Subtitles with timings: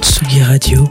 [0.00, 0.90] Tsugi Radio.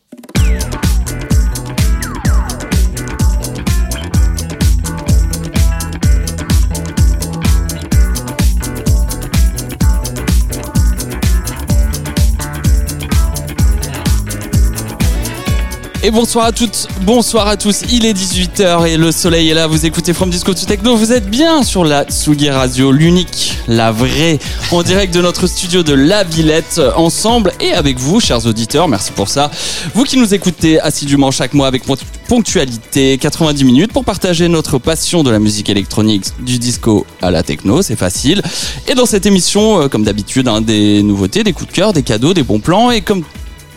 [16.03, 17.81] Et bonsoir à toutes, bonsoir à tous.
[17.91, 19.67] Il est 18h et le soleil est là.
[19.67, 20.95] Vous écoutez From Disco to Techno.
[20.95, 24.39] Vous êtes bien sur la Tsugi Radio, l'unique, la vraie,
[24.71, 28.87] en direct de notre studio de La Villette, ensemble et avec vous, chers auditeurs.
[28.87, 29.51] Merci pour ça.
[29.93, 31.83] Vous qui nous écoutez assidûment chaque mois avec
[32.27, 37.43] ponctualité, 90 minutes pour partager notre passion de la musique électronique, du disco à la
[37.43, 37.83] techno.
[37.83, 38.41] C'est facile.
[38.87, 42.01] Et dans cette émission, euh, comme d'habitude, hein, des nouveautés, des coups de cœur, des
[42.01, 43.23] cadeaux, des bons plans et comme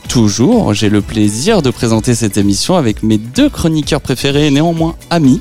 [0.09, 5.41] toujours, j'ai le plaisir de présenter cette émission avec mes deux chroniqueurs préférés, néanmoins amis.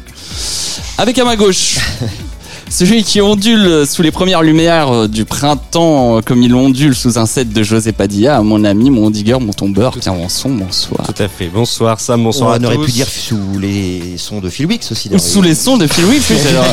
[0.98, 1.78] Avec à ma gauche,
[2.74, 7.54] celui qui ondule sous les premières lumières du printemps, comme il ondule sous un set
[7.54, 11.06] de José Padilla, mon ami, mon digger, mon tombeur, Pierre Vanson, bonsoir.
[11.06, 11.48] Tout à fait.
[11.54, 12.86] Bonsoir Sam, bonsoir On à aurait tous.
[12.86, 15.12] pu dire sous les sons de Phil Wicks aussi.
[15.20, 16.66] Sous les sons de Phil Wicks, oui, alors-.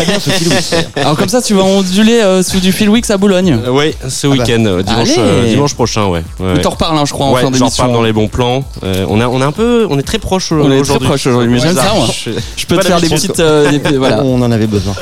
[0.96, 3.58] Alors comme ça, tu vas onduler euh, sous du Phil Wicks à Boulogne.
[3.66, 4.32] Euh, oui, ce bah.
[4.32, 6.20] week-end, euh, dimanche, euh, prochain, ouais.
[6.20, 6.60] ouais, On ouais.
[6.62, 7.66] t'en reparle, hein, je crois, en Ouais, fin d'émission.
[7.66, 8.64] reparle dans les bons plans.
[8.84, 10.98] Euh, on a, on a un peu, on est très proche On est aujourd'hui.
[11.00, 12.06] très proche aujourd'hui, mais j'aime ça, moi.
[12.24, 13.38] Je- Je peux te faire des petites...
[13.40, 14.22] euh, des- voilà.
[14.24, 14.94] On en avait besoin.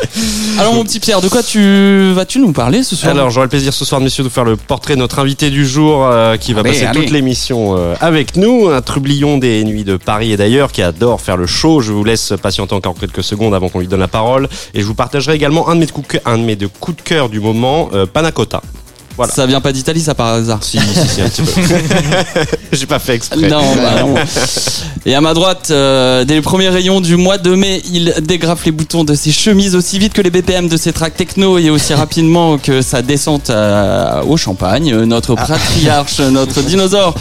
[0.58, 3.50] Alors mon petit Pierre, de quoi tu vas-tu nous parler ce soir Alors, j'aurai le
[3.50, 6.38] plaisir ce soir, messieurs, de vous faire le portrait de notre invité du jour euh,
[6.38, 7.00] qui va Allez, passer allez.
[7.00, 8.68] toute l'émission euh, avec nous.
[8.70, 11.82] Un trublion des nuits de Paris et d'ailleurs qui adore faire le show.
[11.82, 14.48] Je vous laisse patienter encore quelques secondes avant qu'on lui donne la parole.
[14.72, 16.68] Et je vous partagerai également un de mes coups de cœur, un de mes deux
[16.68, 18.62] coups de cœur du moment, euh, Panacota.
[19.18, 19.32] Voilà.
[19.34, 20.62] Ça vient pas d'Italie, ça par hasard.
[20.62, 21.50] Si, si, si, un petit peu.
[22.72, 23.48] J'ai pas fait exprès.
[23.48, 24.14] Non, bah non.
[25.04, 28.64] Et à ma droite, euh, dès les premiers rayons du mois de mai, il dégrafe
[28.64, 31.68] les boutons de ses chemises aussi vite que les BPM de ses tracks techno et
[31.68, 34.94] aussi rapidement que sa descente euh, au champagne.
[35.04, 37.14] Notre patriarche, notre dinosaure,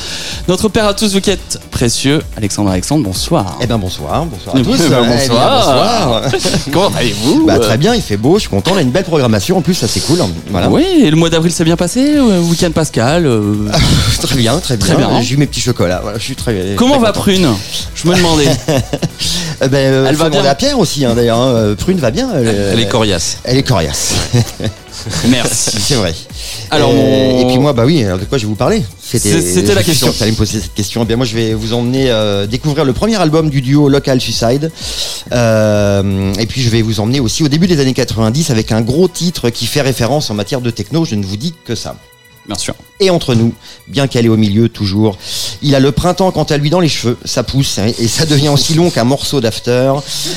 [0.48, 2.22] notre père à tous, vous qui êtes précieux.
[2.36, 3.58] Alexandre Alexandre, bonsoir.
[3.62, 4.78] Eh ben bonsoir, bonsoir à Eh tous.
[4.78, 6.22] ben, Eh bien, bonsoir.
[6.22, 6.22] bonsoir.
[6.72, 7.46] Comment allez-vous?
[7.48, 9.62] Bah, très bien, il fait beau, je suis content, on a une belle programmation, en
[9.62, 10.20] plus ça c'est cool.
[10.52, 10.70] Voilà.
[10.70, 13.26] Oui, et le mois d'avril s'est bien passé, euh, week-end Pascal.
[13.26, 13.54] euh,
[14.22, 14.86] Très bien, très bien.
[14.86, 15.22] Très bien.
[15.22, 17.22] J'ai eu mes petits chocolats, voilà, je suis très Comment très va content.
[17.22, 17.48] Prune?
[17.96, 18.48] Je me demandais.
[19.60, 21.40] Eh ben, euh, Elle va demander bien à Pierre aussi, hein, d'ailleurs.
[21.40, 21.74] hein.
[21.80, 22.30] Prune va bien.
[22.36, 23.38] Elle, Elle est coriace.
[23.44, 24.14] Elle est coriace,
[25.30, 25.72] Merci.
[25.80, 26.14] c'est vrai.
[26.72, 29.74] Alors, Euh, Et puis moi, bah oui, alors de quoi je vais vous parler c'était
[29.74, 30.12] la question.
[30.12, 31.02] que tu allais me poser cette question.
[31.04, 34.20] Eh bien, moi, je vais vous emmener euh, découvrir le premier album du duo Local
[34.20, 34.72] Suicide.
[35.32, 38.82] Euh, et puis, je vais vous emmener aussi au début des années 90 avec un
[38.82, 41.06] gros titre qui fait référence en matière de techno.
[41.06, 41.96] Je ne vous dis que ça.
[42.48, 42.76] Bien sûr.
[43.02, 43.54] Et entre nous,
[43.90, 45.18] bien calé au milieu toujours,
[45.62, 48.26] il a le printemps quant à lui dans les cheveux, ça pousse, hein, et ça
[48.26, 49.92] devient aussi long qu'un morceau d'after.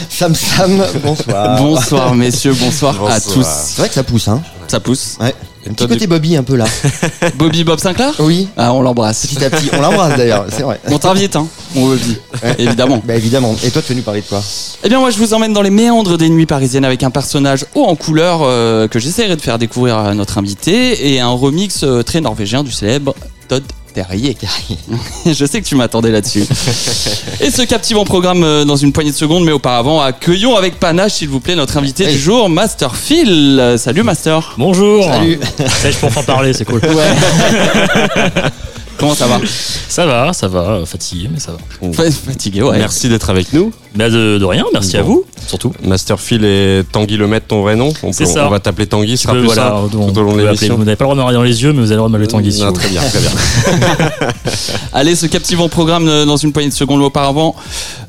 [0.09, 1.57] Sam Sam, bonsoir.
[1.63, 3.47] Bonsoir messieurs, bonsoir, à tous.
[3.47, 5.19] C'est vrai que ça pousse, hein Ça pousse.
[5.21, 5.33] Ouais.
[5.65, 6.65] Petit côté Bobby un peu là.
[7.37, 8.15] Bobby Bob Sinclair?
[8.19, 9.27] Oui, Ah, on l'embrasse.
[9.27, 9.69] petit à petit.
[9.73, 10.81] On l'embrasse d'ailleurs, c'est vrai.
[10.91, 12.17] On t'invite, hein, mon Bobby.
[12.43, 12.55] Ouais.
[12.59, 13.03] Évidemment.
[13.05, 13.55] Bah évidemment.
[13.63, 14.43] Et toi, tu es venu parler de quoi?
[14.83, 17.67] Eh bien, moi, je vous emmène dans les méandres des nuits parisiennes avec un personnage
[17.75, 21.83] haut en couleur euh, que j'essaierai de faire découvrir à notre invité et un remix
[21.85, 23.15] euh, très norvégien du célèbre
[23.49, 23.63] Todd
[23.93, 24.37] Terrier.
[25.27, 26.45] je sais que tu m'attendais là-dessus.
[27.41, 31.13] et ce captivant programme euh, dans une poignée de secondes, mais auparavant, accueillons avec panache,
[31.13, 33.75] s'il vous plaît, notre invité du jour, Master Phil.
[33.79, 34.55] Salut, Master.
[34.59, 35.05] Bonjour.
[35.05, 35.39] Salut.
[35.67, 36.81] Ça, je peux enfin parler, c'est cool.
[39.01, 39.41] Comment ça va
[39.89, 41.93] Ça va, ça va, euh, fatigué, mais ça va.
[41.93, 42.79] Fa- Fatigué, ouais.
[42.79, 43.73] Merci d'être avec nous.
[43.95, 45.73] Bah de, de rien, merci à vous, surtout.
[45.83, 47.93] Master Phil et Tanguy Lemaitre, ton vrai nom.
[48.05, 48.47] On, C'est peut- ça.
[48.47, 50.45] on va t'appeler Tanguy, ce sera plus voilà, simple on- tout au long vous de
[50.45, 50.77] l'émission.
[50.77, 51.97] Vous n'avez pas le droit de me regarder dans les yeux, mais vous avez le
[51.97, 52.53] droit de m'appeler Tanguy.
[52.53, 53.31] si Non, très bien, très bien.
[54.93, 57.55] Allez, ce captivant programme euh, dans une poignée de secondes auparavant.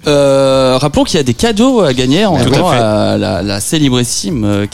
[0.08, 2.78] Euh, rappelons qu'il y a des cadeaux à gagner en Tout à jouant fait.
[2.78, 4.44] à la, la célébrissime.
[4.46, 4.66] euh,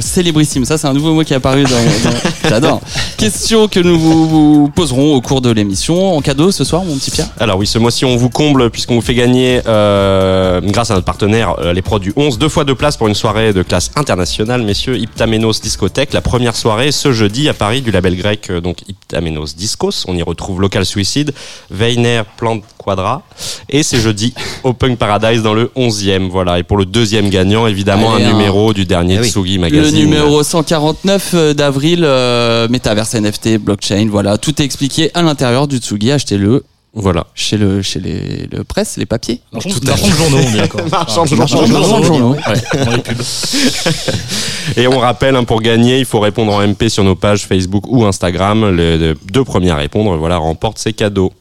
[0.00, 1.70] célébrissime, ça c'est un nouveau mot qui est apparu dans.
[1.70, 2.16] dans-
[2.48, 2.80] J'adore.
[3.16, 5.61] Question que nous vous, vous poserons au cours de l'émission.
[5.88, 7.28] En cadeau ce soir, mon petit Pierre?
[7.38, 11.04] Alors oui, ce mois-ci, on vous comble puisqu'on vous fait gagner, euh, grâce à notre
[11.04, 14.62] partenaire, euh, les produits 11, deux fois deux places pour une soirée de classe internationale,
[14.62, 16.12] messieurs, Iptamenos Discothèque.
[16.12, 20.04] La première soirée, ce jeudi, à Paris, du label grec, euh, donc Iptamenos Discos.
[20.08, 21.32] On y retrouve Local Suicide,
[21.70, 23.22] Weiner Plant Quadra.
[23.68, 24.34] Et c'est jeudi,
[24.78, 26.28] Punk Paradise dans le 11e.
[26.28, 26.58] Voilà.
[26.58, 29.28] Et pour le deuxième gagnant, évidemment, Allez, un un- numéro du dernier Eh oui.
[29.30, 29.98] Tsugi Le Magazine.
[29.98, 36.64] numéro 149 d'avril, Metaverse NFT, blockchain, voilà, tout est expliqué à l'intérieur du Tsugi, achetez-le
[36.94, 37.26] Voilà.
[37.34, 39.40] chez le chez les le presse, les papiers.
[39.52, 40.80] Marchand de journaux, on est d'accord.
[40.90, 42.36] Marchand de journaux.
[44.76, 47.84] Et on rappelle, hein, pour gagner, il faut répondre en MP sur nos pages Facebook
[47.88, 48.74] ou Instagram.
[48.76, 51.32] Les les deux premiers à répondre, voilà, remportent ces cadeaux.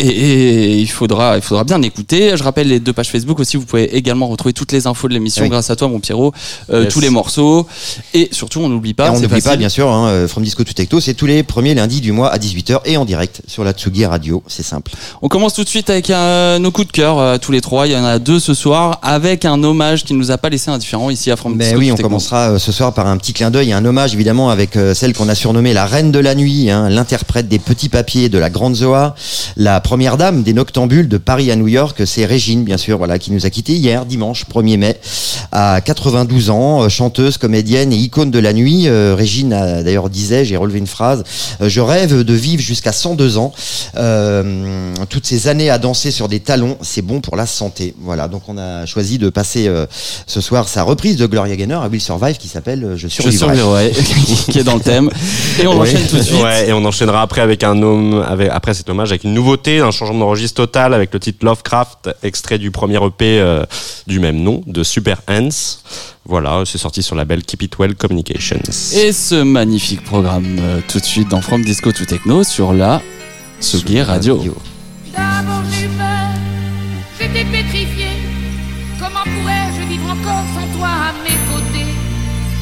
[0.00, 2.36] Et, et il faudra il faudra bien écouter.
[2.36, 3.56] Je rappelle les deux pages Facebook aussi.
[3.56, 5.48] Vous pouvez également retrouver toutes les infos de l'émission Oui.
[5.48, 6.32] grâce à toi, mon Pierrot.
[6.72, 6.92] Euh, Yes.
[6.92, 7.66] Tous les morceaux
[8.12, 9.10] et surtout on n'oublie Et pas.
[9.10, 11.42] on c'est n'oublie pas, bien sûr, hein, euh, From Disco to Techno, c'est tous les
[11.44, 14.42] premiers lundis du mois à 18h et en direct sur la Tsugi Radio.
[14.48, 14.90] C'est simple.
[15.22, 17.86] On commence tout de suite avec euh, nos coups de cœur euh, tous les trois.
[17.86, 20.48] Il y en a deux ce soir avec un hommage qui ne nous a pas
[20.50, 22.08] laissé indifférents ici à From Mais Disco oui, to on Techno.
[22.08, 24.92] commencera euh, ce soir par un petit clin d'œil et un hommage évidemment avec euh,
[24.94, 28.38] celle qu'on a surnommée la reine de la nuit, hein, l'interprète des petits papiers de
[28.38, 29.14] la Grande Zoa,
[29.56, 33.18] la première dame des Noctambules de Paris à New York, c'est Régine bien sûr, voilà,
[33.18, 34.96] qui nous a quittés hier, dimanche 1er mai,
[35.52, 38.88] à 92 ans, euh, chanteuse, comédienne et icône de la nuit.
[38.88, 41.22] Euh, Régine a d'ailleurs disait, j'ai relevé une phrase,
[41.60, 43.52] euh, je rêve de vivre jusqu'à 102 ans.
[43.96, 47.94] Euh, toutes ces années à danser sur des talons, c'est bon pour la santé.
[48.00, 49.84] Voilà, donc on a choisi de passer euh,
[50.26, 53.92] ce soir sa reprise de Gloria Gaynor à Will Survive qui s'appelle Je Je survivrai.
[53.92, 53.92] survivrai,
[54.50, 55.10] qui est dans le thème.
[55.62, 55.88] Et on Oui.
[55.90, 56.42] enchaîne tout de suite.
[56.42, 59.73] Ouais, et on enchaînera après avec un homme, avec, après cet hommage avec une nouveauté,
[59.80, 63.64] un changement de registre total avec le titre Lovecraft, extrait du premier EP euh,
[64.06, 65.80] du même nom, de Super Ants.
[66.26, 68.62] Voilà, c'est sorti sur la label Keep It Well Communications.
[68.94, 73.02] Et ce magnifique programme euh, tout de suite dans From Disco to Techno sur la
[73.60, 74.36] Sugi Radio.
[75.12, 76.06] D'abord j'ai eu peur,
[77.20, 78.16] j'étais pétrifiée.
[78.98, 81.90] Comment pourrais-je vivre encore sans toi à mes côtés?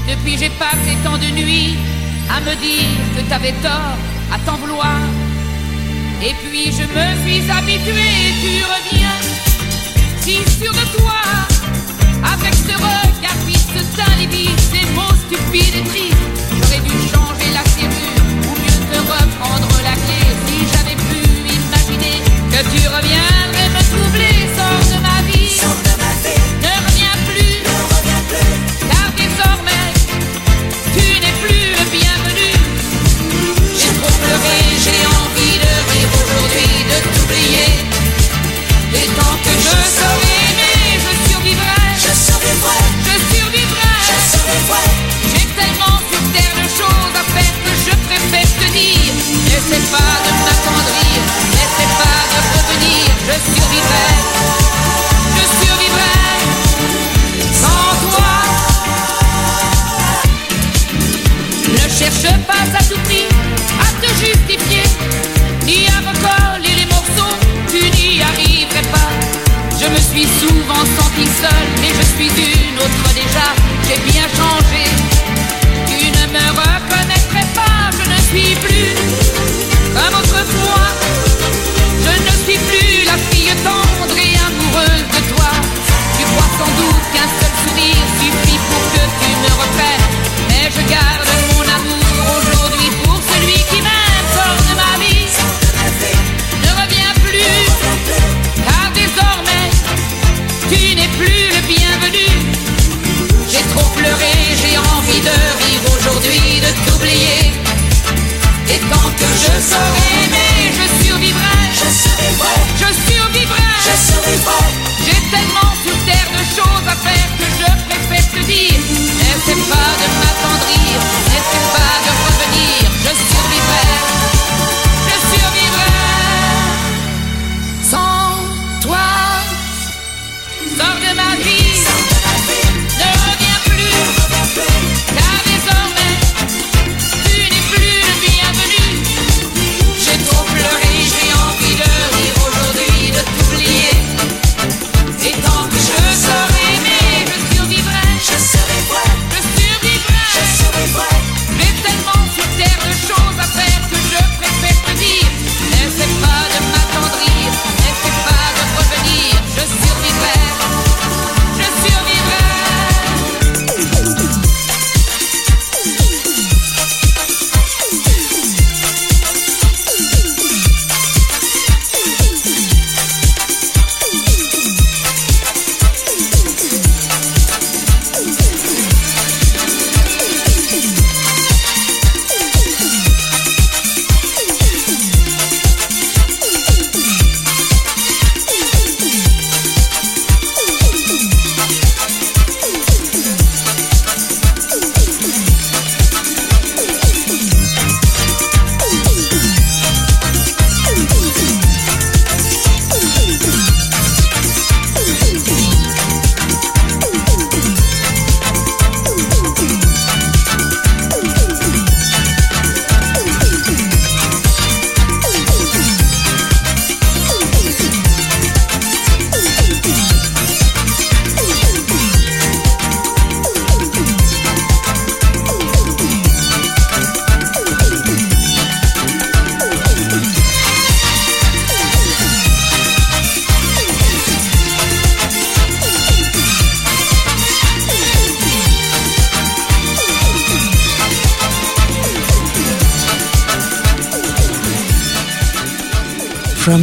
[0.09, 1.77] Depuis j'ai passé tant de nuits
[2.31, 3.97] à me dire que t'avais tort,
[4.33, 4.97] à t'en vouloir.
[6.25, 9.19] Et puis je me suis habituée, tu reviens,
[10.21, 11.21] si sûr de toi,
[12.23, 14.13] avec ce regard fixe, ce teint
[14.71, 16.17] ces mots stupides et tristes.
[16.53, 21.19] J'aurais dû changer la serrure ou mieux te reprendre la clé si j'avais pu
[21.51, 22.23] imaginer
[22.53, 23.32] que tu reviendrais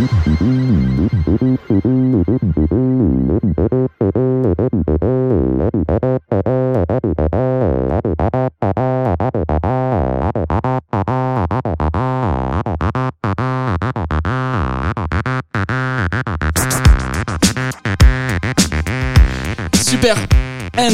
[0.00, 0.79] Mm-hmm.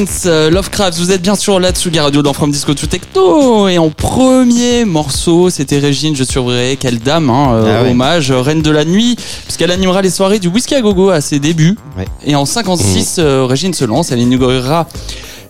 [0.07, 3.67] Hans euh, Lovecraft, vous êtes bien sûr là Tsugi Radio dans From Disco to Techno
[3.67, 7.91] et en premier morceau c'était Régine Je surveillerai quelle dame hein, euh, Ah ouais.
[7.91, 11.21] hommage euh, reine de la nuit puisqu'elle animera les soirées du Whisky à Gogo à
[11.21, 12.05] ses débuts Ouais.
[12.25, 14.87] et en 56 euh, Régine se lance elle inaugurera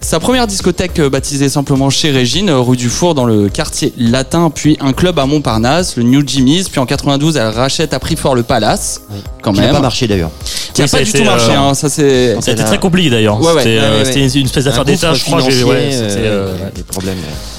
[0.00, 4.76] sa première discothèque baptisée simplement chez Régine, rue du Four dans le quartier latin, puis
[4.80, 8.34] un club à Montparnasse, le New Jimmy's, puis en 92 elle rachète à prix fort
[8.34, 9.00] le Palace,
[9.42, 10.30] quand Qui n'a même, pas marché d'ailleurs.
[10.76, 12.37] Qui a Oui, pas du tout marché, euh, hein, ça c'est...
[12.47, 13.40] Été très compliqué d'ailleurs.
[13.40, 13.59] Ouais, ouais.
[13.59, 15.40] C'était euh, Ouais, c'était une espèce d'affaire d'État, je crois.
[15.42, 17.16] c'était, euh, des problèmes.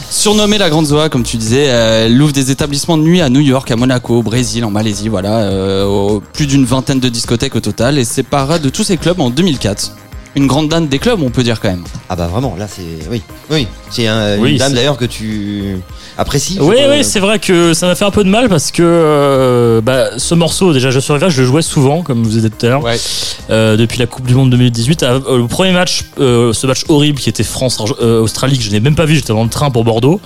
[0.09, 3.41] Surnommée la Grande Zoa, comme tu disais, elle ouvre des établissements de nuit à New
[3.41, 7.59] York, à Monaco, au Brésil, en Malaisie, voilà, euh, plus d'une vingtaine de discothèques au
[7.59, 9.91] total, et sépara de tous ces clubs en 2004.
[10.37, 11.83] Une grande dame des clubs, on peut dire quand même.
[12.09, 15.77] Ah bah vraiment, là c'est oui, oui, c'est un- Oui, une dame d'ailleurs que tu
[16.17, 16.57] apprécies.
[16.61, 19.81] Oui, oui, c'est vrai que ça m'a fait un peu de mal parce que euh,
[19.81, 22.69] bah, ce morceau, déjà, je survivais, je le jouais souvent, comme vous dit tout à
[22.69, 22.97] l'heure, Ouais.
[23.49, 25.03] euh, depuis la Coupe du Monde 2018.
[25.03, 28.79] Ah, euh, le premier match, euh, ce match horrible qui était France-Australie, que je n'ai
[28.79, 30.19] même pas vu, j'étais dans le train pour Bordeaux.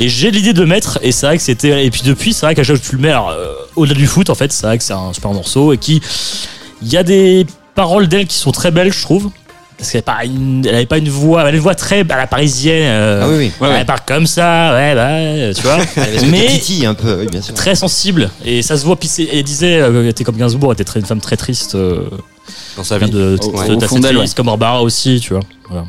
[0.00, 1.84] Et j'ai l'idée de mettre, et c'est vrai que c'était.
[1.86, 4.06] Et puis depuis, c'est vrai qu'à chaque fois que tu le mets, euh, au-delà du
[4.06, 6.00] foot, en fait, c'est vrai que c'est un super morceau et qui.
[6.82, 7.46] Il y a des
[7.76, 9.30] paroles d'elle qui sont très belles, je trouve.
[9.78, 12.00] Parce qu'elle n'avait pas, une- elle avait pas une voix, elle avait une voix très
[12.00, 12.82] à la parisienne.
[12.86, 13.52] euh, Ah oui, oui.
[13.60, 13.80] Ouais, ouais.
[13.80, 15.76] Elle parle comme ça, ouais, bah, tu vois.
[15.96, 17.52] Elle Mais titi un peu, oui, bien sûr.
[17.54, 20.76] très sensible et ça se voit puis elle disait euh, elle était comme Gainsbourg elle
[20.76, 22.08] était très, une femme très triste euh,
[22.78, 23.10] Dans sa de, vie.
[23.10, 23.36] de,
[23.86, 25.84] fond d'elle, triste, comme Barbara aussi tu vois voilà.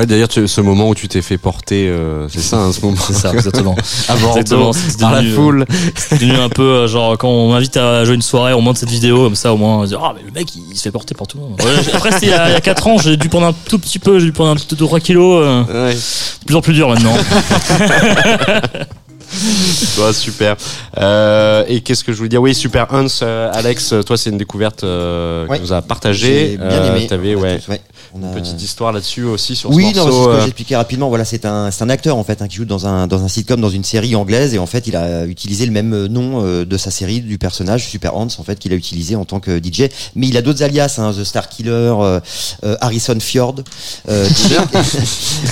[0.00, 2.96] Ouais, d'ailleurs, ce moment où tu t'es fait porter, euh, c'est ça, hein, ce moment.
[3.06, 3.76] c'est ça exactement
[4.08, 5.66] À Bordeaux, par la euh, foule.
[5.94, 8.78] c'est devenu un peu euh, genre quand on m'invite à jouer une soirée on monte
[8.78, 10.82] cette vidéo comme ça au moins on se dit ah mais le mec il se
[10.82, 12.60] fait porter par tout le monde Ouais, après c'était il y a- il y a
[12.60, 15.00] 4 ans j'ai dû prendre un tout petit peu j'ai dû prendre un petit 3
[15.00, 15.94] kilos euh, Ouais.
[15.94, 17.14] de plus en plus dur maintenant
[19.98, 20.56] Ouais, super.
[20.98, 22.42] Euh, et qu'est-ce que je voulais dire?
[22.42, 25.58] Oui, Super Hans, euh, Alex, toi, c'est une découverte euh, Ouais.
[25.58, 26.50] que nous a partagée.
[26.52, 27.06] J'ai bien aimé.
[27.06, 27.80] T'avais ouais, Ouais,
[28.14, 30.30] on a- une petite histoire là-dessus aussi sur Oui, ce non, c'est ce morceau.
[30.30, 31.08] que euh, j'expliquais rapidement.
[31.08, 33.28] Voilà, c'est un, c'est un acteur en fait hein, qui joue dans un dans un
[33.28, 36.64] sitcom, dans une série anglaise, et en fait, il a utilisé le même nom euh,
[36.64, 39.58] de sa série du personnage Super Hans en fait qu'il a utilisé en tant que
[39.58, 39.88] DJ.
[40.14, 42.20] Mais il a d'autres alias, hein, The Star Killer, euh,
[42.64, 43.56] euh, Harrison Fjord,
[44.08, 44.56] euh, Che,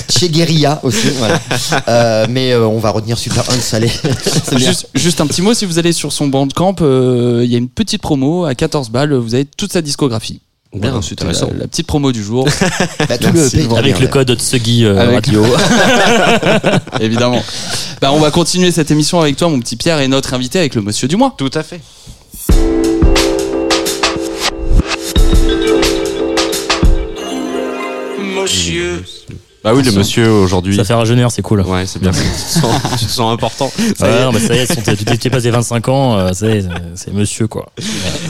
[0.19, 1.07] Che Guerilla aussi.
[1.17, 1.39] Voilà.
[1.87, 3.73] Euh, mais euh, on va retenir Super Hans.
[3.75, 3.91] Allez.
[4.57, 7.57] Juste, juste un petit mot, si vous allez sur son bandcamp, euh, il y a
[7.57, 10.41] une petite promo à 14 balles, vous avez toute sa discographie.
[10.71, 11.49] Bien, Voilà, c'était intéressant.
[11.51, 12.47] la, la petite promo du jour,
[13.09, 15.43] Bah, tout le Merci, pays avec bien, le code Tsugi euh, Avec- radio
[16.99, 17.41] évidemment.
[18.01, 20.75] Bah, on va continuer cette émission avec toi, mon petit Pierre, et notre invité avec
[20.75, 21.33] le monsieur du mois.
[21.37, 21.81] Tout à fait.
[28.19, 29.03] Monsieur.
[29.63, 30.75] Bah oui, le monsieur aujourd'hui.
[30.75, 32.11] ça fait rajeunir c'est cool Ouais, c'est bien.
[32.11, 33.69] tu, te sens, tu te sens important.
[33.97, 34.05] Ça.
[34.07, 34.81] Ouais, non, mais ça y est, sont-
[35.19, 37.67] tu passé 25 ans, euh, c'est monsieur quoi.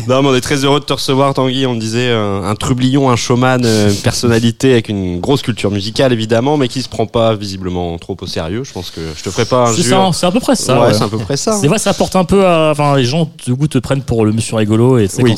[0.08, 1.68] Non, mais on est très heureux de te recevoir, Tanguy.
[1.68, 6.14] On disait un, un trublion, un showman, euh, une personnalité avec une grosse culture musicale
[6.14, 8.64] évidemment, mais qui se prend pas visiblement trop au sérieux.
[8.64, 10.80] Je pense que je te ferai pas ça, c'est à peu près ça.
[10.80, 10.94] ouais, ouais.
[10.94, 11.58] c'est à peu près ça.
[11.62, 12.70] C'est vrai, ça apporte un peu à.
[12.72, 15.36] Enfin, les gens, du coup, te prennent pour le monsieur rigolo et c'est Oui.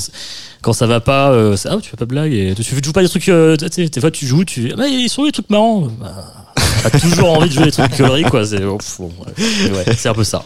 [0.61, 3.01] Quand, ça va pas, euh, ah, tu fais pas de blague et tu, joues pas
[3.01, 3.27] des trucs.
[3.29, 4.73] euh, tu des fois, tu joues, tu.
[4.77, 5.87] Ils sont des trucs marrants.
[5.99, 6.40] Bah,
[6.83, 8.45] T'as toujours envie de jouer des trucs conneries, quoi.
[8.45, 9.85] C'est, oh, pff, bon, ouais.
[9.97, 10.43] C'est un peu ça.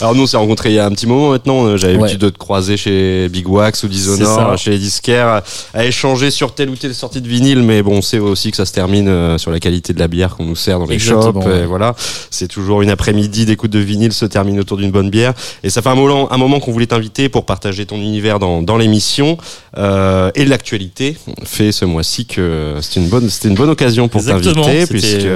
[0.00, 1.66] Alors nous, on s'est rencontrés il y a un petit moment maintenant.
[1.66, 5.42] Euh, J'avais l'habitude de te croiser chez Big Wax ou C'est euh, chez les disquaires,
[5.74, 7.62] à échanger sur telle ou telle sortie de vinyle.
[7.62, 10.08] Mais bon, on sait aussi que ça se termine euh, sur la qualité de la
[10.08, 11.50] bière qu'on nous sert dans les Exactement, shops.
[11.50, 11.94] Et voilà,
[12.30, 15.34] c'est toujours une après-midi d'écoute de vinyle se termine autour d'une bonne bière.
[15.62, 18.62] Et ça fait un moment, un moment qu'on voulait t'inviter pour partager ton univers dans,
[18.62, 19.36] dans l'émission.
[19.76, 24.20] Euh, et l'actualité fait ce mois-ci que c'était une bonne, c'était une bonne occasion pour
[24.20, 25.26] Exactement, t'inviter puisque.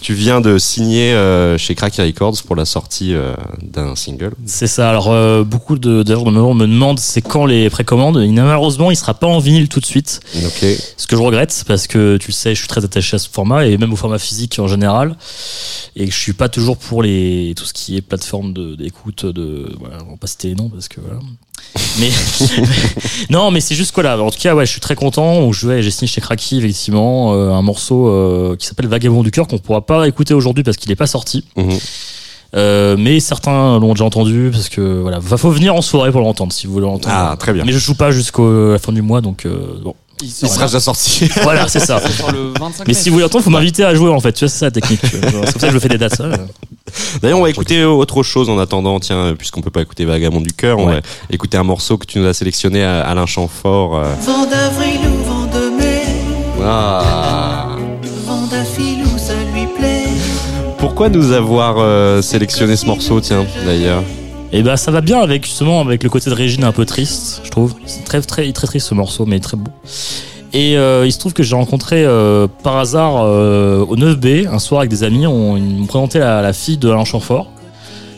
[0.00, 4.32] Tu viens de signer euh, chez Cracky Records pour la sortie euh, d'un single.
[4.46, 4.90] C'est ça.
[4.90, 8.18] Alors, euh, beaucoup de, d'ailleurs, de me demandent c'est quand les précommandes.
[8.18, 10.20] Et malheureusement, il sera pas en vinyle tout de suite.
[10.44, 10.66] Ok.
[10.96, 13.28] Ce que je regrette, parce que tu le sais, je suis très attaché à ce
[13.28, 15.16] format et même au format physique en général.
[15.96, 19.72] Et je suis pas toujours pour les, tout ce qui est plateforme de, d'écoute de,
[19.78, 21.20] voilà, on va pas citer les noms parce que voilà.
[21.98, 22.10] Mais,
[23.30, 24.20] non, mais c'est juste quoi là.
[24.20, 25.50] En tout cas, ouais, je suis très content.
[25.52, 29.58] J'ai signé chez Cracky, effectivement, euh, un morceau euh, qui s'appelle Vagabond du cœur qu'on
[29.58, 31.44] pourra pas écouter aujourd'hui parce qu'il est pas sorti.
[31.56, 31.78] Mhm.
[32.56, 36.20] Euh, mais certains l'ont déjà entendu parce que voilà, va faut venir en soirée pour
[36.20, 37.12] l'entendre si vous voulez l'entendre.
[37.16, 37.64] Ah, très bien.
[37.64, 39.94] Mais je joue pas jusqu'à la fin du mois, donc euh, bon.
[40.22, 41.28] Il sera déjà sorti.
[41.42, 42.00] Voilà, c'est ça.
[42.08, 42.94] sur le 25 Mais mai.
[42.94, 44.32] si vous voulez entendre, faut m'inviter à jouer en fait.
[44.32, 45.00] Tu vois, c'est ça la technique.
[45.02, 46.22] C'est comme ça que je fais des dates.
[47.20, 49.00] D'ailleurs, on va écouter autre chose en attendant.
[49.00, 50.94] Tiens, puisqu'on peut pas écouter Vagabond du cœur, on Ouais.
[50.94, 53.96] va écouter un morceau que tu nous as sélectionné à Alain Chamfort.
[53.98, 54.14] euh.
[54.24, 56.02] Vent d'avril ou vent de mai,
[56.62, 57.53] Ah.
[60.94, 64.04] Pourquoi nous avoir euh, sélectionné ce morceau, tiens, d'ailleurs
[64.52, 67.40] Et bah ça va bien avec justement avec le côté de Régine un peu triste,
[67.42, 67.74] je trouve.
[67.84, 69.72] C'est très très très triste ce morceau, mais très beau.
[70.52, 74.82] Et euh, il se trouve que j'ai rencontré euh, par hasard au 9B un soir
[74.82, 75.26] avec des amis.
[75.26, 77.50] On, ils m'ont présenté la, fille de Alain Chamfort,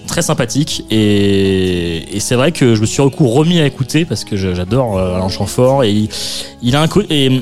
[0.07, 0.85] très sympathique.
[0.91, 5.83] Et, c'est vrai que je me suis remis à écouter parce que j'adore Alain Chamfort.
[5.85, 6.11] Et
[6.61, 7.41] il, a un côté.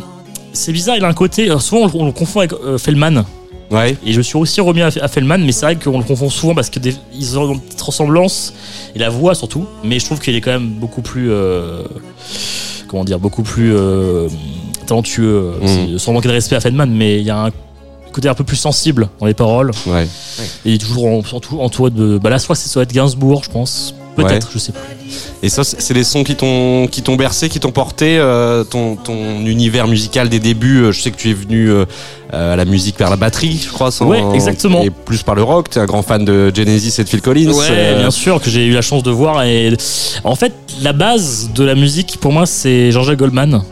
[0.53, 1.49] C'est bizarre, il a un côté.
[1.59, 3.25] souvent on, le- on le confond avec Feldman.
[3.71, 3.97] Ouais.
[4.05, 6.31] Et je me suis aussi remis à, à Feldman, mais c'est vrai qu'on le confond
[6.31, 8.53] souvent parce que des- ils ont une petite ressemblance
[8.95, 9.67] et la voix surtout.
[9.83, 11.83] Mais je trouve qu'il est quand même beaucoup plus, euh,
[12.89, 14.29] comment dire, beaucoup plus euh,
[14.87, 15.53] talentueux.
[15.63, 15.67] Mm.
[15.67, 17.51] C'est- Sans manquer de respect à Feldman, mais il y a un
[18.13, 19.73] côté un peu plus sensible dans les paroles.
[19.87, 20.05] Ouais.
[20.65, 22.19] Et il est toujours en- entou- entouré de.
[22.19, 23.95] Bah là, soit c'est Gainsbourg, je pense.
[24.17, 24.79] Peut-être, je sais pas.
[25.43, 28.97] Et ça, c'est des sons qui t'ont qui t'ont bercé, qui t'ont porté euh, ton
[28.97, 30.83] ton univers musical des débuts.
[30.85, 31.85] euh, Je sais que tu es venu euh,
[32.33, 33.91] à la musique vers la batterie, je crois.
[33.91, 34.83] sans- Ouais, exactement.
[34.83, 35.69] Et plus par le rock.
[35.71, 37.51] T'es un grand fan de Genesis et de Phil Collins.
[37.53, 39.43] Ouais, euh, bien sûr que j'ai eu la chance de voir.
[39.45, 39.77] Et
[40.25, 43.63] en fait, la base de la musique pour moi, c'est Jean-Jacques Goldman.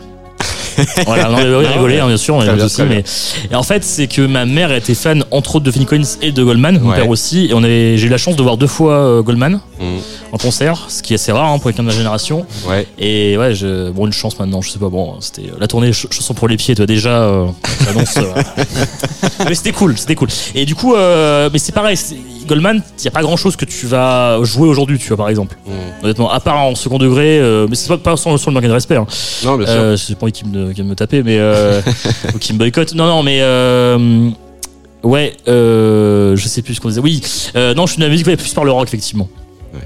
[1.05, 3.03] voilà, non, mais oui, rigoler, hein, bien sûr, est bien, aussi, mais
[3.51, 6.31] et en fait, c'est que ma mère était fan entre autres de Phil Collins et
[6.31, 6.95] de Goldman, mon Ouais.
[6.95, 9.59] père aussi, et on avait, j'ai eu la chance de voir deux fois euh, Goldman
[9.83, 9.99] Mm.
[10.33, 12.45] en concert, ce qui est assez rare hein, pour quelqu'un de ma génération.
[12.67, 12.87] Ouais.
[12.97, 15.87] Et ouais, je, bon, une chance maintenant, je sais pas, bon, c'était euh, la tournée
[15.93, 17.47] ch- chanson pour les pieds, toi déjà, euh,
[17.87, 18.23] euh,
[19.47, 20.29] mais c'était cool, c'était cool.
[20.55, 21.97] Et du coup, euh, mais c'est pareil,
[22.47, 25.29] Goldman, il y a pas grand chose que tu vas jouer aujourd'hui, tu vois, par
[25.29, 25.55] exemple.
[25.65, 25.71] Mm.
[26.05, 28.67] Honnêtement, à part en second degré, euh, mais c'est pas, pas sans, sans le manquer
[28.67, 28.95] de respect.
[28.97, 29.07] Hein.
[29.45, 29.75] Non, bien sûr.
[29.75, 31.81] Euh, c'est pas qu'il me, qu'il me taper, mais euh,
[32.35, 32.93] ou qu'il me boycotte.
[32.95, 33.41] Non, non, mais
[35.03, 37.01] ouais, je sais plus ce qu'on disait.
[37.01, 37.21] Oui,
[37.55, 39.27] non, je suis de la musique ouais, plus par le rock effectivement.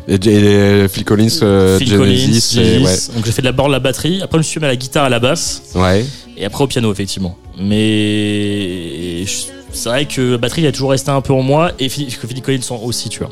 [0.08, 3.16] Et, et Phil Collins, euh, Phil Genesis, Collins, et-.
[3.16, 4.22] Donc j'ai fait de la batterie.
[4.22, 6.06] Après, je me suis mis à la guitare, à la basse, ouais.
[6.38, 7.38] et après au piano effectivement.
[7.60, 9.26] Mais
[9.72, 12.42] c'est vrai que la batterie a toujours resté un peu en moi, et Phil Phil
[12.42, 13.32] Collins sont aussi, tu vois.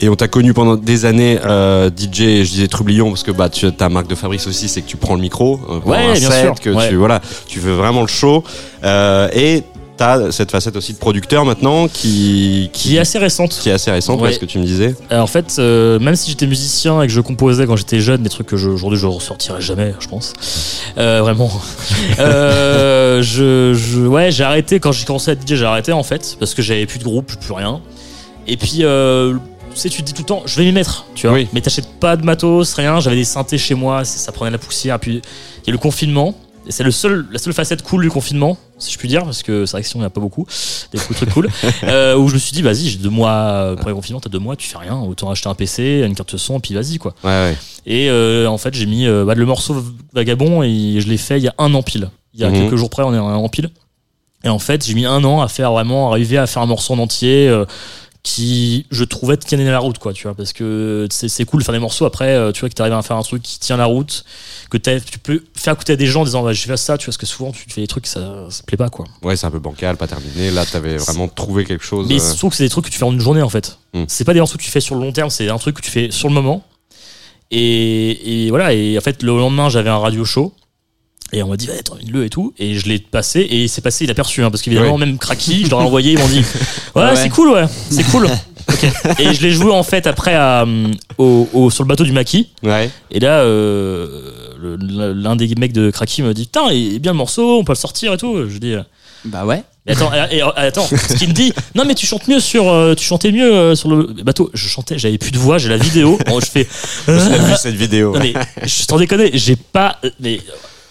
[0.00, 3.48] Et on t'a connu pendant des années euh, DJ, je disais trublion parce que bah
[3.48, 6.12] tu, ta marque de fabrice aussi c'est que tu prends le micro euh, Ouais, un
[6.12, 6.88] bien set, sûr, que ouais.
[6.88, 8.44] tu voilà, tu veux vraiment le show
[8.84, 9.62] euh, et
[9.96, 13.50] t'as cette facette aussi de producteur maintenant qui Qui est assez récente.
[13.60, 14.32] qui est assez récente, Ouais.
[14.32, 14.94] ce que tu me disais.
[15.10, 18.22] Alors, en fait, euh, même si j'étais musicien et que je composais quand j'étais jeune,
[18.22, 20.32] des trucs que aujourd'hui je ressortirai jamais, je pense.
[20.98, 21.50] Euh, vraiment.
[22.18, 26.36] Euh, je, je- ouais, j'ai arrêté quand j'ai commencé à DJ, j'ai arrêté en fait
[26.38, 27.80] parce que j'avais plus de groupe, plus rien.
[28.46, 29.34] Et puis, euh,
[29.74, 31.36] tu sais, tu te dis tout le temps, je vais m'y mettre, tu vois.
[31.36, 31.48] Oui.
[31.52, 33.00] Mais t'achètes pas de matos, rien.
[33.00, 34.98] J'avais des synthés chez moi, ça prenait la poussière.
[35.00, 35.22] Puis
[35.62, 36.34] il y a le confinement.
[36.66, 39.42] Et c'est le seul, la seule facette cool du confinement, si je puis dire, parce
[39.42, 40.46] que c'est vrai que sinon il n'y en a pas beaucoup,
[40.92, 41.48] des trucs cool.
[41.84, 44.38] euh, où je me suis dit, vas-y, j'ai deux mois, euh, premier confinement, t'as deux
[44.38, 47.14] mois, tu fais rien, autant acheter un PC, une carte son, et puis vas-y, quoi.
[47.24, 47.56] Ouais ouais.
[47.86, 49.76] Et euh, en fait, j'ai mis euh, bah, le morceau
[50.12, 52.10] Vagabond et je l'ai fait il y a un an pile.
[52.34, 52.54] Il y a Mhm.
[52.62, 53.70] quelques jours près, on est an pile.
[54.42, 56.92] Et en fait, j'ai mis un an à faire vraiment, arriver à faire un morceau
[56.94, 57.48] en entier
[58.24, 60.34] qui, je trouvais, tiennait la route, quoi, tu vois.
[60.34, 62.80] Parce que c'est c'est cool de faire des morceaux après, euh, tu vois, que tu
[62.80, 64.24] arrives à faire un truc qui tient la route,
[64.70, 67.04] que tu peux faire écouter à des gens en disant, bah, j'ai fait ça, tu
[67.04, 69.04] vois, parce que souvent, tu fais des trucs, ça, ça plaît pas, quoi.
[69.22, 70.50] Ouais, c'est un peu bancal, pas terminé.
[70.50, 72.08] Là, t'avais vraiment trouvé quelque chose.
[72.08, 73.78] Mais euh, surtout que c'est des trucs que tu fais en une journée en fait.
[73.92, 74.04] Mm.
[74.08, 75.82] C'est pas des morceaux que tu fais sur le long terme, c'est un truc que
[75.82, 76.64] tu fais sur le moment.
[77.50, 80.54] Et, et voilà, et en fait, le lendemain, j'avais un radio show.
[81.32, 82.54] Et on m'a dit, ouais, termine-le et tout.
[82.58, 85.64] Et je l'ai passé, et c'est passé, il a perçu, hein, parce qu'évidemment, même Cracky,
[85.64, 86.44] je leur ai envoyé, ils m'ont dit,
[86.94, 87.16] ouais, Ouais.
[87.16, 88.28] c'est cool, ouais, c'est cool.
[89.18, 90.64] Et je l'ai joué en fait après à,
[91.18, 92.48] au, au- sur le bateau du maquis.
[92.62, 92.88] Ouais.
[93.10, 97.12] Et là, euh, le- l'un des mecs de Cracky me dit, putain, il est bien
[97.12, 98.48] le morceau, on peut le sortir et tout.
[98.48, 98.82] Je dis, euh,
[99.26, 99.62] Bah ouais.
[99.88, 102.94] attends, et- et- attends, ce qu'il me dit, non mais tu chantes mieux sur, euh,
[102.94, 104.50] tu chantais mieux euh, sur le bateau.
[104.54, 106.18] Je chantais, j'avais plus de voix, j'ai la vidéo.
[106.26, 106.66] Bon, je fais,
[107.06, 108.14] J'ai vu cette vidéo.
[108.14, 108.32] non mais
[108.64, 110.40] je t'en déconne, j'ai pas, mais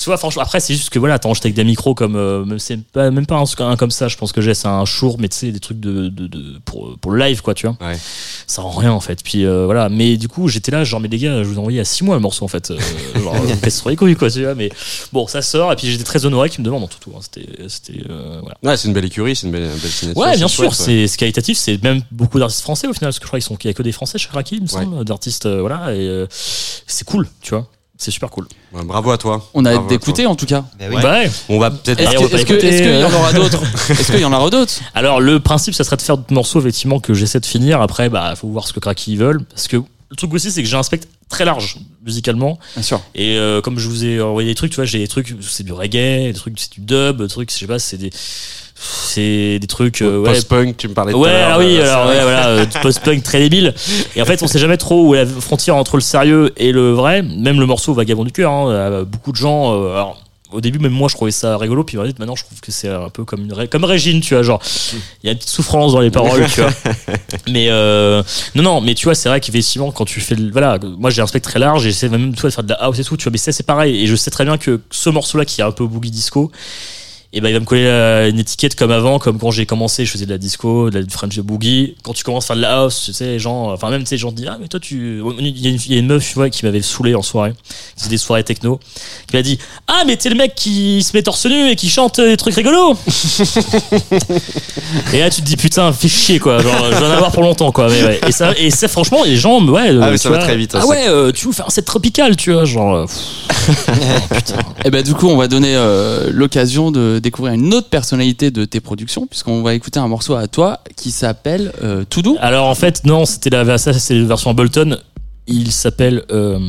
[0.03, 2.59] tu vois franchement, après c'est juste que voilà, j'étais avec des micros comme, euh, même
[2.59, 4.07] c'est pas, même pas un, un comme ça.
[4.09, 6.59] Je pense que j'ai c'est un Shure, mais tu sais des trucs de, de, de-
[6.65, 7.77] pour pour le live quoi, tu vois.
[7.87, 7.97] Ouais.
[8.47, 9.23] Ça rend rien en fait.
[9.23, 11.59] Puis euh, voilà, mais du coup j'étais là, genre mais les gars, je vous ai
[11.59, 12.71] envoyé à 6 mois le morceau en fait.
[12.71, 12.77] Euh,
[13.23, 13.35] genre,
[13.69, 14.55] sur les couilles quoi, tu vois.
[14.55, 14.69] Mais
[15.13, 17.11] bon, ça sort et puis j'étais très honoré qu'ils me demandent en tout tout.
[17.15, 17.21] hein.
[17.21, 18.57] C'était, c'était euh, voilà.
[18.63, 20.21] Ouais, c'est une belle écurie, c'est une belle, belle signature.
[20.21, 23.23] Ouais, bien sûr, c'est c'est qualitatif, c'est même beaucoup d'artistes français au final, parce que
[23.25, 25.03] je crois qu'ils sont qu'il y a que des français chez Raki, il me semble,
[25.05, 28.47] d'artistes, euh, voilà, et euh, c'est cool, tu vois, c'est super cool.
[28.73, 29.49] Ouais, bravo à toi.
[29.53, 30.65] On a Bravo hâte d'écouter en tout cas.
[30.79, 30.97] Bah oui.
[31.01, 31.31] Bah ouais.
[31.49, 31.99] On va peut-être.
[32.01, 34.73] Est-ce que- que- qu'il y en euh, aura d'autres Est-ce qu'il y en aura d'autres
[34.95, 37.81] Alors le principe, ça serait de faire d'autres morceaux effectivement que j'essaie de finir.
[37.81, 40.69] Après, bah faut voir ce que Kraki veulent, parce que le truc aussi, c'est que
[40.69, 43.01] j'ai un spectre très large musicalement, Bien sûr.
[43.15, 45.63] et euh, comme je vous ai envoyé des trucs, tu vois, j'ai des trucs, c'est
[45.63, 48.11] du reggae, des trucs, c'est du dub, des trucs, je sais pas, c'est des,
[48.85, 51.49] c'est des trucs, euh, ouais, Post-punk, tu me parlais Ouais, l'heure.
[51.53, 53.73] ah oui, euh, alors ouais, voilà, euh, post-punk très débile.
[54.15, 56.71] Et en fait, on sait jamais trop où est la frontière entre le sérieux et
[56.71, 57.21] le vrai.
[57.21, 59.73] Même le morceau Vagabond du cœur, hein, beaucoup de gens.
[59.73, 60.17] euh, alors,
[60.51, 61.83] au début, même moi, je trouvais ça rigolo.
[61.83, 64.61] Puis maintenant, je trouve que c'est un peu comme une comme Régine, tu vois, genre,
[65.23, 66.69] il y a une petite souffrance dans les paroles, tu vois.
[67.49, 68.21] Mais euh,
[68.53, 71.27] non, non, mais tu vois, c'est vrai qu'effectivement, quand tu fais, voilà, moi j'ai un
[71.27, 73.31] spectre très large, j'essaie même toi de faire de la house et tout, tu vois.
[73.31, 74.03] Mais ça, c'est pareil.
[74.03, 76.51] Et je sais très bien que ce morceau-là, qui est un peu boogie disco.
[77.35, 80.05] Et ben il va me coller euh, une étiquette comme avant, comme quand j'ai commencé,
[80.05, 81.95] je faisais de la disco, de la French boogie.
[82.03, 84.09] Quand tu commences à faire de la house, tu sais, les gens, enfin même tu
[84.09, 85.95] sais, les gens te disent ah mais toi tu, il y a une, il y
[85.95, 87.53] a une meuf tu vois, qui m'avait saoulé en soirée,
[87.95, 88.79] qui faisait des soirées techno,
[89.27, 91.89] qui m'a dit ah mais t'es le mec qui se met torse nu et qui
[91.89, 92.93] chante des trucs rigolos.
[95.13, 97.43] et là tu te dis putain fais chier quoi, genre je vais en avoir pour
[97.43, 97.87] longtemps quoi.
[97.89, 98.19] Mais ouais.
[98.27, 99.89] Et ça, et ça franchement les gens ouais.
[100.01, 100.89] Ah, mais ça va très vite, hein, Ah ça.
[100.89, 102.95] ouais, euh, tu veux faire un set tropical, tu vois, genre.
[102.95, 103.17] euh, pff.
[104.85, 108.65] Et ben du coup, on va donner euh, l'occasion de découvrir une autre personnalité de
[108.65, 112.37] tes productions, puisqu'on va écouter un morceau à toi qui s'appelle euh, Tout doux.
[112.39, 114.97] Alors en fait non, c'était la ça c'est la version Ableton.
[115.47, 116.23] il s'appelle.
[116.31, 116.59] euh,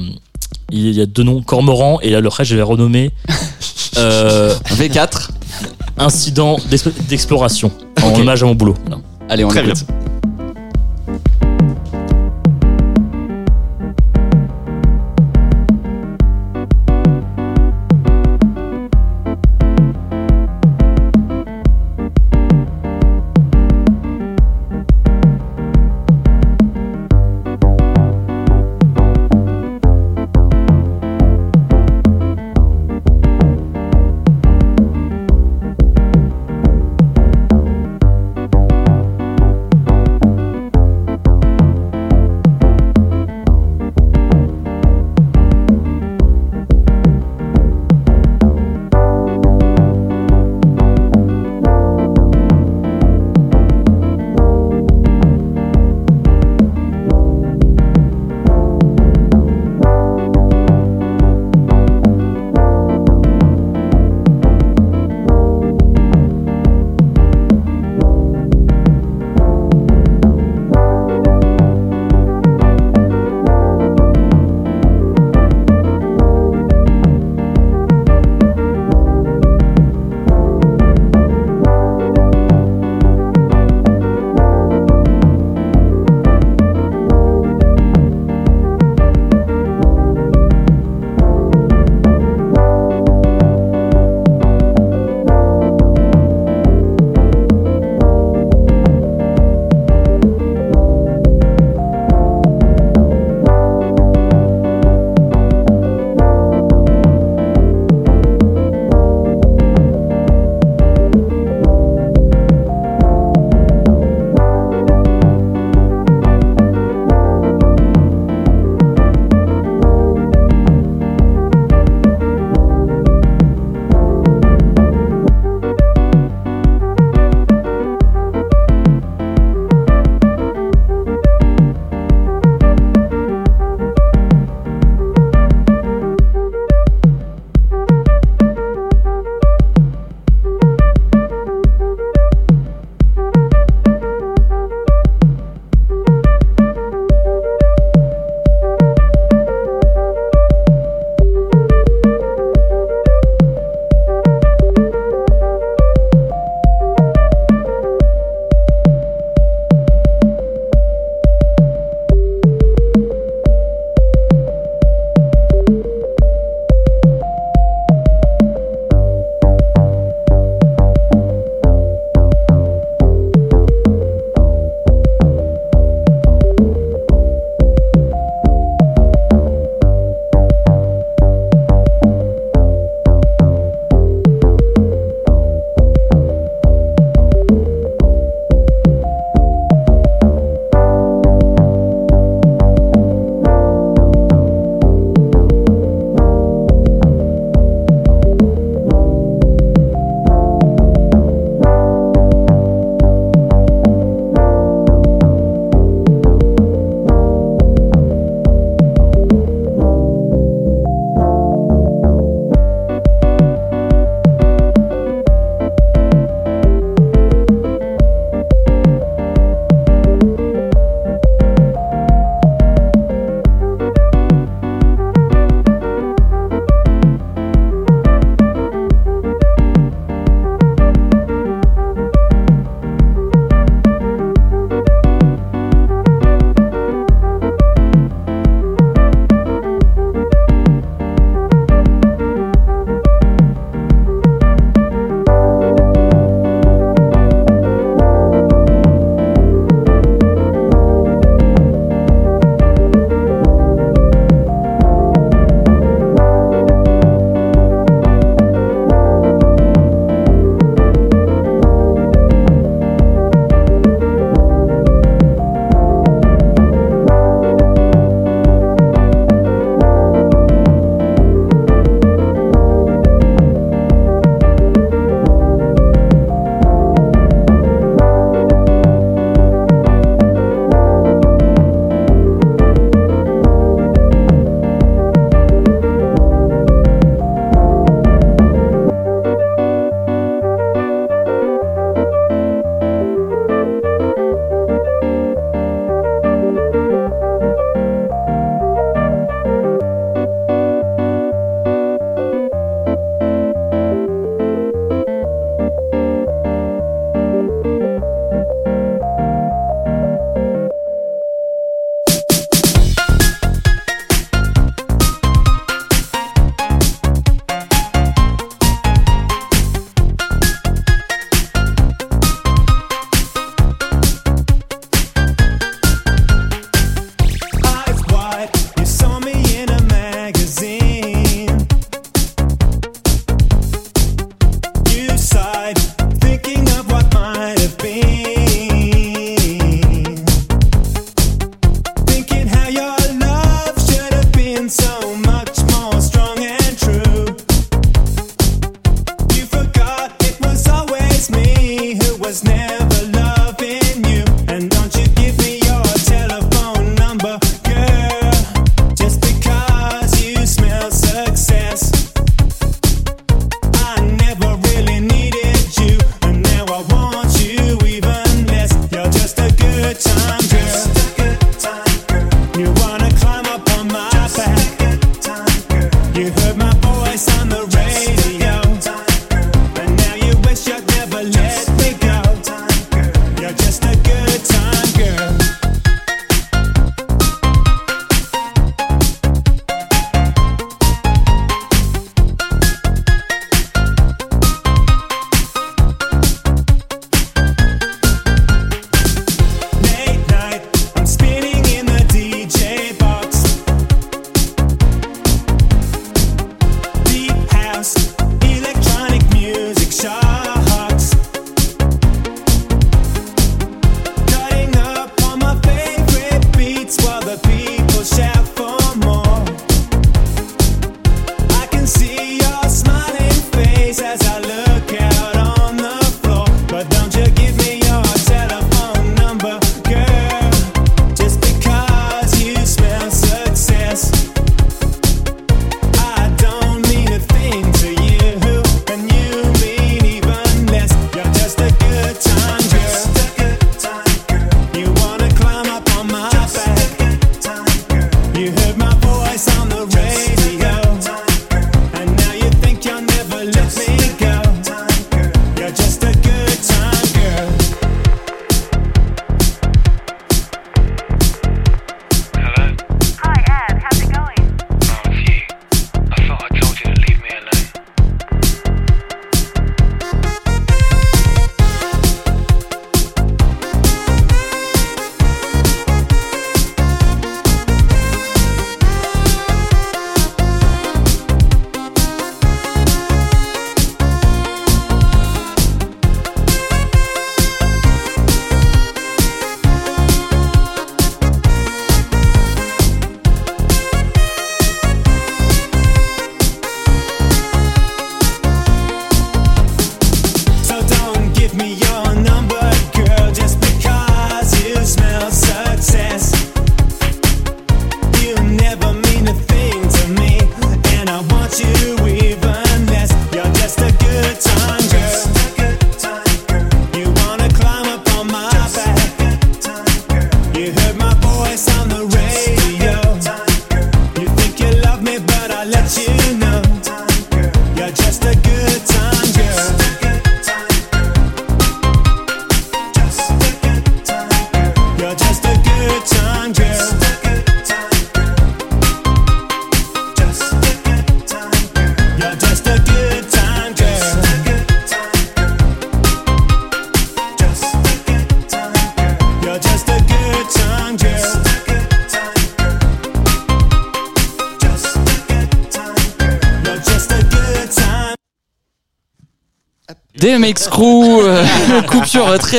[0.71, 3.11] il y a deux noms, Cormoran, et là, le reste, je vais renommer
[3.99, 5.29] euh, V4.
[5.99, 7.71] Incident d'exp- d'exploration,
[8.03, 8.19] en Ok.
[8.19, 8.75] hommage à mon boulot.
[8.87, 9.03] Voilà.
[9.29, 9.85] Allez, on Très écoute.
[9.87, 10.04] Cormoran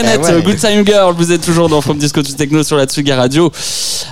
[0.04, 0.41] très ouais.
[0.41, 3.52] Good Time Girl, vous êtes toujours dans From Disco to Techno sur la Tsugi Radio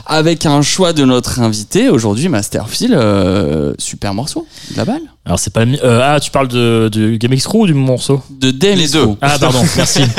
[0.06, 5.02] avec un choix de notre invité aujourd'hui, Master Phil, euh, super morceau, de la balle,
[5.26, 7.74] Alors c'est pas le euh, ah tu parles de, de Game X Crew ou du
[7.74, 8.22] morceau?
[8.30, 9.06] De DMX Les deux.
[9.06, 9.16] Crew.
[9.22, 10.02] Ah pardon merci.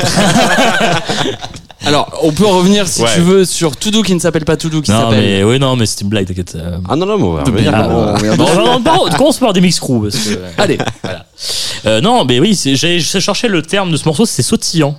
[1.85, 3.09] Alors, on peut revenir si Ouais.
[3.13, 5.75] tu veux sur Todo qui ne s'appelle pas Todo qui non s'appelle mais oui non
[5.75, 6.55] mais c'était une blague t'inquiète.
[6.55, 6.77] euh.
[6.89, 7.71] Ah non, non, mais on va De revenir.
[7.75, 8.37] Ah, bon, bon, merde.
[8.37, 11.25] bon, non, non, pardon, commence par des mix crew parce que Allez, voilà.
[11.85, 14.97] Euh, non mais oui c'est- j'ai cherché le terme de ce morceau c'est sautillant.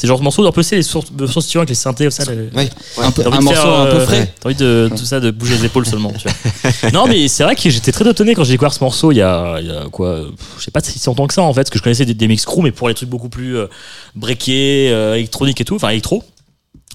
[0.00, 2.24] C'est genre ce morceau un peu c'est les sour- de sautillant avec les synthés ça.
[2.32, 2.68] les- Oui.
[2.98, 4.32] un, peu- T'as envie un morceau faire, un peu euh, frais.
[4.38, 6.12] T'as envie de tout ça, de bouger les épaules seulement.
[6.12, 6.90] Tu vois.
[6.92, 9.10] non, mais c'est vrai que j'étais très étonné quand j'ai découvert ce morceau.
[9.10, 10.20] Il y a, il y a quoi
[10.58, 12.14] Je sais pas si c'est longtemps que ça en fait, parce que je connaissais des,
[12.14, 13.66] des mix crew, mais pour les trucs beaucoup plus euh,
[14.14, 16.22] breakés, euh, électroniques et tout, enfin électro.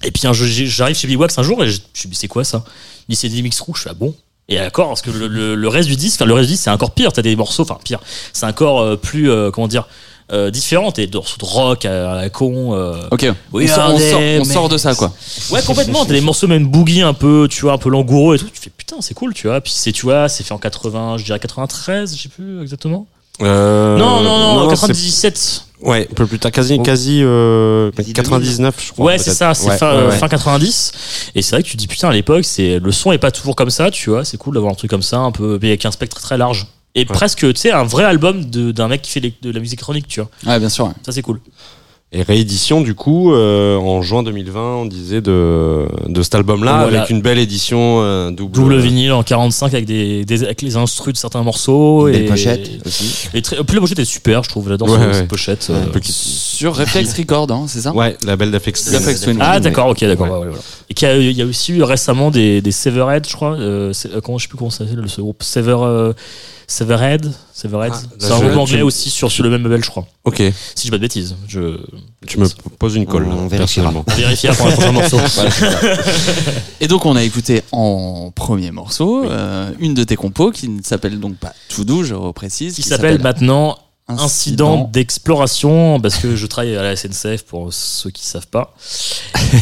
[0.02, 0.22] Et puis
[0.66, 2.64] j'arrive chez Biwax un jour et je je me suis dit c'est quoi ça?
[3.08, 3.72] Il dit c'est des mix crew.
[3.74, 4.14] Je suis ah bon?
[4.48, 6.64] Et d'accord, parce que le, le- le reste du disque, enfin le reste du disque,
[6.64, 7.12] c'est encore pire.
[7.12, 8.00] T'as des morceaux, enfin pire.
[8.34, 9.88] C'est encore euh, plus, euh, comment dire,
[10.32, 10.90] euh, différent.
[10.92, 12.74] T'as des morceaux de rock à, la con.
[12.74, 15.12] euh, Ok, Oui, on, sort, on, sort, on mais- sort de ça quoi.
[15.50, 16.04] Ouais, complètement.
[16.04, 18.46] T'as des morceaux même boogie un peu, tu vois, un peu langoureux et tout.
[18.52, 19.60] Tu fais putain, c'est cool, tu vois.
[19.60, 23.06] Puis c'est, tu vois, c'est fait en 80, je dirais 93, je sais plus exactement.
[23.42, 25.64] Euh, non, non, non, c'est- 97.
[25.82, 29.06] Ouais, un peu plus tard, quasi, quasi euh, Quasi 99, je crois.
[29.06, 30.16] Ouais, c'est ça, c'est Ouais, fin, ouais, euh, ouais.
[30.16, 30.92] fin 90.
[31.34, 33.30] Et c'est vrai que tu te dis putain, à l'époque, c'est, le son est pas
[33.32, 34.24] toujours comme ça, tu vois.
[34.24, 36.66] C'est cool d'avoir un truc comme ça, un peu, mais avec un spectre très large.
[36.94, 39.58] Et presque, tu sais, un vrai album de, d'un mec qui fait les- de la
[39.60, 40.30] musique électronique, tu vois.
[40.46, 40.86] Ouais, bien sûr.
[40.86, 40.92] ouais.
[41.04, 41.40] Ça, c'est cool.
[42.16, 46.98] Et réédition, du coup, euh, en juin 2020, on disait de, de cet album-là, Voilà.
[46.98, 48.52] avec une belle édition euh, double.
[48.54, 52.06] Double vinyle en 45 avec des, des avec les instrus de certains morceaux.
[52.06, 53.26] Une et belle pochette aussi.
[53.34, 54.68] Et très, puis la pochette est super, je trouve.
[54.68, 55.26] J'adore Ouais, ce- ouais.
[55.36, 57.92] cette euh, Sur Reflex Record, hein, c'est ça?
[57.92, 58.92] Ouais, label d'Afex Twin.
[59.00, 59.38] D'Afex Twin.
[59.40, 60.26] Ah d'accord, ok, d'accord.
[60.26, 60.32] Ouais.
[60.34, 60.62] ouais, ouais, voilà.
[60.94, 63.54] Et qui Il y a aussi eu récemment des, des Severhead, je crois.
[63.56, 65.42] Euh, euh, comment, je sais plus comment ça s'appelle ce groupe.
[65.42, 66.12] Sever, euh,
[66.68, 67.32] Severhead.
[67.52, 67.92] Severhead.
[67.94, 70.06] Ah, c'est un groupe anglais tu- aussi sur, sur le même label, je crois.
[70.24, 71.34] Ok, Si je dis pas de bêtises.
[71.48, 71.78] Je
[72.26, 72.46] tu me
[72.78, 74.04] poses une colle, On personnellement.
[74.06, 75.18] on vérifiera pour le prochain morceau.
[76.80, 80.82] Et donc on a écouté en premier morceau euh, une de tes compos qui ne
[80.82, 82.74] s'appelle donc pas Tout doux, je reprécise.
[82.76, 84.24] Qui s'appelle maintenant Incident
[84.74, 84.90] Incident.
[84.92, 88.74] d'exploration parce que je travaille à la SNCF pour ceux qui savent pas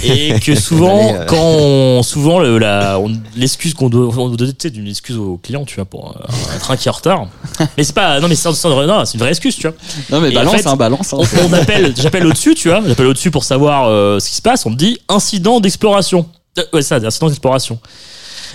[0.03, 1.27] et que souvent euh.
[1.27, 4.89] quand on, souvent le- la on- l'excuse qu'on doit on doit donner tu sais, d'une
[4.89, 7.29] excuse au client tu vois pour un, un train qui est en retard
[7.79, 9.77] mais c'est pas non mais c'est c'est non, c'est une vraie excuse tu vois
[10.11, 11.13] Non mais Et en balance, fait, hein, balance.
[11.13, 11.19] hein.
[11.21, 14.43] on, on appelle j'appelle au-dessus tu vois j'appelle au-dessus pour savoir euh, ce qui se
[14.43, 16.27] passe on me dit incident d'exploration
[16.59, 17.79] Euh, ouais ça incident d'exploration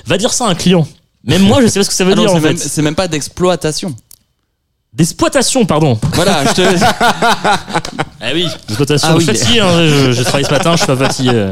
[0.06, 0.86] va dire ça à un client
[1.24, 2.58] même moi je sais pas ce que ça veut Ah non, dire c'est en fait
[2.58, 3.96] c'est même pas d'exploitation.
[4.94, 6.62] D'exploitation pardon Voilà, je te.
[8.20, 9.08] Ah oui, d'exploitation.
[9.10, 9.24] Ah je oui.
[9.26, 11.50] suis fatigué, hein, je- j'ai travaillé ce matin, je suis pas fatigué.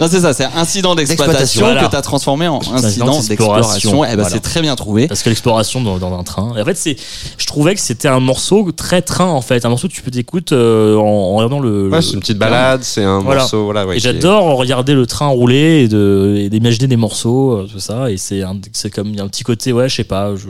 [0.00, 4.04] Non, c'est ça, c'est incident d'exploitation que tu as transformé en incident d'exploration.
[4.04, 4.28] Eh ben, Voilà.
[4.28, 5.08] c'est très bien trouvé.
[5.08, 6.52] Parce que l'exploration dans, dans un train.
[6.58, 6.96] Et en fait, c'est,
[7.38, 9.64] je trouvais que c'était un morceau très train, en fait.
[9.64, 11.88] Un morceau que tu peux t'écouter euh, en, en regardant le.
[11.88, 13.40] Ouais, le- c'est une petite balade, c'est un Voilà.
[13.42, 13.86] morceau, voilà.
[13.86, 17.80] ouais, Et j'adore regarder le train rouler et, de, et d'imaginer des morceaux, euh, tout
[17.80, 18.10] ça.
[18.10, 20.32] Et c'est, un, c'est comme il y a un petit côté, ouais, je sais pas.
[20.36, 20.48] Je...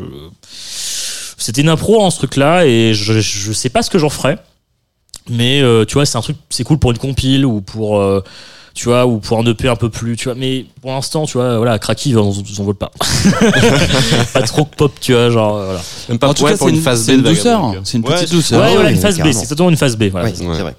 [1.36, 4.38] C'était une impro en ce truc-là et je, je sais pas ce que j'en ferais.
[5.28, 7.98] Mais euh, tu vois, c'est un truc, c'est cool pour une compile ou pour.
[7.98, 8.22] euh,
[8.74, 11.38] tu vois, ou pour un EP un peu plus, tu vois, mais pour l'instant, tu
[11.38, 12.90] vois, voilà, Cracky, ils en, ils en veulent pas.
[14.32, 15.80] pas trop pop, tu vois, genre, voilà.
[16.08, 17.28] Même pas En tout ouais, cas, pour c'est une une, phase B c'est une de
[17.28, 17.74] douceur.
[17.84, 18.60] C'est une petite Ouais, douceur.
[18.62, 20.28] ouais, voilà, oui, une phase B, c'est totalement une phase B, voilà.
[20.34, 20.74] C'est vrai.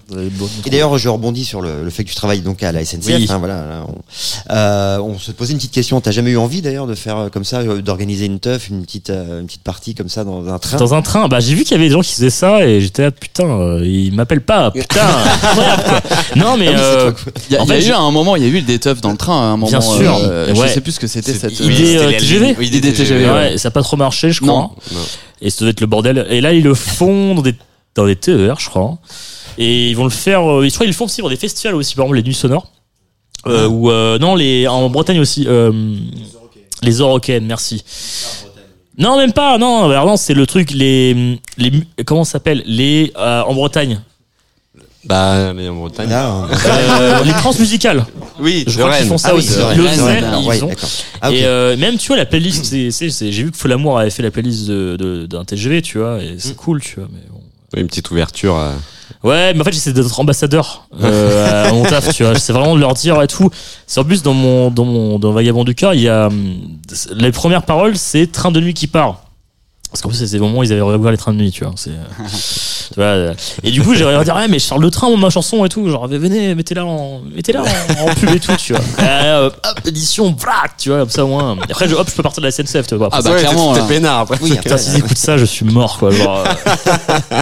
[0.66, 3.06] Et d'ailleurs, je rebondis sur le, le fait que tu travailles donc à la SNCF.
[3.08, 3.28] Oui.
[3.30, 3.96] hein, voilà, là, on,
[4.54, 6.02] euh, on se posait une petite question.
[6.02, 8.84] T'as jamais eu envie d'ailleurs de faire euh, comme ça, euh, d'organiser une teuf, une
[8.84, 10.78] petite, une petite partie comme ça dans un train?
[10.78, 12.82] Dans un train, bah j'ai vu qu'il y avait des gens qui faisaient ça et
[12.82, 15.02] j'étais là putain, ils m'appellent pas, putain,
[15.44, 16.02] incroyable, quoi.
[16.36, 17.12] Non mais Ah euh,
[17.60, 19.38] En fait, eu j'ai- un moment, il y a eu des teufs dans le train.
[19.40, 20.16] À un moment, Bien sûr.
[20.16, 20.68] euh, Ouais.
[20.68, 21.52] Je sais plus ce que c'était cette.
[21.56, 22.56] C'était- euh, idée euh, TGV.
[22.60, 24.54] Oui, idée TGV, ouais, ça a pas trop marché, je crois.
[24.54, 24.72] Non.
[24.94, 25.00] Non.
[25.42, 26.26] Et ça doit être le bordel.
[26.30, 27.56] Et là ils le font dans des
[27.96, 28.98] dans des TER, je crois.
[29.58, 30.42] Et ils vont le faire.
[30.42, 32.34] euh, je crois qu'ils le font aussi pour des festivals aussi, par exemple les nuits
[32.34, 32.72] sonores.
[33.48, 35.46] Euh, ou euh, non les en Bretagne aussi.
[35.48, 35.72] euh,
[36.82, 37.84] les Orocaines, merci.
[38.98, 39.58] Non, même pas.
[39.58, 40.72] Non, non, c'est le truc.
[40.72, 41.72] Les, les
[42.06, 44.02] comment ça s'appelle Les euh, en Bretagne.
[45.06, 46.10] Bah, mais en Bretagne.
[46.10, 46.48] Là, on-
[47.02, 48.06] Euh, les transmusicales.
[48.40, 49.56] Oui, Je crois qu'ils font ça Ah aussi.
[49.58, 50.70] le Rennes, Rennes, ils ouais, ont-.
[51.22, 51.32] Ah.
[51.32, 54.10] Et euh, même, tu vois, la playlist, c'est, c'est, c'est- j'ai vu que Folamour avait
[54.10, 57.08] fait la playlist de, de- d'un TGV, tu vois, et c'est cool, tu vois.
[57.12, 57.40] Mais bon.
[57.80, 58.58] Une petite ouverture.
[58.58, 58.72] euh,
[59.24, 62.34] Ouais, mais en fait, j'essaie d'être ambassadeur euh, à mon taf, tu vois.
[62.34, 63.50] J'essaie vraiment de leur dire et tout.
[63.88, 66.56] C'est en plus dans mon, dans mon, dans Vagabond du cœur, il y a hum,
[67.16, 69.25] les premières paroles, c'est train de nuit qui part.
[69.92, 71.64] Parce qu'en plus, c'est le moment où ils avaient réouvert les trains de nuit, tu
[71.64, 71.74] vois.
[71.78, 71.94] C'est, euh,
[72.90, 73.34] tu vois, euh,
[73.64, 75.90] et du coup, j'aurais dire, ouais, mais je sors le train, ma chanson et tout.
[75.90, 77.66] Genre, venez, mettez-la en, mettez-la en,
[78.10, 78.82] en pub et tout, tu vois.
[79.26, 81.56] Euh, hop, édition, vrac, tu vois, comme ça, au moins.
[81.68, 83.10] Et après, je, hop, je peux partir de la SNCF, tu vois.
[83.12, 83.74] Ah bah ouais, clairement.
[83.74, 83.82] t'es-.
[83.82, 84.38] T'es peinard après.
[84.42, 86.12] Oui, Putain, s'ils écoutent ça, je suis mort, quoi.
[86.12, 87.42] Genre, euh.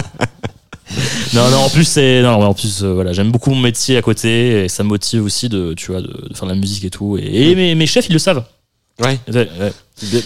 [1.34, 4.02] non, non, en plus, c'est, non, en plus, euh, voilà, j'aime beaucoup mon métier à
[4.02, 6.84] côté et ça me motive aussi de, tu vois, de, de faire de la musique
[6.84, 7.18] et tout.
[7.20, 8.44] Et, et mes, mes chefs, ils le savent.
[9.00, 9.18] Ouais.
[9.28, 9.72] Ouais, ouais.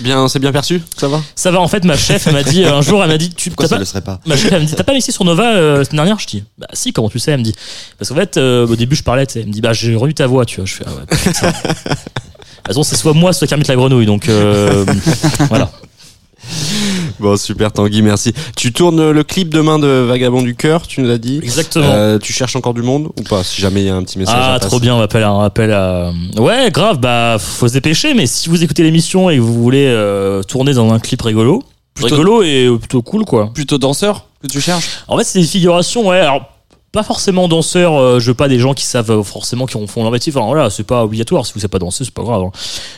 [0.00, 1.22] Bien, c'est bien perçu, ça va?
[1.36, 3.50] Ça va, en fait, ma chef, elle m'a dit, un jour, elle m'a dit, tu,
[3.50, 4.18] Pourquoi ça pas, le serait pas?
[4.24, 6.18] ma chef, elle me dit, t'as pas mixé sur Nova euh, semaine dernière?
[6.18, 7.32] Je dis, bah si, comment tu sais?
[7.32, 7.54] Elle me dit,
[7.98, 9.94] parce qu'en fait, euh, au début, je parlais, tu sais, elle me dit, bah j'ai
[9.94, 10.64] revu ta voix, tu vois.
[10.64, 11.04] Je fais, ah ouais.
[12.68, 14.84] De toute façon, c'est soit moi, soit Kermit la grenouille, donc euh,
[15.48, 15.70] voilà.
[17.20, 18.32] Bon, super Tanguy, merci.
[18.56, 21.40] Tu tournes le clip demain de Vagabond du cœur, tu nous as dit.
[21.42, 21.84] Exactement.
[21.88, 24.18] Euh, tu cherches encore du monde ou pas Si jamais il y a un petit
[24.18, 26.12] message Ah, trop bien, on appelle, on appelle à.
[26.36, 29.86] Ouais, grave, bah, faut se dépêcher, mais si vous écoutez l'émission et que vous voulez
[29.88, 33.50] euh, tourner dans un clip rigolo, Plutôt- rigolo et plutôt cool, quoi.
[33.52, 34.88] Plutôt danseur que tu cherches?
[35.08, 36.42] En fait, c'est des figurations, ouais, alors.
[36.90, 39.86] Pas forcément danseurs, euh, je veux pas des gens qui savent euh, forcément qui ont
[39.86, 40.32] font leur métier.
[40.34, 41.44] Enfin voilà, c'est pas obligatoire.
[41.44, 42.44] Si vous savez pas danser, c'est pas grave.
[42.44, 42.50] hein.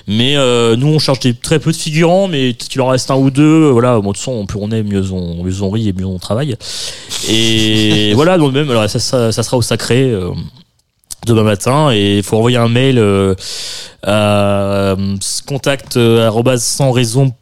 [0.06, 3.10] Mais euh, nous, on cherche des très peu de figurants, mais peut-être qu'il en reste
[3.10, 3.42] un ou deux.
[3.66, 6.06] euh, Voilà, bon, de façon, plus on est, mieux on, mieux on rit et mieux
[6.06, 6.56] on travaille.
[7.28, 10.02] Et voilà, donc même, alors ça, ça, ça sera au sacré.
[10.04, 10.30] euh,
[11.26, 13.34] demain matin et il faut envoyer un mail euh,
[14.02, 14.96] à
[15.46, 17.32] contact euh, sans raison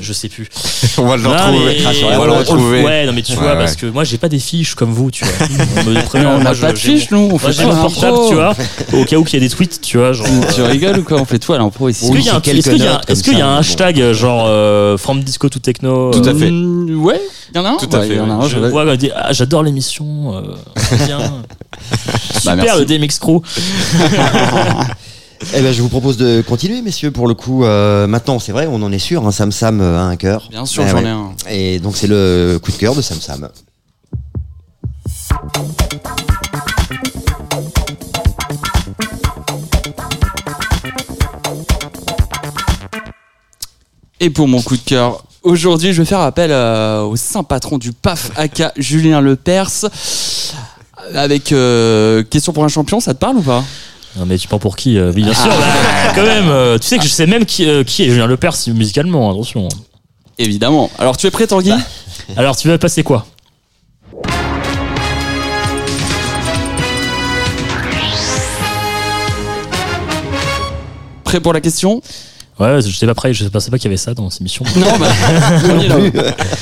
[0.00, 0.48] je sais plus
[0.98, 1.58] On va le Non, retrouver.
[1.84, 2.82] mais- On va le retrouver.
[2.82, 3.58] ouais non mais tu Ouais, vois ouais.
[3.58, 5.32] parce que moi j'ai pas des fiches comme vous tu vois
[5.86, 7.28] On me on n'a pas de j'ai fiche, nous.
[7.32, 8.28] On fait moi j'ai tout à portable l'impro.
[8.28, 8.54] tu vois
[9.00, 11.04] au cas où qu'il y a des tweets tu vois genre Tu- Tu rigoles ou
[11.04, 12.04] quoi On fait tout à l'impro ici.
[12.06, 13.46] est-ce qu'il y a est-ce qu'il y a, notes comme est-ce qu'il y a ça,
[13.46, 16.50] un hashtag genre euh, from disco to techno Tout à euh, fait.
[16.50, 17.20] Mm, Ouais,
[17.52, 17.76] il y en a un.
[17.76, 18.44] Tout à fait, Il y en a ouais.
[18.44, 18.48] un.
[18.48, 20.42] je vois on dit, ah, j'adore l'émission euh,
[21.06, 21.18] bien
[22.40, 23.40] super le DMX Crew
[25.54, 27.64] eh ben, je vous propose de continuer, messieurs, pour le coup.
[27.64, 30.48] Euh, maintenant, c'est vrai, on en est sûr, hein, Sam Sam euh, a un cœur.
[30.50, 31.32] Bien sûr, eh j'en ai un.
[31.50, 33.48] Et donc, c'est le coup de cœur de Sam Sam.
[44.20, 47.78] Et pour mon coup de cœur, aujourd'hui, je vais faire appel euh, au saint patron
[47.78, 49.90] du PAF, aka Julien Lepers.
[51.14, 53.64] Avec euh, question pour un champion, ça te parle ou pas?
[54.16, 55.54] Non mais tu prends pour qui euh, oui, Bien sûr, bah,
[56.14, 56.48] quand même.
[56.48, 59.68] euh, tu sais que je sais même qui, euh, qui est Julien Lepers musicalement, attention.
[60.38, 60.90] Évidemment.
[60.98, 61.72] Alors tu es prêt Tanguy
[62.36, 63.26] Alors tu vas passer quoi?
[71.24, 72.02] Prêt pour la question?
[72.60, 74.64] Ouais, je sais pas prêt, je pensais pas qu'il y avait ça dans cette émission.
[74.76, 75.08] Non, bah,
[75.70, 75.96] on y est là.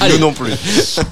[0.01, 0.18] Allez.
[0.18, 0.53] Non plus.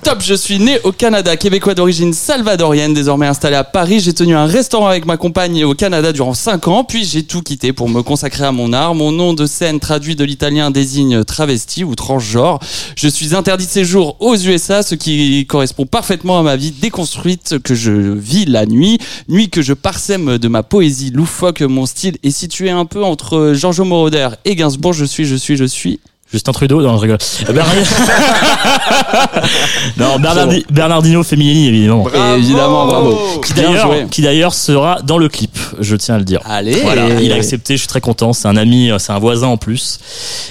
[0.02, 4.00] Top, je suis né au Canada, québécois d'origine salvadorienne, désormais installé à Paris.
[4.00, 7.42] J'ai tenu un restaurant avec ma compagne au Canada durant 5 ans, puis j'ai tout
[7.42, 8.94] quitté pour me consacrer à mon art.
[8.94, 12.60] Mon nom de scène traduit de l'italien désigne travesti ou transgenre.
[12.96, 17.58] Je suis interdit de séjour aux USA, ce qui correspond parfaitement à ma vie déconstruite
[17.58, 18.98] que je vis la nuit.
[19.28, 21.62] Nuit que je parsème de ma poésie loufoque.
[21.62, 24.77] Mon style est situé un peu entre Giorgio Moroder et Gainsbourg.
[24.92, 26.00] Je suis, je suis, je suis.
[26.30, 27.18] Justin Trudeau, non, je rigole.
[27.48, 27.74] Euh, Bernard-
[29.96, 32.06] non, Bernardi- Bernardino Femminini, évidemment.
[32.36, 33.40] Évidemment, bravo.
[33.42, 36.40] Qui d'ailleurs, qui d'ailleurs sera dans le clip, je tiens à le dire.
[36.44, 36.74] Allez.
[36.82, 38.34] Voilà, il a accepté, je suis très content.
[38.34, 39.98] C'est un ami, euh, c'est un voisin en plus,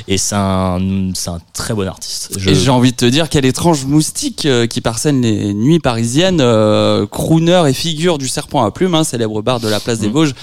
[0.08, 0.80] et c'est un,
[1.14, 2.32] c'est un très bon artiste.
[2.40, 5.80] Je- Et j'ai envie de te dire quel étrange moustique euh, qui parsème les nuits
[5.80, 10.00] parisiennes, euh, crooner et figure du serpent à plumes, hein, célèbre bar de la place
[10.00, 10.02] Mm.
[10.02, 10.34] des Vosges.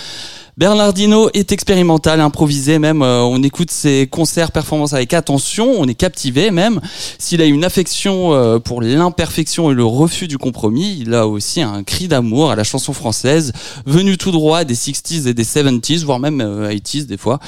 [0.56, 3.02] Bernardino est expérimental, improvisé même.
[3.02, 6.80] euh, on écoute ses concerts, performances avec attention, on est captivé même.
[7.18, 11.60] S'il a une affection euh, pour l'imperfection et le refus du compromis, il a aussi
[11.60, 13.52] un cri d'amour à la chanson française,
[13.84, 17.40] venu tout droit des 60s et des 70s, voire même euh, 80s des fois.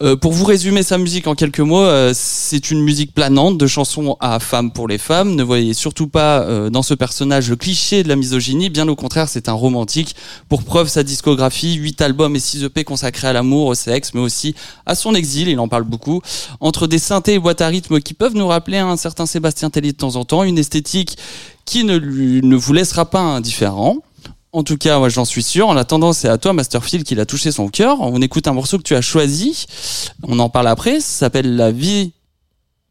[0.00, 3.66] Euh, pour vous résumer sa musique en quelques mots, euh, c'est une musique planante de
[3.66, 5.34] chansons à femmes pour les femmes.
[5.34, 8.96] Ne voyez surtout pas euh, dans ce personnage le cliché de la misogynie, bien au
[8.96, 10.16] contraire, c'est un romantique.
[10.48, 14.20] Pour preuve, sa discographie, 8 albums et 6 EP consacrés à l'amour, au sexe, mais
[14.20, 14.54] aussi
[14.86, 16.20] à son exil, il en parle beaucoup.
[16.60, 19.92] Entre des synthés et boîtes à rythme qui peuvent nous rappeler un certain Sébastien Tellier
[19.92, 21.16] de temps en temps, une esthétique
[21.64, 23.96] qui ne, lui, ne vous laissera pas indifférent.
[24.52, 25.66] En tout cas, moi j'en suis sûr.
[25.66, 28.00] En attendant, c'est à toi, Masterfield, qu'il a touché son cœur.
[28.00, 29.66] On écoute un morceau que tu as choisi.
[30.22, 31.00] On en parle après.
[31.00, 32.12] Ça s'appelle La vie.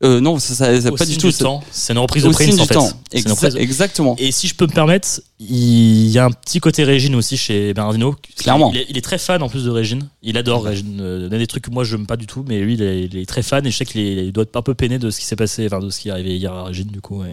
[0.04, 1.32] Euh, non, ça, ça, ça- pas du tout.
[1.72, 2.74] c'est- une reprise de Prince en du fait.
[3.14, 4.16] Exa- Exactement.
[4.20, 5.08] Et si je peux me permettre,
[5.50, 8.16] il y a un petit côté Régine aussi chez Bernardino.
[8.38, 8.72] Clairement.
[8.74, 10.08] Il est, il est très fan en plus de Régine.
[10.22, 11.00] Il adore Régine.
[11.02, 12.74] Euh, Il y a des trucs que moi je n'aime pas du tout, mais lui
[12.76, 15.00] il est, il est très fan et je sais qu'il doit être un peu peiné
[15.00, 17.02] de ce qui s'est passé, enfin de ce qui est arrivé hier à Régine du
[17.02, 17.24] coup.
[17.24, 17.30] et-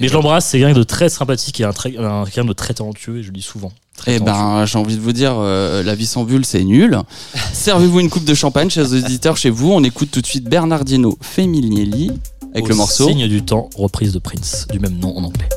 [0.00, 2.74] Mais je l'embrasse, c'est quelqu'un de très sympathique et un, très- un- quelqu'un de très
[2.74, 3.72] talentueux et je le dis souvent.
[3.96, 6.98] Très Eh ben, j'ai envie de vous dire, euh, la vie sans bulle, c'est nul.
[7.52, 9.70] Servez-vous une coupe de champagne, chers auditeurs, chez vous.
[9.72, 12.10] On écoute tout de suite Bernardino Femminelli
[12.52, 13.06] avec Au le morceau.
[13.08, 15.48] Signe du temps, reprise de Prince, du même nom en anglais.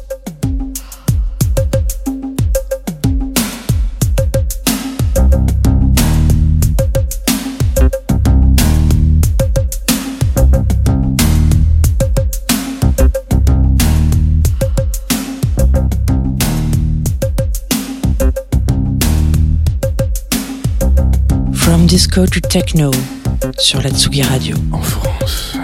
[21.87, 22.91] Disco to techno
[23.57, 24.57] sur la Tsugi Radio.
[24.73, 25.56] En France,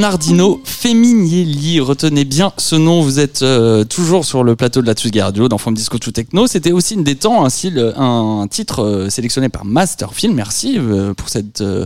[0.00, 4.92] Bernardino Feminielli, retenez bien ce nom, vous êtes euh, toujours sur le plateau de la
[4.94, 6.46] Tsugi Radio dans From Disco to Techno.
[6.46, 10.34] C'était aussi une des temps, un, style- un titre euh, sélectionné par Masterfilm.
[10.34, 11.84] Merci euh, pour cette euh,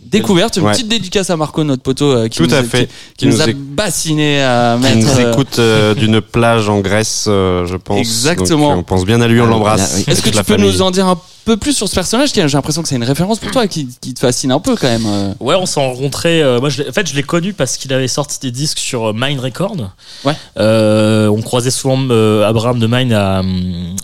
[0.00, 0.56] découverte.
[0.58, 0.72] Une Ouais.
[0.72, 2.86] petite dédicace à Marco, notre poteau, euh, qui, Tout nous, à a- fait.
[2.86, 5.08] qui- qui Qui nous, nous a bassiné à Qui mettre.
[5.08, 7.98] nous euh, écoute euh, d'une plage en Grèce, euh, je pense.
[7.98, 8.70] Exactement.
[8.70, 9.94] Donc, on pense bien à lui, on Ah, l'embrasse.
[9.96, 10.04] oui.
[10.06, 10.70] Est-ce que tu peux famille.
[10.70, 11.18] nous en dire un
[11.48, 13.88] peu plus sur ce personnage qui, J'ai l'impression que c'est une référence pour toi qui,
[14.00, 15.06] qui te fascine un peu quand même.
[15.06, 15.32] euh.
[15.40, 16.42] Ouais, on s'est rencontrés.
[16.42, 19.08] euh, moi, je en fait, je l'ai connu parce qu'il avait sorti des disques sur
[19.08, 19.76] euh, Mind Record.
[20.24, 20.34] Ouais.
[20.58, 23.42] Euh, on croisait souvent euh, Abraham de Mind à,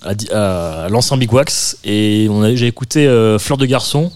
[0.05, 3.07] à, à l'ancien Big Wax et j'ai écouté
[3.39, 4.11] Fleur de garçon.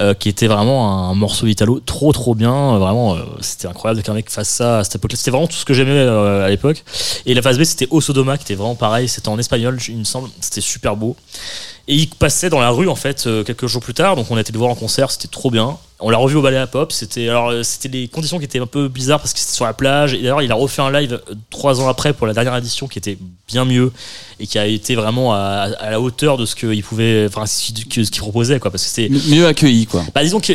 [0.00, 4.02] euh, qui était vraiment un morceau italo trop trop bien euh, vraiment euh, c'était incroyable
[4.02, 6.84] qu'un mec fasse ça à cette époque c'était vraiment tout ce que j'aimais à l'époque
[7.26, 10.04] et la phase B c'était Osodoma qui était vraiment pareil c'était en espagnol il me
[10.04, 11.16] semble c'était super beau
[11.90, 14.36] et il passait dans la rue en fait euh, quelques jours plus tard, donc on
[14.36, 15.76] a été le voir en concert, c'était trop bien.
[16.02, 16.92] On l'a revu au ballet à pop.
[16.92, 19.66] C'était alors euh, c'était des conditions qui étaient un peu bizarres parce que c'était sur
[19.66, 20.14] la plage.
[20.14, 22.88] Et d'ailleurs il a refait un live euh, trois ans après pour la dernière édition
[22.88, 23.92] qui était bien mieux
[24.38, 27.70] et qui a été vraiment à, à la hauteur de ce qu'il pouvait, enfin ce
[27.72, 28.70] qu'il proposait quoi.
[28.70, 30.02] Parce que c'était Mieux accueilli quoi.
[30.14, 30.54] bah disons que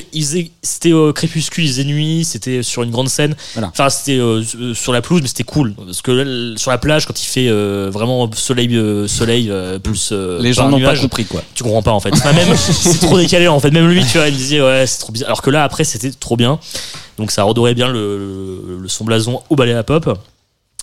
[0.63, 3.35] c'était au crépuscule, il faisait nuit, c'était sur une grande scène.
[3.53, 3.67] Voilà.
[3.67, 7.05] Enfin c'était euh, euh, sur la pelouse, mais c'était cool parce que sur la plage
[7.05, 10.93] quand il fait euh, vraiment soleil, euh, soleil euh, plus euh, Les gens n'ont pas
[10.93, 11.01] nuage,
[11.53, 12.11] tu comprends pas en fait.
[12.11, 13.71] Même c'est trop décalé en fait.
[13.71, 15.29] Même lui, tu vois, il me disait ouais c'est trop bizarre.
[15.29, 16.59] Alors que là après c'était trop bien.
[17.17, 20.17] Donc ça redorait bien le, le- son blason au ballet à pop.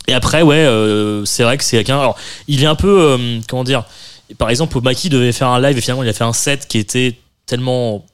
[0.09, 1.99] Et après ouais euh, c'est vrai que c'est quelqu'un.
[2.01, 2.17] Alors
[2.49, 3.85] il est un peu euh, comment dire.
[4.39, 6.79] Par exemple Maki devait faire un live et finalement il a fait un set qui
[6.79, 7.17] était
[7.47, 8.05] tellement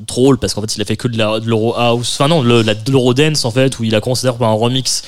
[0.00, 3.12] drôle parce qu'en fait il a fait que de l'euro house enfin non de l'euro
[3.14, 5.02] dance en fait où il a considéré un remix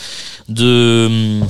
[0.49, 1.47] de hum, de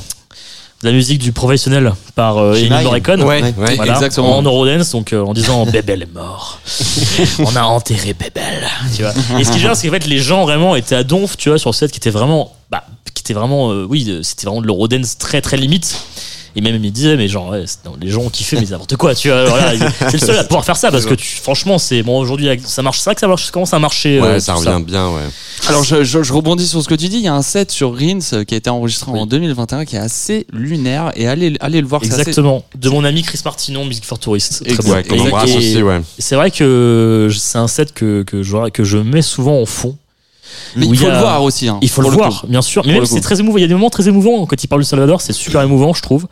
[0.82, 2.82] la musique du professionnel par euh, Ennio.
[2.82, 3.74] Morricone Ouais, Ouais.
[3.76, 4.36] voilà, exactement.
[4.38, 6.60] en Eurodance, donc euh, en disant Bébel est mort.
[7.40, 8.66] On a enterré Bébel.
[8.94, 9.12] Tu vois.
[9.40, 11.48] Et ce qui est bien, c'est qu'en fait, les gens vraiment étaient à donf, tu
[11.48, 14.60] vois, sur le set qui était vraiment, bah, qui était vraiment, euh, oui, c'était vraiment
[14.62, 16.00] de l'Eurodance très très limite.
[16.56, 18.66] Et même il me disait, mais genre, ouais, c'est- non, les gens ont kiffé, mais
[18.66, 19.44] n'importe quoi, tu vois.
[19.46, 22.48] Voilà, c'est le seul à pouvoir faire ça parce que tu, franchement, c'est bon aujourd'hui,
[22.64, 24.20] ça marche, c'est vrai que ça marche, ça commence à marcher.
[24.20, 25.22] Ouais, euh, ça revient bien, ouais.
[25.68, 27.16] Alors je, je- je rebondis sur ce que tu dis.
[27.18, 29.98] Il y a un set sur Rins qui a été enregistré en 2021 qui est
[30.00, 32.02] assez lunaire et allez, allez le voir.
[32.02, 32.64] assez- Exactement.
[32.76, 34.62] De mon ami Chris Martinon, Music for Tourist.
[34.64, 34.84] Très Exact.
[34.86, 34.92] bon.
[34.92, 36.00] Ouais, qu'on Et- embrasse et- aussi, ouais.
[36.18, 39.96] C'est vrai que c'est un set que, que, je, que je mets souvent en fond.
[40.76, 41.68] Mais il faut a- le voir aussi.
[41.68, 42.82] hein, Il faut le, voir, bien sûr.
[42.86, 43.58] Mais même c'est très émouvant.
[43.58, 45.20] Il y a des moments très émouvants quand il parle du Salvador.
[45.20, 46.26] C'est super émouvant, je trouve.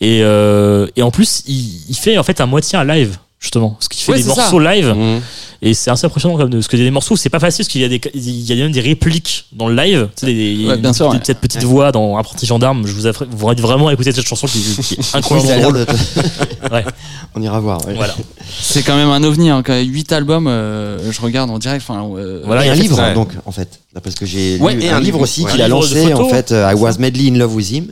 [0.00, 3.70] Et, euh, et en plus, il, il fait en fait à moitié un live justement,
[3.70, 4.34] parce qu'il fait Ouais, des ça.
[4.36, 4.94] morceaux live.
[4.96, 5.20] Mhm.
[5.62, 7.80] Et c'est assez impressionnant comme de, parce a des morceaux, c'est pas facile parce qu'il
[7.82, 10.66] y a des, il y a même des répliques dans le live, tu sais, des,
[10.66, 11.20] Ouais, bien sûr, des ouais.
[11.20, 12.86] petites petites voix dans Apprenti Gendarme.
[12.86, 15.84] Je vous invite vous invite vraiment à écouter cette chanson qui, qui est incroyablement drôle.
[15.86, 16.84] de- Ouais.
[17.34, 17.84] On ira voir.
[17.86, 17.94] ouais.
[17.94, 18.14] Voilà.
[18.60, 19.50] C'est quand même un ovni.
[19.50, 21.84] Hein, quand 8 albums, euh, je regarde en direct.
[21.86, 23.14] Enfin, euh, Voilà, il y un a livre, Ouais.
[23.14, 23.79] donc, en fait.
[24.04, 25.50] Parce que j'ai Ouais, lu et un, un livre livre, aussi ouais.
[25.50, 27.86] qu'il a lancé, en fait, euh, I Was Madly in Love with Him,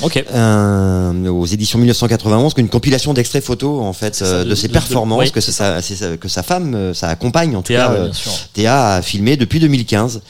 [0.00, 0.24] Ok.
[0.32, 4.68] euh, aux éditions 1991, une compilation d'extraits photos, en fait, ça, euh, de- de ses
[4.68, 7.92] de- performances que, sa, c'est sa- que sa femme, euh, sa compagne, en tout cas.
[8.54, 10.20] Théa a filmé depuis 2015.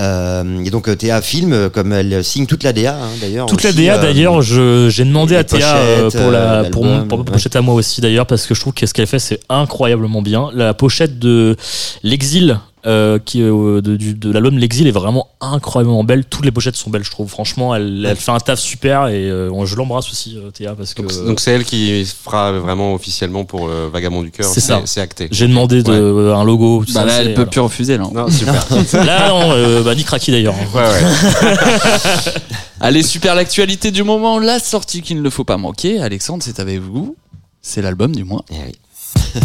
[0.00, 3.46] Euh, et donc, Théa filme, comme elle signe toute la DA, hein, d'ailleurs.
[3.46, 5.76] Toute la DA euh, d'ailleurs, j'ai demandé à Théa
[6.12, 8.72] pour la pour, mon, pour ma pochette à moi aussi d'ailleurs parce que je trouve
[8.72, 10.50] que ce qu'elle fait c'est incroyablement bien.
[10.52, 11.56] La pochette de
[12.02, 16.24] l'exil euh, qui euh, de, l'album L'Exil est vraiment incroyablement belle.
[16.24, 17.28] Toutes les pochettes sont belles, je trouve.
[17.28, 20.92] Franchement, elle, elle fait un taf super et euh, je l'embrasse aussi, euh, Théa, parce
[20.94, 24.46] que Donc c'est elle qui fera vraiment officiellement pour le Vagabond du cœur.
[24.46, 24.82] C'est ça.
[24.84, 25.28] C'est acté.
[25.30, 25.96] j'ai demandé de, Ouais.
[25.98, 26.84] euh, un logo.
[26.84, 28.08] tout Bah ça, là, elle peut plus refuser là.
[28.12, 28.54] Non, super.
[29.04, 30.54] Là, non, euh, bah, ni Kraki d'ailleurs.
[30.74, 31.52] ouais, ouais.
[32.80, 36.00] Allez, super l'actualité du moment, la sortie qu'il ne faut pas manquer.
[36.00, 37.16] Alexandre, c'est avec vous.
[37.62, 38.44] C'est l'album du mois.
[38.50, 39.40] Eh oui.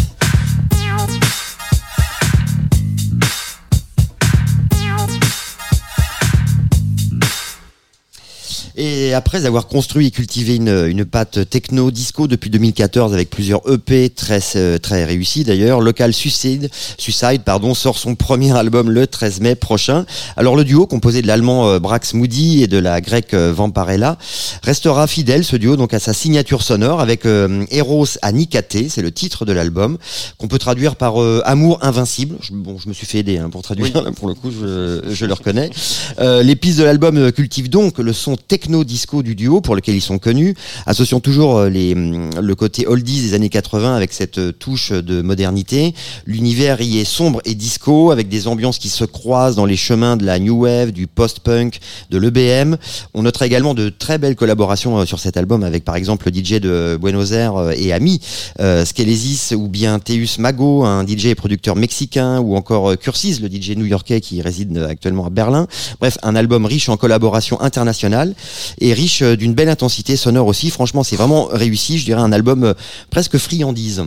[8.82, 13.60] Et après avoir construit et cultivé une, une patte techno disco depuis 2014 avec plusieurs
[13.70, 19.06] EP très euh, très réussis d'ailleurs, Local Suicide, Suicide pardon, sort son premier album le
[19.06, 20.06] 13 mai prochain.
[20.38, 24.16] Alors le duo composé de l'allemand euh, Brax Moody et de la grecque euh, Vamparella
[24.62, 29.02] restera fidèle ce duo donc à sa signature sonore avec euh, Eros à Nikaté, c'est
[29.02, 29.98] le titre de l'album
[30.38, 32.36] qu'on peut traduire par euh, amour invincible.
[32.40, 35.02] Je, bon, je me suis fait aider hein, pour traduire là, pour le coup, je,
[35.10, 35.70] je le reconnais.
[36.18, 38.36] Euh, les pistes de l'album cultivent donc le son
[38.70, 40.54] techno-disco du duo pour lequel ils sont connus,
[40.86, 44.92] associant toujours euh, les, hum, le côté oldies des années 80 avec cette euh, touche
[44.92, 45.92] de modernité.
[46.24, 50.16] L'univers y est sombre et disco avec des ambiances qui se croisent dans les chemins
[50.16, 52.76] de la new wave, du post-punk, de l'EBM.
[53.12, 56.38] On notera également de très belles collaborations euh, sur cet album avec par exemple le
[56.38, 58.20] DJ de Buenos Aires et Ami,
[58.60, 63.48] euh, Skelesis ou bien Teus Mago, un DJ et producteur mexicain ou encore Cursis, le
[63.48, 65.66] DJ new-yorkais qui réside actuellement à Berlin.
[65.98, 68.34] Bref, un album riche en collaboration internationale
[68.80, 70.70] et riche euh, d'une belle intensité sonore aussi.
[70.70, 71.98] Franchement, c'est vraiment réussi.
[71.98, 72.74] Je dirais un album euh,
[73.10, 74.04] presque friandise.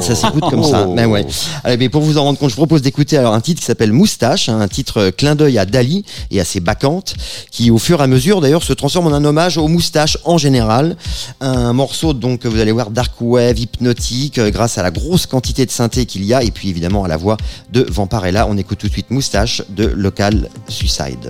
[0.00, 0.86] Ça s'écoute comme ça.
[0.88, 0.94] Oh.
[0.94, 1.26] Mais ouais.
[1.64, 3.66] Allez, mais pour vous en rendre compte, je vous propose d'écouter alors un titre qui
[3.66, 7.14] s'appelle Moustache, hein, un titre euh, clin d'œil à Dali et à ses bacchantes,
[7.50, 10.38] qui au fur et à mesure d'ailleurs se transforme en un hommage aux moustaches en
[10.38, 10.96] général.
[11.40, 15.66] Un morceau donc que vous allez voir dark wave, hypnotique, grâce à la grosse quantité
[15.66, 17.36] de synthé qu'il y a et puis évidemment à la voix
[17.72, 18.46] de Vamparella.
[18.48, 21.26] On écoute tout de suite Moustache de Local Suicide.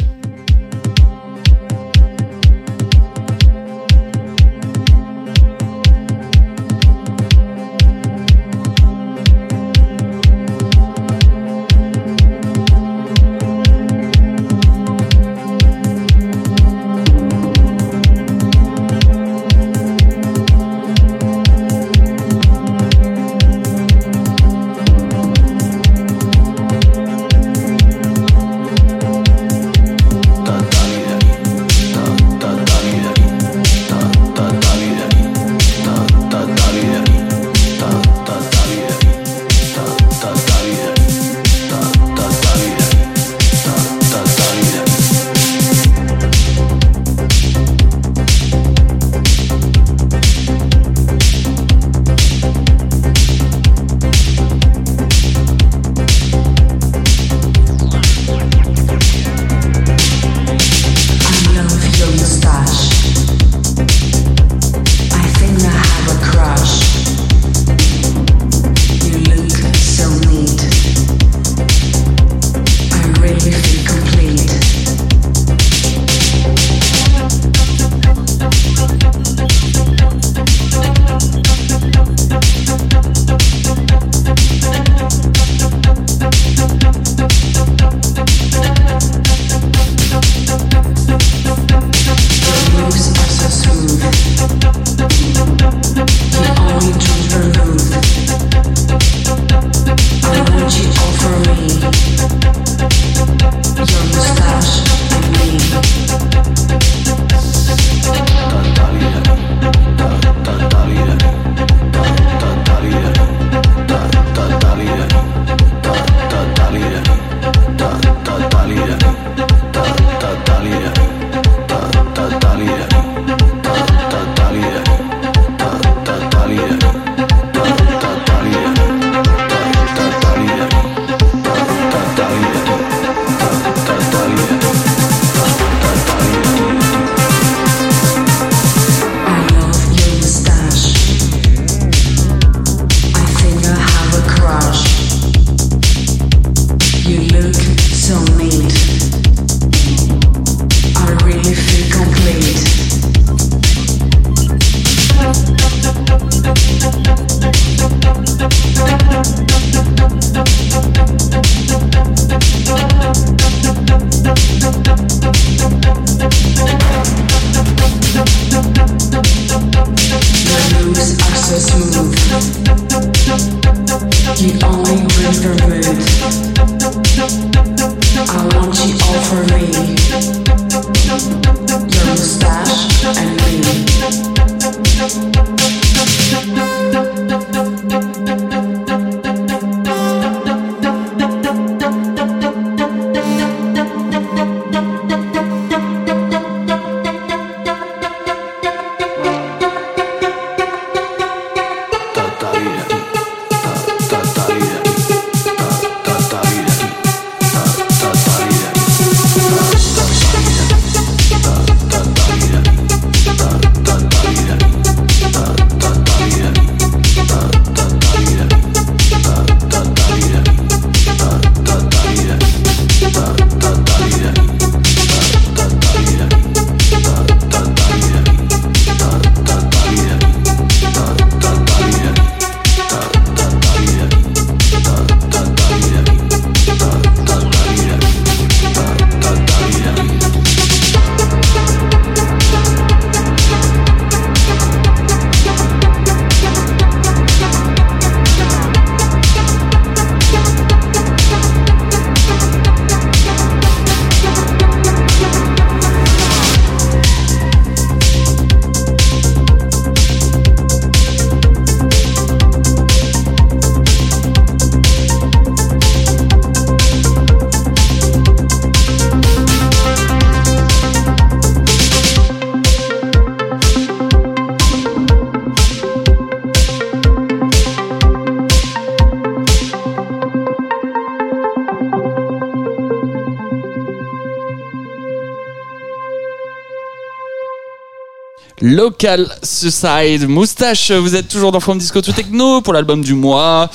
[288.95, 293.70] Local Suicide Moustache, vous êtes toujours dans From Disco to Techno pour l'album du mois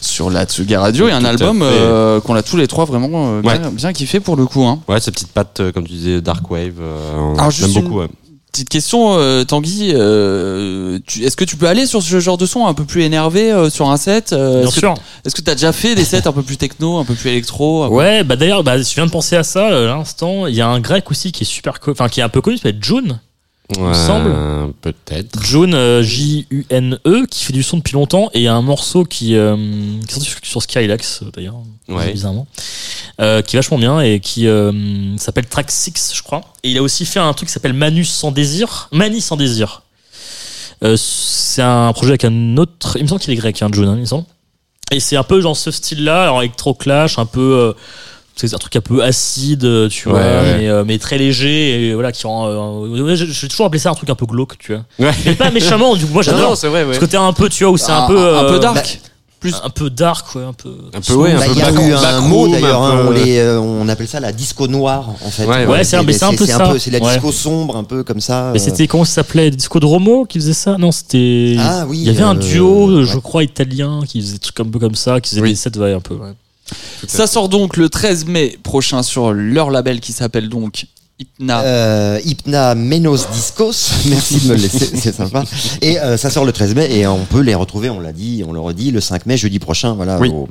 [0.00, 3.40] sur la Tsuga Radio et un album euh, qu'on a tous les trois vraiment euh,
[3.40, 3.70] bien, Ouais.
[3.70, 4.64] bien kiffé pour le coup.
[4.64, 4.80] Hein.
[4.88, 6.72] Ouais, ces petites pattes, euh, comme tu disais, Dark Wave.
[6.80, 8.00] euh, on Alors, aime une- beaucoup.
[8.00, 8.08] ouais.
[8.50, 12.66] Petite question, euh, Tanguy, euh, est-ce que tu peux aller sur ce genre de son
[12.66, 14.94] un peu plus énervé euh, sur un set euh, Bien sûr.
[15.24, 17.30] Est-ce que tu as déjà fait des sets un peu plus techno, un peu plus
[17.30, 20.48] électro peu- Ouais, bah d'ailleurs, bah, je viens de penser à ça euh, à l'instant.
[20.48, 22.56] Il y a un grec aussi qui est super, enfin qui est un peu connu,
[22.56, 23.20] s'appelle June.
[23.76, 24.72] Il me Ouais, semble.
[24.80, 25.42] Peut-être.
[25.42, 29.04] June, euh, J-U-N-E, qui fait du son depuis longtemps et il y a un morceau
[29.04, 29.56] qui, euh,
[30.08, 31.56] qui est sorti sur- Skylax euh, d'ailleurs,
[31.88, 32.10] Ouais.
[32.12, 32.46] bizarrement,
[33.20, 36.40] euh, qui est vachement bien et qui euh, s'appelle Track 6, je crois.
[36.62, 39.82] Et il a aussi fait un truc qui s'appelle Manus sans désir, Mani sans désir.
[40.84, 43.84] Euh, c'est un projet avec un autre, il me semble qu'il est grec, hein, June,
[43.88, 44.24] hein, il me semble.
[44.90, 47.74] Et c'est un peu genre ce style-là, alors électro clash, un peu.
[48.44, 50.58] Euh, c'est un truc un peu acide, euh, tu vois, Ouais, ouais.
[50.58, 52.48] Mais, euh, mais très léger, et voilà, qui rend.
[52.48, 54.84] euh, ouais, je, je vais toujours appeler ça un truc un peu glauque, tu vois.
[55.08, 55.14] Ouais.
[55.24, 56.56] Mais pas méchamment, du coup, moi j'adore.
[56.56, 56.94] c'est vrai, ouais.
[56.94, 58.36] Ce côté un peu, tu vois, où c'est un, Un- peu.
[58.36, 58.74] un peu euh, dark.
[59.02, 59.08] bah,
[59.40, 60.68] plus un peu dark, ouais, un peu.
[60.92, 63.04] Un peu, ouais, un Bah, peu il y a eu un mot un d'ailleurs, hein,
[63.06, 65.44] on, les, euh, on appelle ça la disco noire en fait.
[65.46, 66.28] Ouais, ouais, c'est un- un peu ça.
[66.76, 67.12] C'est la Ouais.
[67.12, 68.50] disco sombre, un peu comme ça.
[68.52, 68.64] Mais euh.
[68.64, 69.52] c'était comment ça s'appelait?
[69.52, 70.76] Disco de Romo qui faisait ça?
[70.76, 71.54] Non, c'était.
[71.60, 73.20] Ah oui, Il y avait un euh, duo, je ouais.
[73.22, 75.50] crois, italien qui faisait des trucs un peu comme ça, qui faisait Oui.
[75.50, 76.16] des sets ouais, un peu.
[77.06, 80.86] Ça sort donc le 13 mai prochain sur leur label qui s'appelle donc
[81.20, 81.62] Hypna.
[81.62, 85.42] Euh, Hypna Menos Discos, merci de me le laisser, c'est sympa.
[85.82, 88.44] Et euh, ça sort le 13 mai et on peut les retrouver, on l'a dit,
[88.46, 90.28] on le redit, le 5 mai, jeudi prochain, voilà, Oui.
[90.28, 90.48] au,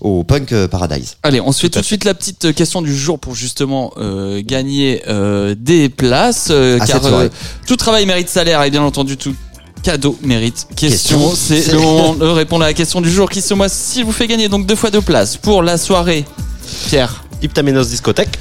[0.00, 1.16] au Punk euh, Paradise.
[1.22, 4.42] Allez, on se fait tout de suite la petite question du jour pour justement euh,
[4.44, 6.48] gagner euh, des places.
[6.50, 7.00] euh, car
[7.68, 9.34] tout travail mérite salaire et bien entendu tout
[9.82, 11.32] cadeau mérite question.
[11.34, 14.66] C'est le répondre à la question du jour qui ce mois-ci vous fait gagner donc
[14.66, 16.24] deux fois deux places pour la soirée.
[16.88, 18.38] Pierre, Hyptamenos discothèque.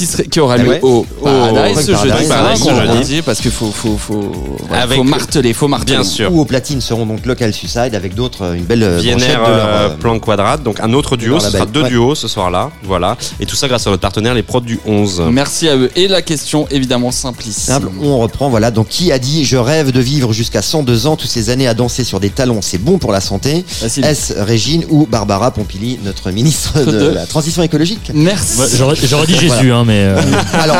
[0.00, 0.80] Qui, serait, qui aura Ah lieu ouais.
[0.82, 2.98] au, Au Paradise ce jeudi, Paradise, voilà, ce qu'on jeudi.
[2.98, 4.32] redit, parce qu'il faut, faut, faut,
[4.66, 5.96] voilà, Avec- faut marteler, faut marteler.
[5.96, 6.32] Bien sûr.
[6.32, 9.42] Ou au platine seront donc Local Suicide avec d'autres, une belle euh, Vienner, de leur,
[9.46, 11.88] euh, plan quadrate, donc un autre duo, ce sera deux Ouais.
[11.90, 13.16] duos ce soir-là, voilà.
[13.40, 15.22] Et tout ça grâce à notre partenaire, les prods du 11.
[15.30, 15.90] Merci à eux.
[15.96, 17.74] Et la question évidemment simplissime.
[17.74, 18.70] Simple, on reprend, voilà.
[18.70, 21.74] Donc, qui a dit Je rêve de vivre jusqu'à 102 ans, toutes ces années à
[21.74, 23.64] danser sur des talons, c'est bon pour la santé?
[23.82, 28.10] Est-ce Régine ou Barbara Pompili, notre ministre de De- la transition écologique?
[28.14, 28.58] Merci.
[28.60, 30.04] Ouais, J'aurais dit Jésus, hein, mais.
[30.04, 30.20] euh,
[30.60, 30.76] Alors,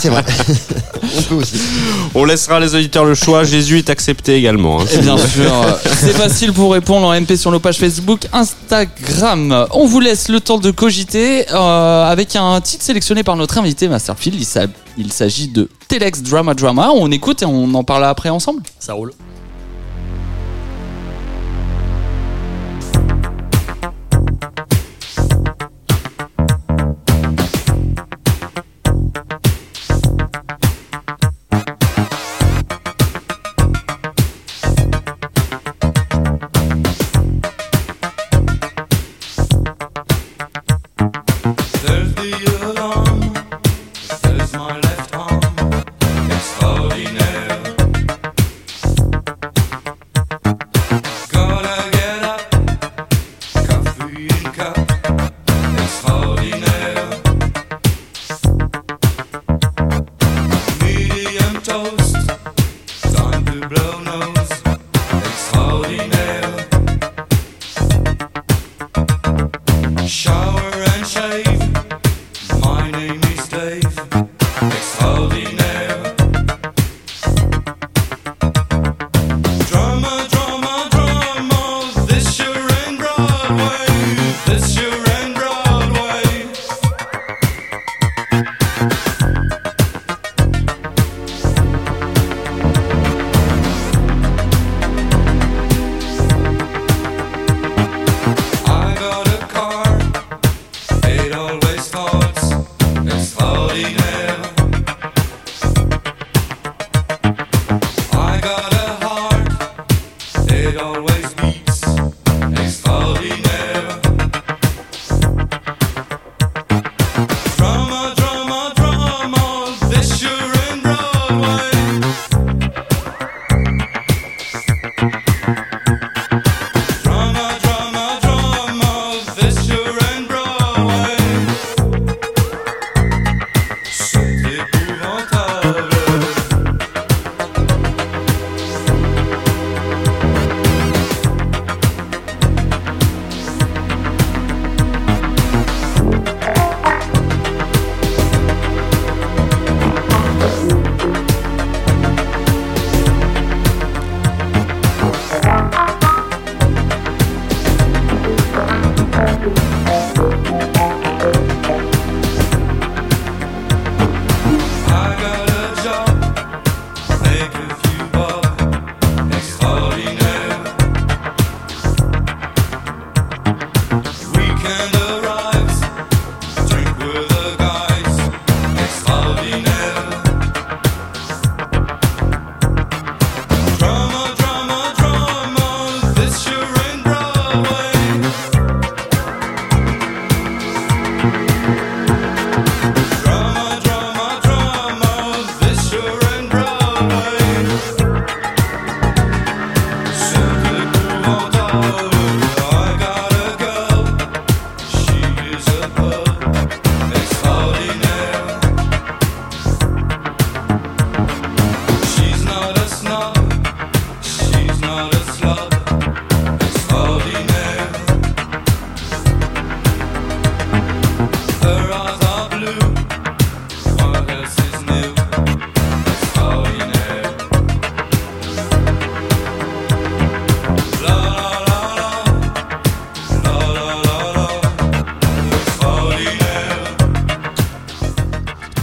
[0.00, 0.24] c'est vrai.
[1.18, 1.60] on peut aussi.
[2.14, 4.80] On laissera les auditeurs le choix, Jésus est accepté également.
[4.80, 4.84] hein.
[4.92, 5.52] Et bien sûr,
[5.98, 9.66] c'est facile pour répondre en MP sur nos pages Facebook, Instagram.
[9.72, 13.88] On vous laisse le temps de cogiter euh, avec un titre sélectionné par notre invité
[13.88, 14.38] Masterfield.
[14.96, 16.90] Il s'agit de Telex Drama Drama.
[16.94, 18.62] On écoute et on en parle après ensemble.
[18.78, 19.12] Ça roule.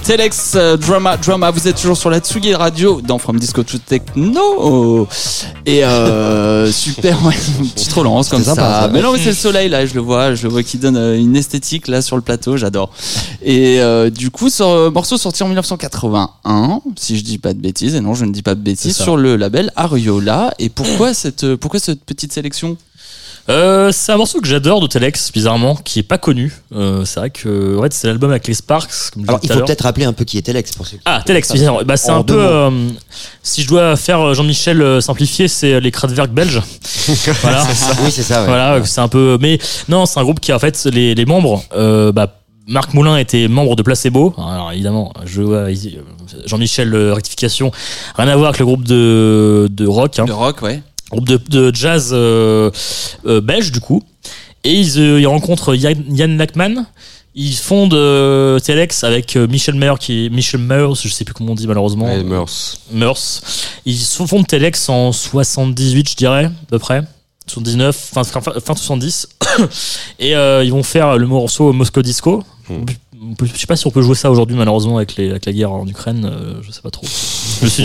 [0.05, 3.79] Telex euh, Drama Drama, vous êtes toujours sur la Tsugi Radio dans From Disco to
[3.79, 5.07] Techno.
[5.65, 8.53] Et euh, super, ouais, une petite relance comme ça.
[8.53, 8.89] Sympa, ça.
[8.93, 10.95] Mais non, mais c'est le soleil là, je le vois, je le vois qui donne
[10.95, 12.91] euh, une esthétique là sur le plateau, j'adore.
[13.41, 17.59] Et euh, du coup, ce euh, morceau sorti en 1981, si je dis pas de
[17.59, 20.53] bêtises, et non, je ne dis pas de bêtises, sur le label Ariola.
[20.59, 22.77] Et pourquoi cette, euh, pourquoi cette petite sélection?
[23.47, 26.51] Euh, c'est un morceau que j'adore de Telex, bizarrement, qui est pas connu.
[26.73, 29.59] Euh, c'est vrai que, ouais, c'est l'album avec les Sparks, comme je Alors, il faut
[29.61, 31.81] peut-être rappeler un peu qui est Telex pour ceux qui- Ah, Telex, bizarrement.
[31.85, 32.71] Bah, c'est En un peu, euh,
[33.43, 36.61] si je dois faire euh, Jean-Michel euh, simplifié, c'est les Kraftwerk belges.
[37.43, 37.63] voilà.
[38.03, 38.47] Oui, c'est ça, ouais.
[38.47, 41.63] Voilà, c'est un peu, mais non, c'est un groupe qui, en fait, les, les membres,
[41.75, 44.33] euh, bah, Marc Moulin était membre de Placebo.
[44.39, 45.67] Alors évidemment, je vois
[46.47, 47.69] Jean-Michel rectification,
[48.15, 50.17] rien à voir avec le groupe de, de rock.
[50.17, 50.81] Hein De rock, ouais.
[51.15, 52.69] Groupe de, de jazz euh,
[53.25, 54.03] euh, belge du coup.
[54.63, 56.85] Et ils, euh, ils rencontrent Yann, Yann Lackman
[57.37, 61.55] ils fondent Telex avec Michel Meyer qui est Michel Meurs je sais plus comment on
[61.55, 62.05] dit malheureusement.
[62.05, 62.47] Ouais, Meurs.
[62.93, 63.19] Meurs.
[63.85, 67.01] Ils fondent Telex en 78 je dirais à peu près.
[67.47, 69.27] 79 fin, fin, fin 70
[70.19, 72.41] et ils vont faire le morceau Moscow Disco.
[72.67, 72.93] Peut-
[73.41, 76.25] je sais pas si on peut jouer ça aujourd'hui malheureusement avec, la guerre en Ukraine
[76.25, 77.05] euh, je sais pas trop.
[77.05, 77.83] Je suis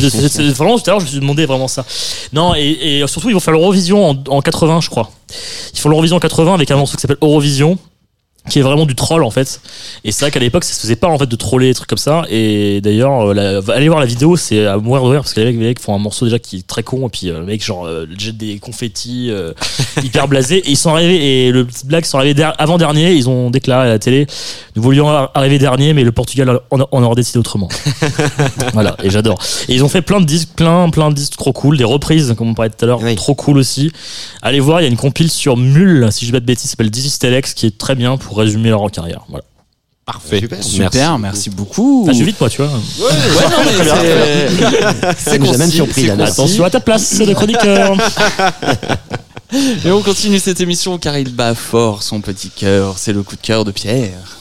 [0.53, 1.85] vraiment tout à l'heure je me suis demandé vraiment ça.
[2.33, 5.11] Non et, et surtout ils vont faire l'Eurovision en, en 80 je crois.
[5.73, 7.79] Ils font l'Eurovision en 80 avec un morceau qui s'appelle Eurovision
[8.51, 9.61] qui est vraiment du troll en fait.
[10.05, 11.89] Et c'est vrai qu'à l'époque ça se faisait pas en fait de troller des trucs
[11.89, 12.25] comme ça.
[12.29, 15.53] Et d'ailleurs euh, allez voir la vidéo c'est à mourir de rire parce que les
[15.53, 17.87] mecs, font un morceau déjà qui est très con et puis euh, le mec genre
[17.87, 19.53] euh, jette des confettis euh,
[20.03, 20.59] hyper blasés.
[20.59, 23.51] Et ils sont arrivés et le petit blague ils sont arrivés avant dernier ils ont
[23.51, 24.27] déclaré à la télé
[24.77, 27.69] nous voulions ar- arriver dernier mais le Portugal en, en aurait décidé autrement
[28.75, 29.39] voilà et j'adore.
[29.69, 32.35] Et ils ont fait plein de disques plein plein de disques trop cool des reprises
[32.37, 33.93] comme on parlait tout à l'heure trop cool aussi.
[34.43, 36.71] Allez voir il y a une compile sur Mule si je dis pas de bêtises
[36.71, 39.45] s'appelle This is Telex qui est très bien pour résumer leur carrière voilà.
[40.07, 40.43] Parfait.
[40.61, 42.03] Super, merci, beaucoup.
[42.03, 42.71] Enfin, je suis vite moi tu vois.
[42.73, 47.33] Ouais, non, mais c'est- Ça nous a même surpris, là, attention à ta place de
[47.33, 47.93] chroniqueur.
[49.85, 52.99] Et on continue cette émission car il bat fort son petit cœur.
[52.99, 54.39] C'est le coup de cœur de Pierre.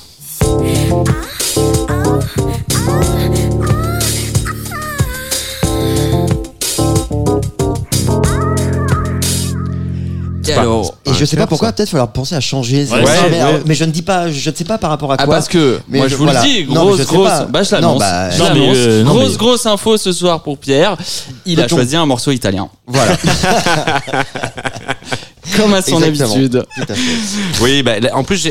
[10.50, 11.74] Et alors, Et je sais clair, pas pourquoi, ça.
[11.74, 12.86] peut-être falloir penser à changer.
[12.86, 13.62] Ouais, mais, ouais, mais, ouais.
[13.66, 15.36] mais je ne dis pas, je ne sais pas par rapport à Ah quoi.
[15.36, 16.42] parce que Mais moi je- je vous voilà.
[16.42, 20.12] le dis, grosse grosse, bah je Non, l'annonce, bah, euh, grosse mais- grosse info ce
[20.12, 20.96] soir pour Pierre,
[21.46, 22.70] il a choisi un morceau italien.
[22.88, 23.16] Voilà.
[25.58, 26.36] Comme à son Exactement.
[26.36, 26.66] habitude.
[26.76, 27.02] Tout à fait.
[27.62, 28.50] Oui, bah, en plus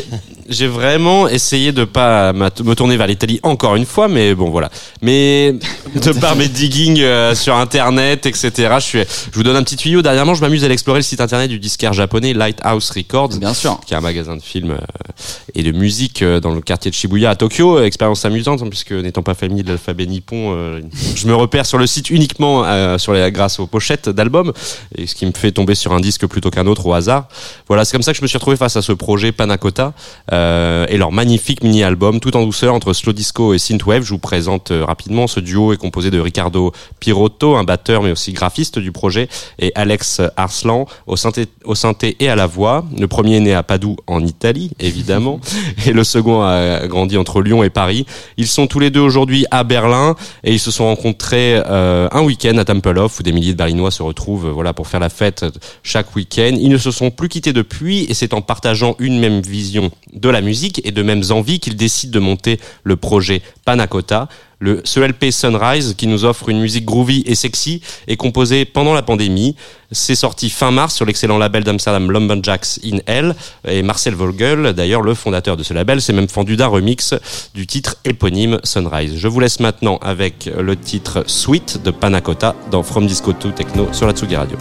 [0.49, 4.70] j'ai vraiment essayé de pas me tourner vers l'Italie encore une fois, mais bon voilà.
[5.03, 5.54] Mais
[5.95, 8.53] de par mes digging euh, sur internet, etc.
[8.76, 10.00] Je suis, je vous donne un petit tuyau.
[10.00, 13.37] Dernièrement, je m'amuse à aller explorer le site internet du disquaire japonais Lighthouse Records.
[13.37, 13.79] Bien sûr.
[13.87, 14.79] qui est un magasin de films euh,
[15.54, 17.83] et de musique euh, dans le quartier de Shibuya à Tokyo.
[17.83, 20.80] Expérience amusante, hein, puisque n'étant pas familier de l'alphabet nippon, euh,
[21.14, 24.53] je me repère sur le site uniquement euh, sur les, grâce aux pochettes d'albums,
[24.96, 27.28] et ce qui me fait tomber sur un disque plutôt qu'un autre au hasard.
[27.68, 29.92] Voilà, c'est comme ça que je me suis retrouvé face à ce projet Panacota
[30.32, 34.02] euh, et leur magnifique mini-album, tout en douceur entre slow disco et synthwave.
[34.02, 35.26] Je vous présente euh, rapidement.
[35.26, 39.28] Ce duo est composé de Ricardo Pirotto, un batteur mais aussi graphiste du projet,
[39.58, 42.84] et Alex Arslan au synthé, au synthé et à la voix.
[42.98, 45.40] Le premier est né à Padoue en Italie, évidemment,
[45.86, 48.06] et le second a grandi entre Lyon et Paris.
[48.36, 52.22] Ils sont tous les deux aujourd'hui à Berlin et ils se sont rencontrés euh, un
[52.22, 55.44] week-end à Tempelhof où des milliers de Berlinois se retrouvent voilà pour faire la fête
[55.82, 56.56] chaque week-end.
[56.58, 60.29] Ils ne se sont plus quittés depuis et c'est en partageant une même vision de
[60.29, 64.29] la musique et de mêmes envies qu'ils décident de monter le projet Panacota.
[64.61, 68.92] Le, ce LP Sunrise qui nous offre une musique groovy et sexy est composé pendant
[68.92, 69.55] la pandémie.
[69.92, 73.37] C'est sorti fin mars sur l'excellent label d'Amsterdam Lumberjacks in Hell
[73.68, 77.14] et Marcel Vogel, d'ailleurs le fondateur de ce label, s'est même fendu d'un remix
[77.55, 79.17] du titre éponyme Sunrise.
[79.17, 83.88] Je vous laisse maintenant avec le titre Sweet de Panacota dans From Disco to Techno
[83.92, 84.59] sur la Tsugi Radio.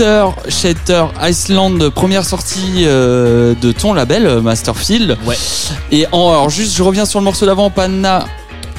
[0.00, 5.18] Shelter, Shelter Iceland, première sortie euh, de ton label euh, Masterfield.
[5.26, 5.36] Ouais.
[5.92, 8.24] Et en, alors juste, je reviens sur le morceau d'avant, Panna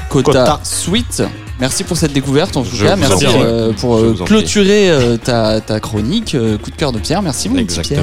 [0.10, 0.60] Kota, Kota.
[0.64, 1.22] Sweet.
[1.60, 2.96] Merci pour cette découverte en tout Je cas.
[2.96, 6.34] Merci euh, pour euh, clôturer euh, ta, ta chronique.
[6.34, 7.22] Euh, coup de cœur de Pierre.
[7.22, 8.02] Merci mon petit Pierre.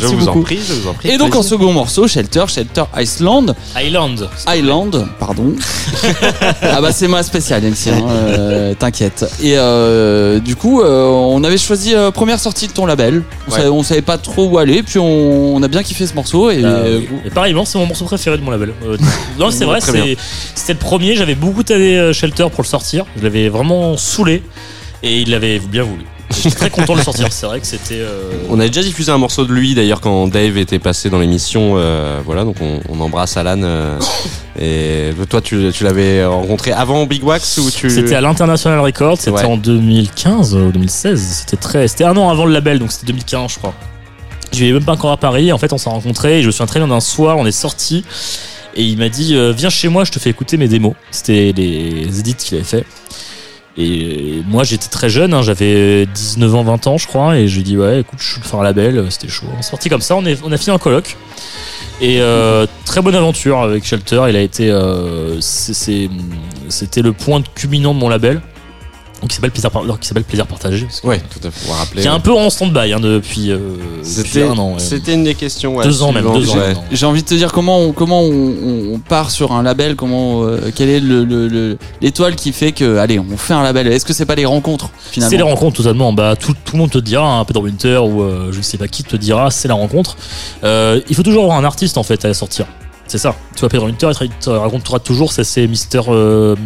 [0.00, 0.38] Merci je vous beaucoup.
[0.40, 1.10] en prie, je vous en prie.
[1.10, 3.46] Et donc en second morceau, Shelter, Shelter Iceland.
[3.76, 4.28] Island.
[4.48, 5.54] Island, pardon.
[6.62, 9.24] ah bah c'est ma spéciale ici, hein, euh, t'inquiète.
[9.42, 13.22] Et euh, du coup, euh, on avait choisi euh, première sortie de ton label.
[13.48, 13.58] On, Ouais.
[13.58, 16.50] savait, on savait pas trop où aller, puis on, on a bien kiffé ce morceau.
[16.50, 17.50] Et, Euh, euh, oui.
[17.50, 18.72] Et c'est mon morceau préféré de mon label.
[18.84, 18.96] Euh,
[19.38, 21.14] non, c'est vrai, c'était le premier.
[21.16, 23.04] J'avais beaucoup tanné Shelter pour le sortir.
[23.16, 24.42] Je l'avais vraiment saoulé
[25.02, 26.04] et il l'avait bien voulu.
[26.54, 27.26] Très content de le sortir.
[27.30, 27.98] C'est vrai que c'était.
[28.00, 31.18] euh, On avait déjà diffusé un morceau de lui d'ailleurs quand Dave était passé dans
[31.18, 31.74] l'émission.
[31.76, 33.60] euh, voilà, donc on, on embrasse Alan.
[33.62, 33.98] euh,
[34.58, 39.18] et toi, tu, tu l'avais rencontré avant Big Wax ou tu C'était à l'International Records,
[39.18, 39.44] c'était Ouais.
[39.44, 41.20] en 2015 ou 2016.
[41.20, 43.74] C'était très, c'était un an avant le label, donc c'était 2015, je crois.
[44.52, 45.52] Je vivais même pas encore à Paris.
[45.52, 46.38] En fait, on s'est rencontrés.
[46.38, 48.04] Et je me souviens très bien d'un soir, on est sortis
[48.74, 50.94] et il m'a dit Viens chez moi, je te fais écouter mes démos.
[51.10, 52.84] C'était les edits qu'il avait fait.
[53.78, 57.56] Et moi, j'étais très jeune, hein, j'avais 19 ans, 20 ans, je crois, et je
[57.56, 59.46] lui dit ouais, écoute, je veux faire un label, euh, c'était chaud.
[59.54, 61.16] On est sorti comme ça, on, a fini en coloc.
[62.00, 64.24] Et euh, très bonne aventure avec Shelter.
[64.28, 68.40] Il a été, euh, c'était le point culminant de mon label,
[69.28, 71.72] qui s'appelle Plaisir, Par- qui s'appelle Plaisir Partagé, Ouais, tout à fait.
[71.72, 72.02] Rappeler.
[72.02, 73.56] qui est un peu en stand-by hein, depuis, euh,
[73.98, 74.74] depuis C'était un an.
[74.74, 74.78] ouais.
[74.78, 75.74] c'était une des questions.
[75.76, 76.56] ouais, Deux ans même, deux ans.
[76.92, 80.70] j'ai envie de te dire comment on, comment on, part sur un label, comment euh,
[80.74, 83.86] quelle est le- le- le- l'étoile qui fait que allez on fait un label.
[83.88, 85.30] Est-ce que c'est pas les rencontres finalement?
[85.30, 86.12] C'est les rencontres totalement.
[86.12, 88.78] Bah, tout, tout le monde te dira, hein, Peter Winter ou euh, je ne sais
[88.78, 90.16] pas qui te dira, c'est la rencontre.
[90.64, 92.66] Euh, il faut toujours avoir un artiste en fait à sortir.
[93.08, 93.36] C'est ça.
[93.54, 96.56] Tu vois, Peter Winter, il te- racontera toujours, ça c'est Mister, euh,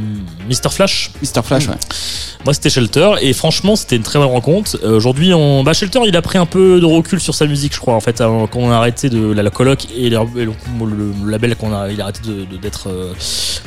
[0.49, 1.11] Mister Flash.
[1.21, 1.75] Mister Flash, ouais.
[2.47, 4.79] Moi, c'était Shelter et franchement, c'était une très bonne rencontre.
[4.83, 5.63] Euh, Aujourd'hui, on...
[5.63, 7.93] bah, Shelter, il a pris un peu de recul sur sa musique, je crois.
[7.95, 10.53] En fait, avant- quand on a arrêté de la, la coloc et, le, et le-
[11.25, 13.13] le label, qu'on a, il a arrêté de- de- d'être euh,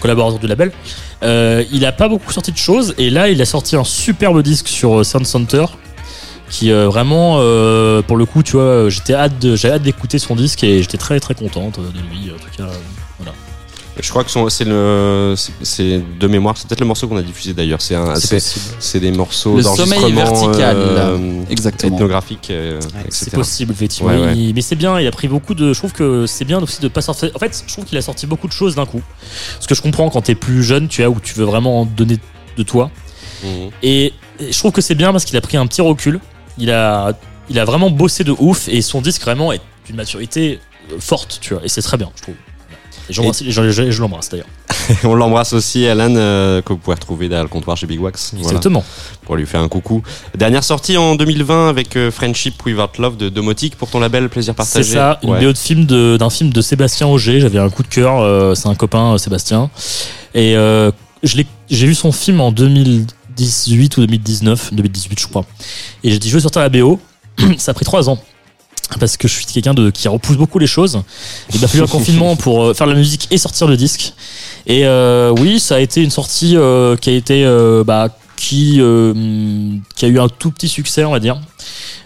[0.01, 0.71] collaborateur du label.
[1.21, 4.67] Il a pas beaucoup sorti de choses et là, il a sorti un superbe disque
[4.67, 5.65] sur Sound Center
[6.53, 10.19] qui euh, vraiment, euh, pour le coup, tu vois, j'étais hâte, de- j'avais hâte d'écouter
[10.19, 12.31] son disque et j'étais très très contente de lui.
[12.31, 12.77] En tout cas, euh,
[13.19, 13.33] voilà.
[13.99, 16.55] Je crois que son- c'est le, c'est- c'est de mémoire.
[16.55, 17.81] C'est peut-être le morceau qu'on a diffusé d'ailleurs.
[17.81, 18.65] C'est un, C'est c'est, possible.
[18.79, 21.95] c'est des morceaux Le sommeil d'enregistrement vertical, euh, exactement.
[21.95, 23.31] ethnographique, euh, C'est etc.
[23.37, 24.09] possible, effectivement.
[24.11, 24.37] Ouais, ouais.
[24.37, 25.73] Il- mais c'est bien, il a pris beaucoup de.
[25.73, 27.31] Je trouve que c'est bien aussi de pas sortir.
[27.35, 29.01] En fait, je trouve qu'il a sorti beaucoup de choses d'un coup.
[29.59, 32.17] Ce que je comprends quand t'es plus jeune, tu vois, où tu veux vraiment donner
[32.57, 32.91] de toi.
[33.43, 33.69] Mhm.
[33.81, 36.19] Et et je trouve que c'est bien parce qu'il a pris un petit recul.
[36.57, 37.13] Il a,
[37.49, 40.59] il a vraiment bossé de ouf et son disque vraiment est d'une maturité
[40.91, 41.63] euh, forte, tu vois.
[41.65, 42.35] Et c'est très bien, je trouve.
[43.09, 44.47] Et je, je- je l'embrasse d'ailleurs.
[45.03, 48.31] On l'embrasse aussi, Alan, euh, que vous pouvez retrouver derrière le comptoir chez Big Wax.
[48.33, 48.83] Voilà, Exactement.
[49.23, 50.03] pour lui faire un coucou.
[50.35, 54.53] Dernière sortie en 2020 avec euh, Friendship Without Love de Domotique pour ton label Plaisir
[54.53, 54.93] C'est Partagé.
[54.93, 55.41] ça, une Ouais.
[55.45, 57.39] BO de film d'un film de Sébastien Auger.
[57.41, 59.69] J'avais un coup de cœur, euh, c'est un copain, Sébastien.
[60.33, 60.55] Et
[61.23, 62.51] j'ai vu son film en
[63.37, 65.45] 2018 ou 2019, 2018 je crois.
[66.03, 66.99] Et j'ai dit je veux sortir la BO.
[67.57, 68.19] Ça a pris trois ans.
[68.99, 71.01] Parce que je suis quelqu'un de qui repousse beaucoup les choses.
[71.53, 74.13] Il m'a fallu un confinement pour euh, faire la musique et sortir le disque.
[74.65, 78.81] Et euh, oui, ça a été une sortie euh, qui a été euh, bah, qui
[79.95, 81.39] qui a eu un tout petit succès, on va dire.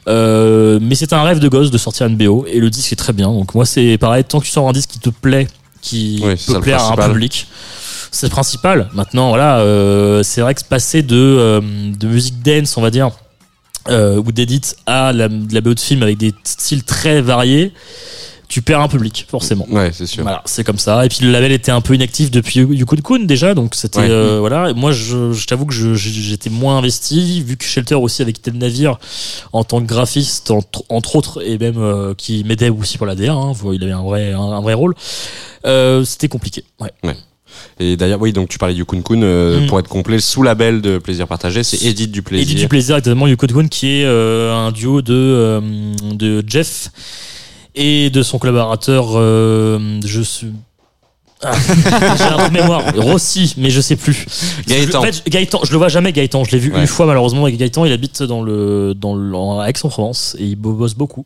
[0.08, 3.14] Mais c'est un rêve de gosse de sortir une BO et le disque est très
[3.14, 3.28] bien.
[3.28, 5.48] Donc moi c'est pareil, tant que tu sors un disque qui te plaît,
[5.82, 7.48] qui Oui, peut plaire à un public,
[8.12, 8.90] c'est le principal.
[8.94, 11.62] Maintenant voilà, euh, c'est vrai que passer de euh,
[11.98, 13.12] de musique dance, on va dire,
[13.90, 17.74] euh, ou d'édit à la, de la BO de film avec des styles très variés,
[18.50, 19.66] tu perds un public forcément.
[19.70, 20.24] Ouais, c'est sûr.
[20.24, 21.06] Voilà, c'est comme ça.
[21.06, 24.08] Et puis le label était un peu inactif depuis Yukon Kun déjà, donc c'était Ouais.
[24.10, 24.70] euh, voilà.
[24.70, 28.32] Et moi, je, je t'avoue que je- j'étais moins investi, vu que Shelter aussi avait
[28.32, 29.00] quitté le navire
[29.52, 33.16] en tant que graphiste, entre, entre autres, et même euh, qui m'aidait aussi pour la
[33.16, 33.32] DR.
[33.38, 34.96] Hein, il avait un vrai un, un vrai rôle.
[35.66, 36.64] Euh, c'était compliqué.
[36.80, 36.92] Ouais.
[37.80, 39.68] Et d'ailleurs, oui, donc tu parlais du Kun Kun, euh, Mm.
[39.68, 42.56] pour être complet, le sous-label de Plaisir Partagé, c'est Edith du Plaisir.
[42.57, 43.28] Et du plaisir, exactement.
[43.28, 45.61] Yukon Kun, qui est euh, un duo de euh,
[46.14, 46.90] de Jeff
[47.76, 49.14] et de son collaborateur.
[49.14, 50.48] je suis
[51.44, 51.52] Ah,
[52.18, 52.82] j'ai un trou de mémoire.
[52.98, 54.26] Rossi, mais je sais plus.
[54.68, 55.00] Gaëtan.
[55.00, 56.44] En fait, Gaëtan, je le vois jamais Gaëtan.
[56.44, 56.80] Je l'ai vu Ouais.
[56.82, 57.44] une fois malheureusement.
[57.46, 61.26] avec Gaëtan, il habite dans le dans le, en Aix-en-Provence et il bosse beaucoup.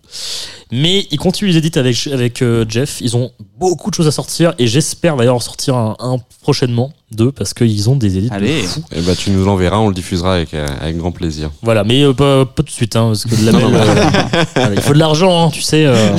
[0.72, 2.98] Mais il continue les édits avec avec euh, Jeff.
[3.02, 6.92] Ils ont beaucoup de choses à sortir et j'espère d'ailleurs en sortir un, un prochainement,
[7.12, 8.64] deux parce qu'ils ont des édits de Allez.
[8.64, 8.84] fou.
[8.94, 11.52] Et bah, tu nous l'enverras, on le diffusera avec, euh, avec grand plaisir.
[11.62, 14.12] Voilà, mais euh, pas, pas tout de suite, hein, parce que le label, euh,
[14.56, 15.86] voilà, il faut de l'argent, hein, tu sais.
[15.86, 16.10] euh,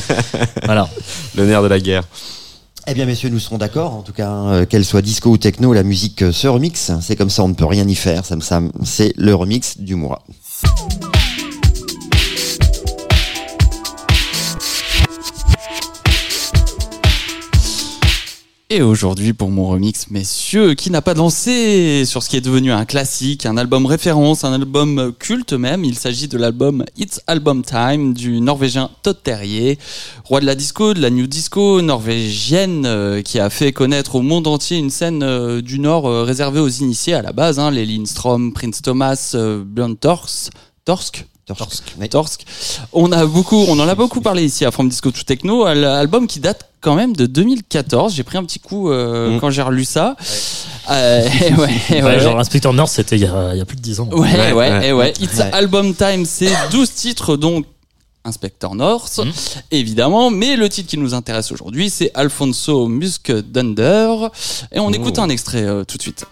[0.64, 0.88] voilà.
[1.36, 2.04] Le nerf de la guerre.
[2.88, 3.94] Eh bien, messieurs, nous serons d'accord.
[3.94, 6.92] En tout cas, hein, euh, qu'elle soit disco ou techno, la musique euh, se remix.
[7.00, 8.24] C'est comme ça, on ne peut rien y faire.
[8.24, 10.22] Ça me- c'est le remix du mois.
[18.68, 22.72] Et aujourd'hui, pour mon remix, messieurs, qui n'a pas dansé sur ce qui est devenu
[22.72, 25.84] un classique, un album référence, un album culte même.
[25.84, 29.76] Il s'agit de l'album It's Album Time du norvégien Todd Terje,
[30.24, 34.22] roi de la disco, de la new disco norvégienne, euh, qui a fait connaître au
[34.22, 37.70] monde entier une scène euh, du Nord euh, réservée aux initiés à la base, hein,
[37.70, 37.86] les
[38.52, 41.82] Prince Thomas, Björn Torsk, Torsk Torsk.
[41.98, 42.08] Ouais.
[42.08, 42.44] Torsk.
[42.92, 45.84] On a beaucoup, on en a beaucoup parlé ici à From Disco to Techno, al-
[45.84, 48.14] album qui date quand même de 2014.
[48.14, 49.40] J'ai pris un petit coup euh, Mm.
[49.40, 50.16] quand j'ai relu ça.
[50.90, 52.20] Euh, ouais, ouais, Ouais, ouais.
[52.20, 54.08] genre Inspector North, c'était il y a, il y a plus de 10 ans.
[54.10, 54.88] Ouais, ouais, Ouais, ouais.
[54.88, 55.12] et ouais.
[55.20, 55.50] It's Ouais.
[55.52, 57.64] Album Time, c'est 12 titres, donc
[58.24, 59.32] Inspector North, Mhm.
[59.70, 60.30] évidemment.
[60.30, 64.08] Mais le titre qui nous intéresse aujourd'hui, c'est Alfonso Musk Dunder.
[64.72, 66.24] Et on écoute un extrait euh, tout de suite.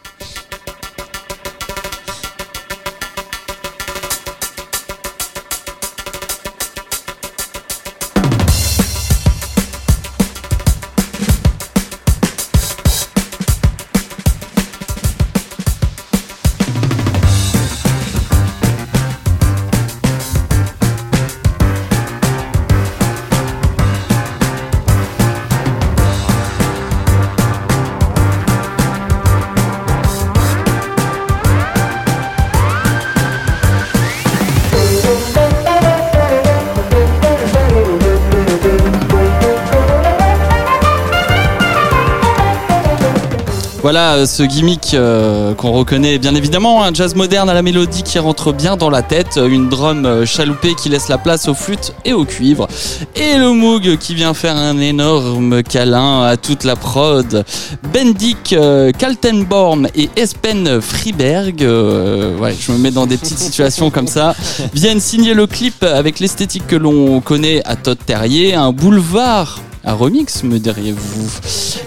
[43.95, 48.03] Voilà euh, ce gimmick euh, qu'on reconnaît bien évidemment, un jazz moderne à la mélodie
[48.03, 51.55] qui rentre bien dans la tête, euh, une drum chaloupée qui laisse la place aux
[51.55, 52.67] flûtes et au cuivre,
[53.15, 57.45] et le Moog qui vient faire un énorme câlin à toute la prod.
[57.93, 58.57] Bendik
[58.99, 64.35] Kaltenborn et Espen Friberg, euh, ouais, je me mets dans des petites situations comme ça,
[64.75, 69.95] viennent signer le clip avec l'esthétique que l'on connaît à Todd Terrier, un boulevard un
[69.95, 71.31] remix, me diriez-vous.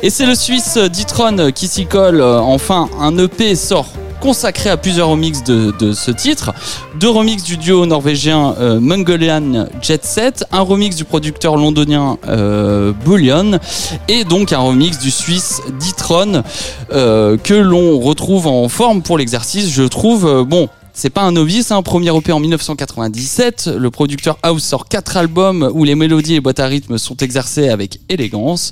[0.01, 2.21] Et c'est le Suisse Ditron qui s'y colle.
[2.21, 3.87] Euh, Enfin, un EP sort
[4.19, 6.53] consacré à plusieurs remixes de, ce titre.
[6.99, 12.93] Deux remixes du duo norvégien euh, Mongolian Jet Set, un remix du producteur londonien euh,
[13.05, 13.59] Bullion,
[14.07, 16.43] et donc un remix du Suisse Ditron
[16.91, 19.69] euh, que l'on retrouve en forme pour l'exercice.
[19.71, 20.67] Je trouve, euh, bon,
[20.99, 23.69] c'est pas un novice, un premier EP en 1997.
[23.77, 27.69] Le producteur House sort quatre albums où les mélodies et boîtes à rythme sont exercées
[27.69, 28.71] avec élégance.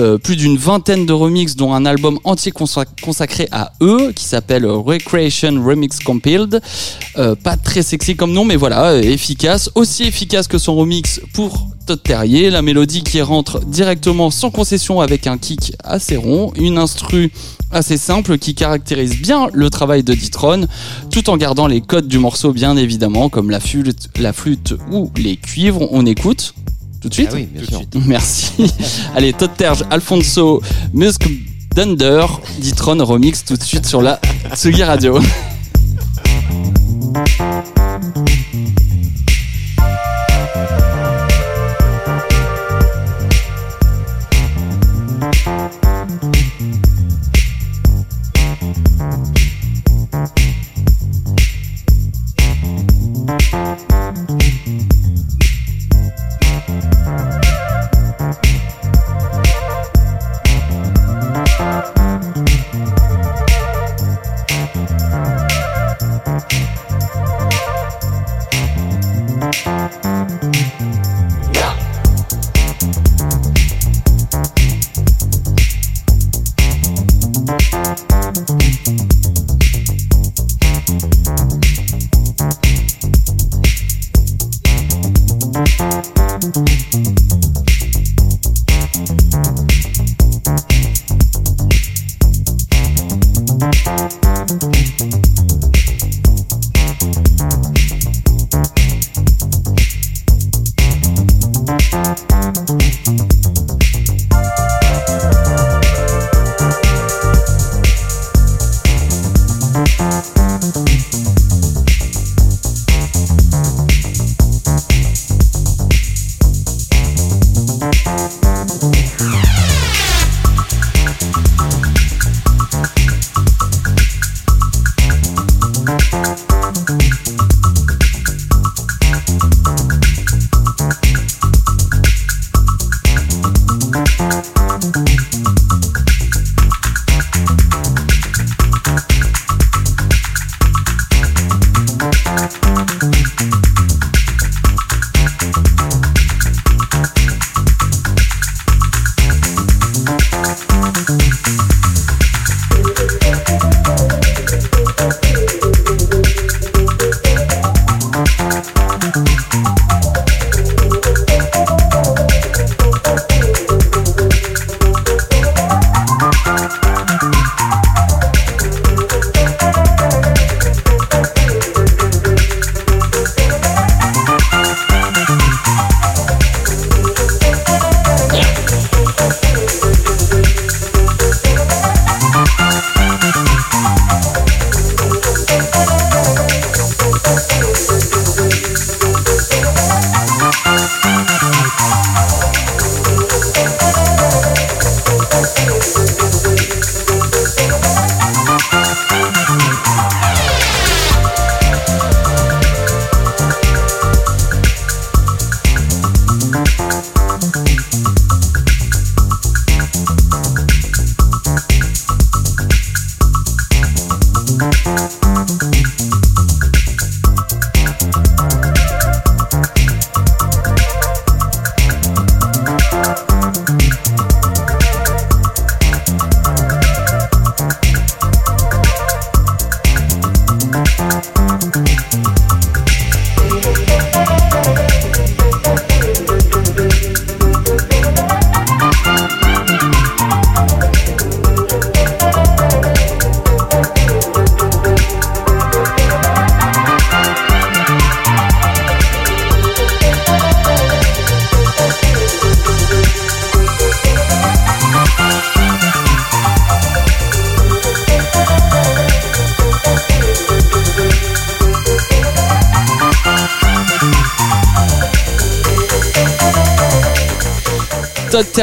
[0.00, 4.24] Euh, plus d'une vingtaine de remixes, dont un album entier consa- consacré à eux, qui
[4.24, 6.60] s'appelle Recreation Remix Compiled.
[7.18, 9.70] Euh, pas très sexy comme nom, mais voilà, euh, efficace.
[9.76, 12.50] Aussi efficace que son remix pour Todd Terrier.
[12.50, 16.52] La mélodie qui rentre directement sans concession avec un kick assez rond.
[16.56, 17.30] Une instru
[17.72, 20.66] assez simple qui caractérise bien le travail de Ditron,
[21.10, 25.10] tout en gardant les codes du morceau bien évidemment, comme la flûte, la flûte ou
[25.16, 25.88] les cuivres.
[25.92, 26.54] On écoute
[27.00, 27.82] tout de suite Ah oui, bien sûr.
[28.06, 28.52] Merci.
[29.14, 31.28] Allez, Todd Terge, Alfonso, Musk
[31.74, 32.26] Dunder,
[32.58, 34.20] Ditron remix tout de suite sur la
[34.54, 35.18] Tsugi Radio.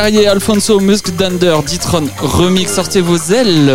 [0.08, 3.66] Todd Terrier, Alfonso Musk Dunder, Ditron, remix, sortez vos ailes.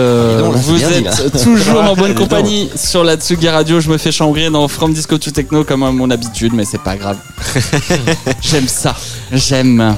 [0.41, 3.81] Donc, Vous dit, êtes toujours en bonne compagnie sur la Tsugi Radio.
[3.81, 6.81] Je me fais chambrer dans From Disco to Techno comme à mon habitude, mais c'est
[6.81, 7.19] pas grave.
[8.41, 8.95] J'aime ça.
[9.31, 9.95] J'aime.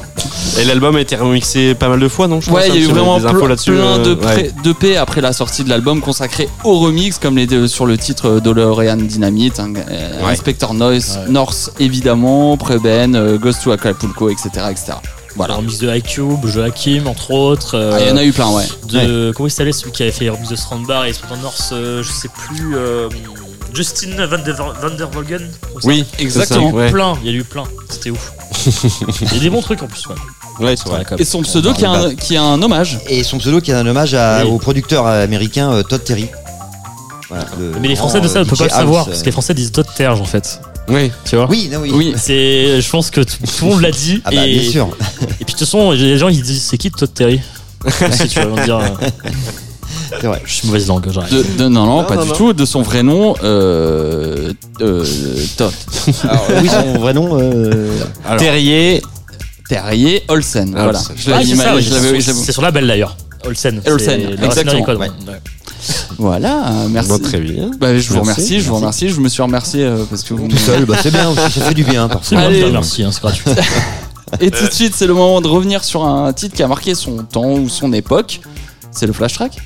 [0.58, 2.80] Et l'album a été remixé pas mal de fois, non je Ouais, il y a
[2.80, 4.20] eu sur vraiment des infos là-dessus, plein de euh, ouais.
[4.20, 7.96] pré- d'EP après la sortie de l'album consacré au remix, comme les deux sur le
[7.98, 10.32] titre DeLorean Dynamite, hein, euh, Ouais.
[10.32, 14.48] Inspector Noise, North évidemment, Preben, euh, Ghost to Acapulco, etc.
[14.70, 14.92] etc.
[15.36, 15.54] Voilà.
[15.56, 17.76] Remix de iCube, Joachim, entre autres.
[17.76, 18.64] euh, Ah, Il y en a eu plein, ouais.
[18.88, 22.02] De, Comment il s'appelait celui qui avait fait remix de Strandbar et Inspector North, euh,
[22.02, 22.76] je sais plus.
[22.76, 23.08] euh,
[23.74, 25.50] Justin Van der, Van der Volgen.
[25.82, 26.76] Oui, Il y exactement.
[26.78, 27.64] a eu plein, il y a eu plein.
[27.88, 28.32] C'était ouf.
[29.22, 30.14] Il y a des bons trucs en plus, ouais.
[30.60, 30.76] Ouais.
[31.18, 33.00] Et son pseudo qui a un, qui a un hommage.
[33.08, 34.50] Et son pseudo qui est un hommage à- Oui.
[34.52, 36.28] au producteur américain euh, Todd Terry.
[37.28, 39.32] Voilà, le Mais les Français de ça ne peuvent pas le savoir, parce que les
[39.32, 40.60] Français disent Todd Terge en fait.
[40.88, 41.10] Oui.
[41.24, 41.90] Tu vois Oui, non, oui.
[41.94, 42.14] Oui.
[42.16, 44.20] C'est, je pense que tout, le monde l'a dit.
[44.24, 44.88] Ah bah et, bien sûr.
[45.22, 47.40] et puis de toute façon, les gens ils disent c'est qui Todd Terry
[48.12, 48.88] Si tu me dire, euh,
[50.20, 50.42] C'est vrai.
[50.44, 51.32] je suis mauvaise langue, j'arrête.
[51.32, 52.34] De, de- non, non, Non, pas non, du non.
[52.34, 52.52] tout.
[52.52, 55.04] De son vrai nom, euh, euh,
[55.56, 55.72] Todd.
[56.24, 57.38] Alors, oui, son vrai nom.
[57.40, 57.98] euh,
[58.38, 59.02] Terrier.
[59.68, 60.74] Terrier Olsen.
[60.76, 60.98] Ah, voilà.
[60.98, 63.16] Ah, c'est oui, sur la belle d'ailleurs.
[63.46, 63.80] Olsen.
[63.86, 64.96] Olsen, exactement, agricole.
[64.96, 65.08] ouais.
[65.26, 65.40] Ouais.
[66.18, 67.08] Voilà, euh, merci.
[67.10, 67.70] Bon, très bien.
[67.78, 68.80] Bah, je vous Merci, remercie, je vous merci.
[68.80, 69.08] remercie.
[69.10, 71.66] Je me suis remercié euh, parce que vous tout seul, bah, c'est bien aussi, ça
[71.66, 72.08] fait du bien.
[72.32, 72.64] Allez.
[72.64, 73.44] remercie, hein, c'est gratuit.
[74.40, 76.94] Et tout de suite, c'est le moment de revenir sur un titre qui a marqué
[76.94, 78.40] son temps ou son époque.
[78.90, 79.58] C'est le flash track.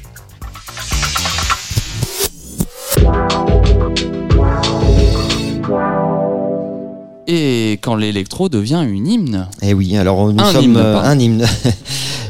[7.27, 9.49] Et quand l'électro devient une hymne.
[9.61, 11.47] Eh oui, alors nous Un sommes hymne, euh, un hymne.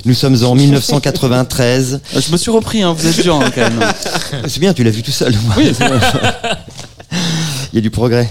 [0.08, 2.00] Nous sommes en 1993.
[2.16, 3.80] Euh, Je me suis repris, hein, vous êtes dur hein, quand même.
[4.48, 5.34] C'est bien, tu l'as vu tout seul.
[5.56, 6.00] Oui, c'est vrai.
[7.72, 8.28] Il y a du progrès.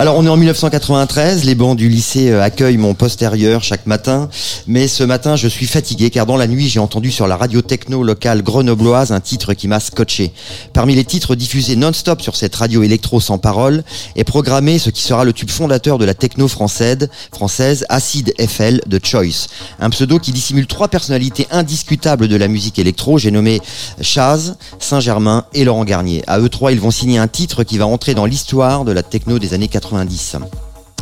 [0.00, 1.42] Alors, on est en 1993.
[1.42, 4.28] Les bancs du lycée euh, accueillent mon postérieur chaque matin.
[4.68, 7.62] Mais ce matin, je suis fatigué car dans la nuit, j'ai entendu sur la radio
[7.62, 10.30] techno locale grenobloise un titre qui m'a scotché.
[10.72, 13.82] Parmi les titres diffusés non-stop sur cette radio électro sans parole
[14.14, 18.82] est programmé ce qui sera le tube fondateur de la techno française, française Acid FL
[18.86, 19.48] de Choice.
[19.80, 23.18] Un pseudo qui dissimule trois personnalités indiscutables de la musique électro.
[23.18, 23.60] J'ai nommé
[24.00, 26.22] Chaz, Saint-Germain et Laurent Garnier.
[26.28, 29.02] À eux trois, ils vont signer un titre qui va entrer dans l'histoire de la
[29.02, 30.36] techno des années 90.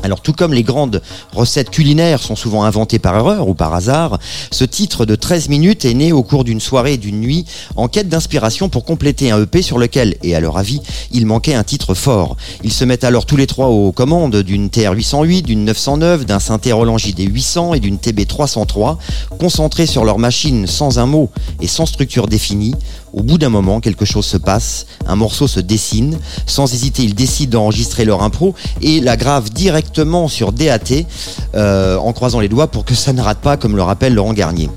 [0.03, 1.03] Alors tout comme les grandes
[1.33, 4.21] recettes culinaires sont souvent inventées par erreur ou par hasard,
[4.53, 7.45] ce titre de 13 minutes est né au cours d'une soirée et d'une nuit
[7.75, 10.81] en quête d'inspiration pour compléter un EP sur lequel, et à leur avis,
[11.11, 12.37] il manquait un titre fort.
[12.63, 16.73] Ils se mettent alors tous les trois aux commandes d'une TR-808, d'une 909, d'un synthé
[16.73, 18.99] Roland JD-800 et d'une TB-303,
[19.41, 21.31] concentrés sur leur machine sans un mot
[21.61, 22.75] et sans structure définie.
[23.17, 26.19] Au bout d'un moment, quelque chose se passe, un morceau se dessine.
[26.47, 31.07] Sans hésiter, ils décident d'enregistrer leur impro et la gravent directement sur DAT
[31.55, 34.35] euh, en croisant les doigts pour que ça ne rate pas, comme le rappelle Laurent
[34.35, 34.69] Garnier.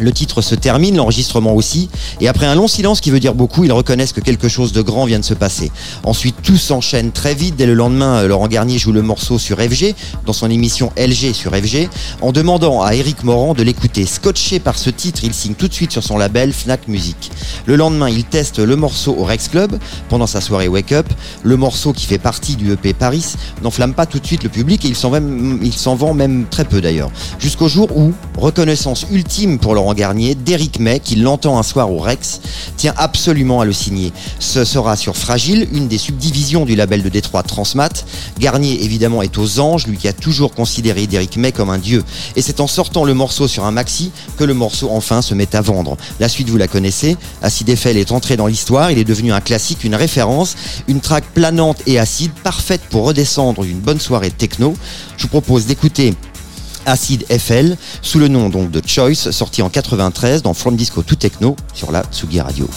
[0.00, 1.88] Le titre se termine, l'enregistrement aussi,
[2.20, 4.82] et après un long silence qui veut dire beaucoup, ils reconnaissent que quelque chose de
[4.82, 5.70] grand vient de se passer.
[6.04, 7.56] Ensuite, tout s'enchaîne très vite.
[7.56, 9.94] Dès le lendemain, euh, Laurent Garnier joue le morceau sur FG,
[10.26, 11.88] dans son émission LG sur FG,
[12.22, 14.06] en demandant à Eric Morand de l'écouter.
[14.06, 17.30] Scotché par ce titre, il signe tout de suite sur son label Fnac Music.
[17.66, 19.78] Le lendemain, il teste le morceau au Rex Club,
[20.08, 21.06] pendant sa soirée Wake Up.
[21.42, 24.84] Le morceau qui fait partie du EP Paris n'enflamme pas tout de suite le public
[24.84, 25.20] et il s'en vend,
[25.62, 27.10] il s'en vend même très peu d'ailleurs.
[27.38, 31.98] Jusqu'au jour où, reconnaissance ultime pour Laurent Garnier, Derrick May, qui l'entend un soir au
[31.98, 32.40] Rex,
[32.76, 34.12] tient absolument à le signer.
[34.38, 38.04] Ce sera sur Fragile, une des subdivisions du label de Détroit Transmat.
[38.38, 42.04] Garnier, évidemment, est aux anges, lui qui a toujours considéré Derrick May comme un dieu.
[42.36, 45.54] Et c'est en sortant le morceau sur un maxi que le morceau enfin se met
[45.54, 45.96] à vendre.
[46.18, 47.16] La suite, vous la connaissez.
[47.42, 50.56] Acid Eiffel est entré dans l'histoire, il est devenu un classique, une référence,
[50.88, 54.74] une track planante et acide, parfaite pour redescendre une bonne soirée techno.
[55.16, 56.14] Je vous propose d'écouter
[56.86, 61.56] Acid FL, sous le nom de Choice, sorti en 93 dans From Disco to Techno
[61.74, 62.68] sur la Tsugi Radio.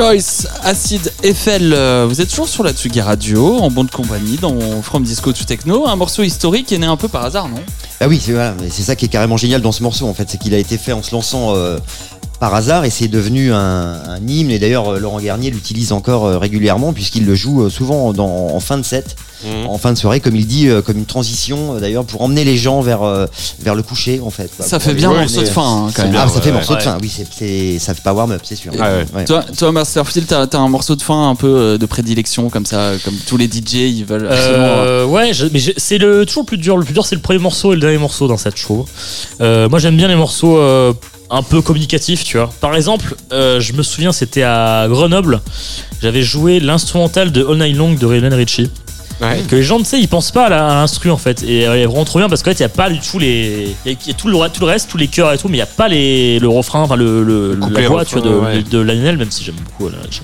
[0.00, 1.74] Choice, Acid Eiffel.
[1.74, 5.44] Euh, Vous êtes toujours sur la Tsugi Radio, en bonne compagnie, dans From Disco to
[5.44, 5.86] Techno.
[5.86, 7.60] Un morceau historique est né un peu par hasard, non?
[8.00, 10.54] Ah oui, c'est ça qui est carrément génial dans ce morceau en fait, c'est qu'il
[10.54, 11.78] a été fait en se lançant euh,
[12.40, 13.58] par hasard et c'est devenu un,
[14.08, 14.50] un hymne.
[14.50, 18.26] Et d'ailleurs, euh, Laurent Garnier l'utilise encore euh, régulièrement puisqu'il le joue euh, souvent dans,
[18.54, 19.68] en fin de set, Mhm.
[19.70, 22.82] en fin de soirée, comme il dit, comme une transition d'ailleurs pour emmener les gens
[22.82, 23.00] vers
[23.62, 24.50] vers le coucher en fait.
[24.54, 24.66] quoi.
[24.66, 26.10] Ça fait bien morceau de fin, hein, quand même.
[26.12, 26.98] bien, Ah, ça ouais, fait ouais, morceau de fin.
[27.00, 28.70] Oui, c'est ça fait pas warm up, c'est sûr.
[28.74, 29.06] Ouais, ouais.
[29.14, 29.24] Ouais.
[29.24, 33.14] Toi, toi Masterfield, t'as un morceau de fin un peu de prédilection, comme ça, comme
[33.26, 34.66] tous les DJ, ils veulent absolument.
[34.66, 36.76] Euh, ouais, je- mais c'est le toujours le plus dur.
[36.76, 38.84] Le plus dur, c'est le premier morceau et le dernier morceau dans cette show.
[39.40, 40.92] Euh, moi, j'aime bien les morceaux euh,
[41.30, 42.50] un peu communicatifs, tu vois.
[42.60, 45.40] Par exemple, euh, je me souviens, c'était à Grenoble.
[46.02, 48.70] J'avais joué l'instrumental de All Night Long de Lionel Richie.
[49.20, 49.42] Ouais.
[49.48, 51.42] Que les gens, tu sais, ils pensent pas à l'instru en fait.
[51.42, 53.18] Et elle est vraiment trop bien parce qu'en fait, il y a pas du tout
[53.18, 53.76] les.
[53.84, 55.60] Il y a- tout le, tout le reste, tous les chœurs et tout, mais il
[55.60, 58.62] y a pas les, le refrain, enfin le, le- la voix tu vois, de, ouais.
[58.62, 60.22] de, de Lionel, même si j'aime beaucoup Lionel Richie.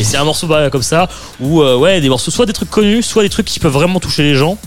[0.00, 1.08] Et c'est un morceau bah, comme ça
[1.40, 4.00] où, euh, ouais, des morceaux, soit des trucs connus, soit des trucs qui peuvent vraiment
[4.00, 4.58] toucher les gens.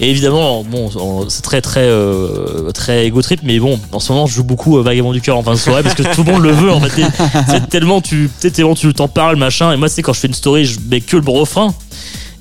[0.00, 4.12] Et évidemment, bon, on- c'est très très euh, très ego trip, mais bon, en ce
[4.12, 6.24] moment, je joue beaucoup euh, Vagabond du cœur en fin de soirée parce que tout
[6.24, 6.70] le monde le veut.
[6.72, 7.02] En fait,
[7.48, 9.72] c'est tellement tu, tellement tu t'en parles, machin.
[9.72, 11.74] Et moi, c'est quand je fais une story, je mets que le refrain.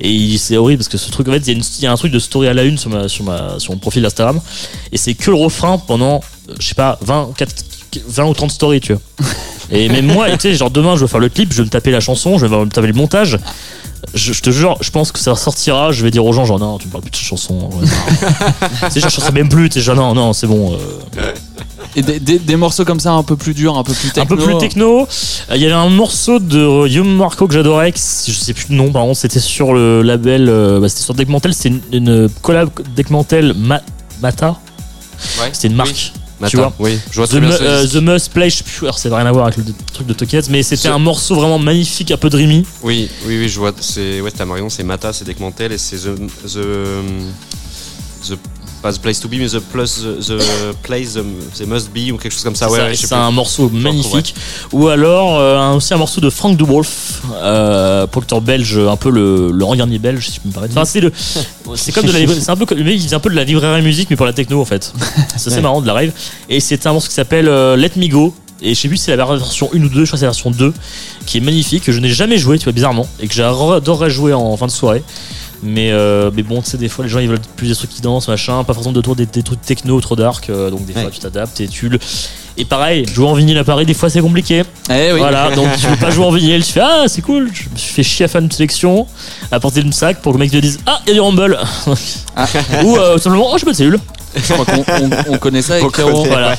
[0.01, 2.19] Et c'est horrible parce que ce truc, en fait, il y, a un truc de
[2.19, 3.07] story à la une sur, ma,
[3.69, 4.39] mon profil Instagram.
[4.93, 7.53] Et c'est que le refrain pendant, euh, je sais pas, 20, 4
[8.07, 9.01] 20 ou 30 stories, tu vois.
[9.71, 11.69] Et même moi, tu sais, genre demain, je vais faire le clip, je vais me
[11.69, 13.37] taper la chanson, je vais me taper le montage.
[14.15, 15.91] Je, je te jure, je pense que ça sortira.
[15.91, 17.69] Je vais dire aux gens, genre, non, tu me parles plus de cette chanson.
[17.73, 17.87] ouais,
[18.85, 19.69] tu sais, je chanterai même plus.
[19.69, 20.73] Tu sais, genre, non, non, c'est bon.
[20.73, 21.33] euh.
[21.95, 24.11] Et des, des- des morceaux comme ça un peu plus durs, un peu plus Un
[24.11, 24.35] techno.
[24.37, 25.01] peu plus techno.
[25.51, 27.93] Euh, Il y avait un morceau de Yum Marco que j'adorais.
[27.95, 30.47] Je sais plus le nom, par contre, c'était sur le label.
[30.49, 31.53] euh, bah, c'était sur Deckmantel.
[31.53, 33.81] C'était une, une collab Deckmantel Ma-
[34.21, 34.57] Mata.
[35.41, 35.49] Ouais.
[35.51, 36.13] C'était une marque.
[36.41, 36.73] Attends, tu vois.
[36.79, 37.85] oui, je vois The, bien Mu- euh.
[37.87, 40.07] The Must Play, je sais plus, alors ça n'a rien à voir avec le truc
[40.07, 42.65] de Tokyo, mais c'était un morceau vraiment magnifique, un peu dreamy.
[42.81, 43.73] Oui, oui, oui, je vois.
[43.79, 46.59] C'est ouais, t'as Marion, c'est Mata, c'est Deckmantel et c'est the, the
[48.29, 48.37] the
[48.81, 51.23] pas the place to be, mais the plus the, the place the,
[51.57, 52.67] the must be ou quelque chose comme ça.
[52.69, 54.33] C'est Ouais, ça, c'est un morceau magnifique.
[54.71, 59.09] Ou alors euh, aussi un morceau de Frank de Wolf, euh, producteur belge, un peu
[59.09, 60.73] le, le Garnier belge, si je me permettre.
[60.75, 61.11] Enfin, c'est le,
[61.75, 63.35] c'est comme de la, c'est un peu, comme- le mec il faisait un peu de
[63.35, 64.93] la librairie musique, mais pour la techno en fait.
[65.35, 65.61] C'est assez Ouais.
[65.61, 66.11] marrant de la rave.
[66.49, 68.33] Et c'est un morceau qui s'appelle euh, Let Me Go.
[68.61, 70.25] Et je sais plus si c'est la version 1 ou 2, je crois que c'est
[70.25, 70.73] la version 2,
[71.25, 74.33] qui est magnifique, que je n'ai jamais joué, tu vois, bizarrement, et que j'adorerais jouer
[74.33, 75.01] en fin de soirée.
[75.61, 77.89] Mais, euh, mais bon, tu sais, des fois, les gens ils veulent plus des trucs
[77.89, 80.85] qui dansent, machin, pas forcément de tour des, des trucs techno trop dark, euh, donc
[80.85, 81.09] des fois Ouais.
[81.11, 81.99] tu t'adaptes et tu le.
[82.57, 84.63] Et pareil, jouer en vinyle à Paris, des fois c'est compliqué.
[84.89, 85.19] Eh oui.
[85.19, 87.77] Voilà, donc tu veux pas jouer en vinyle, tu fais Ah, c'est cool, je me
[87.77, 89.05] suis fait chier à faire une sélection,
[89.51, 91.21] à porter le sac pour que le mec te dise Ah, il y a du
[91.21, 91.57] Rumble.
[92.37, 92.47] Ah.
[92.85, 93.99] Ou euh, simplement Oh, je pas de cellule.
[94.35, 95.97] Je crois qu'on on- on connaît ça avec.
[95.99, 96.55] Voilà.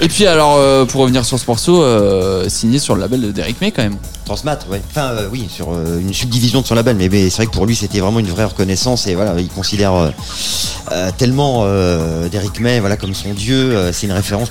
[0.00, 3.30] Et puis alors, euh, pour revenir sur ce morceau, euh, signé sur le label de
[3.30, 3.96] Derek May quand même.
[4.24, 4.82] Transmat, ouais.
[4.90, 7.76] Enfin, euh, oui, sur une subdivision de son label, mais, c'est vrai que pour lui,
[7.76, 10.12] c'était vraiment une vraie reconnaissance et voilà, il considère
[11.16, 11.64] tellement
[12.30, 13.92] Derrick May, voilà, comme son dieu.
[13.92, 14.48] c'est une référence.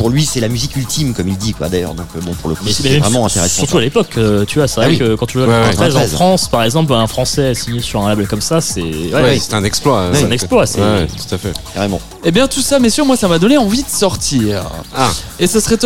[0.00, 1.68] Pour lui, c'est la musique ultime, comme il dit, quoi.
[1.68, 3.58] D'ailleurs, donc euh, bon, pour le coup, Mais c'est vraiment intéressant.
[3.64, 4.98] Surtout à l'époque, euh, tu vois, c'est Ah vrai oui.
[4.98, 6.12] que quand tu le ouais, 93 en 93.
[6.14, 9.38] France, par exemple, un Français signé sur un label comme ça, c'est ouais, Ouais, ouais,
[9.38, 10.08] c'est un exploit.
[10.14, 10.64] c'est un exploit.
[10.66, 11.52] c'est- Ouais, tout à fait.
[11.74, 12.00] Carrément.
[12.24, 14.62] Eh bien tout ça, messieurs, moi ça m'a donné envie de sortir.
[14.96, 15.10] Ah.
[15.38, 15.76] Et ce serait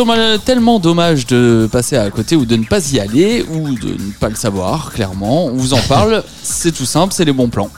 [0.44, 4.12] tellement dommage de passer à côté ou de ne pas y aller ou de ne
[4.20, 5.46] pas le savoir, clairement.
[5.46, 7.68] On vous en parle, c'est tout simple, c'est les bons plans.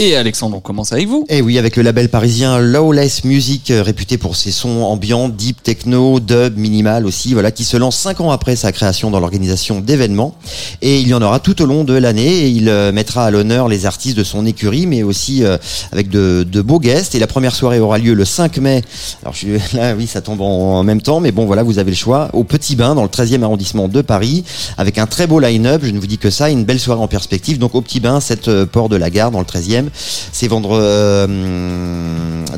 [0.00, 1.26] Et Alexandre, on commence avec vous.
[1.28, 5.60] Et oui, avec le label parisien Lawless Music, euh, réputé pour ses sons ambiants, deep
[5.60, 9.80] techno, dub, minimal aussi, voilà, qui se lance cinq ans après sa création dans l'organisation
[9.80, 10.36] d'événements.
[10.82, 13.32] Et il y en aura tout au long de l'année et il euh, mettra à
[13.32, 15.58] l'honneur les artistes de son écurie, mais aussi euh,
[15.90, 17.16] avec de, beaux guests.
[17.16, 18.84] Et la première soirée aura lieu le 5 mai.
[19.22, 21.96] Alors je là, oui, ça tombe en, même temps, mais bon, voilà, vous avez le
[21.96, 22.30] choix.
[22.34, 24.44] Au Petit Bain, dans le 13e arrondissement de Paris,
[24.76, 25.82] avec un très beau line-up.
[25.84, 27.58] Je ne vous dis que ça, une belle soirée en perspective.
[27.58, 29.87] Donc au Petit Bain, cette port de la gare, dans le 13e.
[29.94, 31.26] C'est vendre euh,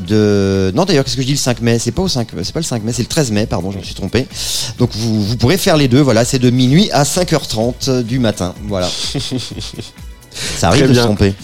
[0.07, 0.73] de.
[0.75, 1.79] Non, d'ailleurs, qu'est-ce que je dis le 5 mai?
[1.79, 3.79] C'est pas au 5, c'est pas le 5 mai, c'est le 13 mai, pardon, je
[3.79, 4.27] me suis trompé.
[4.79, 6.01] Donc vous, vous pourrez faire les deux.
[6.01, 8.55] Voilà, c'est de minuit à 5h30 du matin.
[8.67, 8.89] Voilà.
[10.33, 11.35] Ça arrive de se tromper.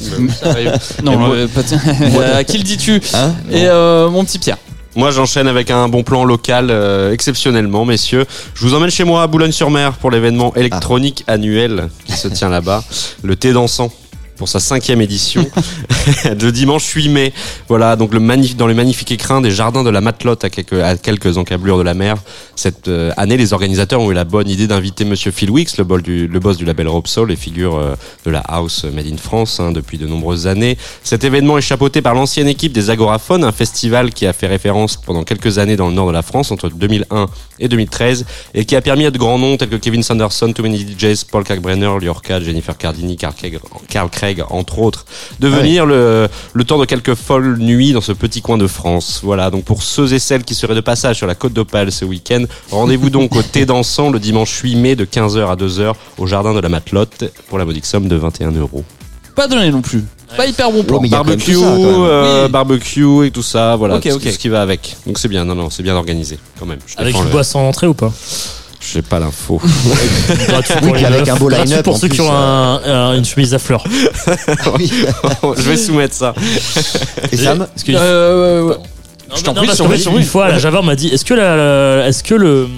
[0.40, 0.72] Ça arrive.
[1.02, 1.80] Non, moi- euh, pas tiens.
[2.34, 3.00] à qui le dis-tu?
[3.14, 3.34] Hein?
[3.50, 4.58] Et euh, mon petit Pierre.
[4.94, 8.24] Moi, j'enchaîne avec un bon plan local, euh, exceptionnellement, messieurs.
[8.54, 12.82] Je vous emmène chez moi à Boulogne-sur-Mer pour l'événement électronique annuel qui se tient là-bas,
[13.22, 13.90] le thé dansant.
[14.36, 15.46] Pour sa cinquième édition
[16.24, 17.32] le dimanche 8 mai.
[17.68, 21.82] Voilà, donc dans le magnifique écrin des jardins de la Matelote à quelques, encablures de
[21.82, 22.16] la mer.
[22.54, 25.84] Cette euh, année, les organisateurs ont eu la bonne idée d'inviter Monsieur Phil Wicks, le,
[25.84, 27.94] boss du label Rob Soul et figure euh,
[28.24, 30.76] de la house made in France hein, depuis de nombreuses années.
[31.02, 34.96] Cet événement est chapeauté par l'ancienne équipe des Agoraphones, un festival qui a fait référence
[34.96, 37.26] pendant quelques années dans le nord de la France entre 2001
[37.58, 40.62] et 2013 et qui a permis à de grands noms tels que Kevin Sanderson, Too
[40.62, 43.58] Many DJs, Paul Kalkbrenner, Liorca, Jennifer Cardini, Carl Craig,
[44.34, 45.04] Craig, entre autres,
[45.38, 45.56] de Ouais.
[45.58, 49.20] venir le, le temps de quelques folles nuits dans ce petit coin de France.
[49.22, 52.04] Voilà, donc pour ceux et celles qui seraient de passage sur la côte d'Opale ce
[52.04, 56.26] week-end, rendez-vous donc au thé dansant le dimanche 8 mai de 15h à 2h au
[56.26, 58.82] jardin de la Matelote pour la modique somme de 21 euros.
[59.36, 60.02] Pas donné non plus.
[60.36, 61.00] Pas hyper bon plan.
[61.04, 62.50] Oh, Barbecue, tout ça, euh, Oui.
[62.50, 64.22] barbecue et tout ça, voilà, Ok, tout ok.
[64.32, 64.96] ce qui va avec.
[65.06, 66.78] Donc c'est bien, non, non, c'est bien organisé quand même.
[66.86, 68.12] Je Avec une le- boisson en entrée ou pas?
[68.86, 69.60] Je sais pas l'info.
[70.48, 73.52] Gratuit Oui, avec un beau gratuit line-up, pour ceux qui ont un- un- une chemise
[73.52, 73.82] à fleurs.
[74.78, 76.34] Je vais soumettre ça.
[77.32, 78.76] Et Sam Parce que Euh, ouais, ouais.
[79.34, 80.58] Je t'en Non, prie, parce je qu'en t'en fait, prie, je t'en une fois, la
[80.60, 82.68] Java m'a dit est-ce que la, la- est-ce que le,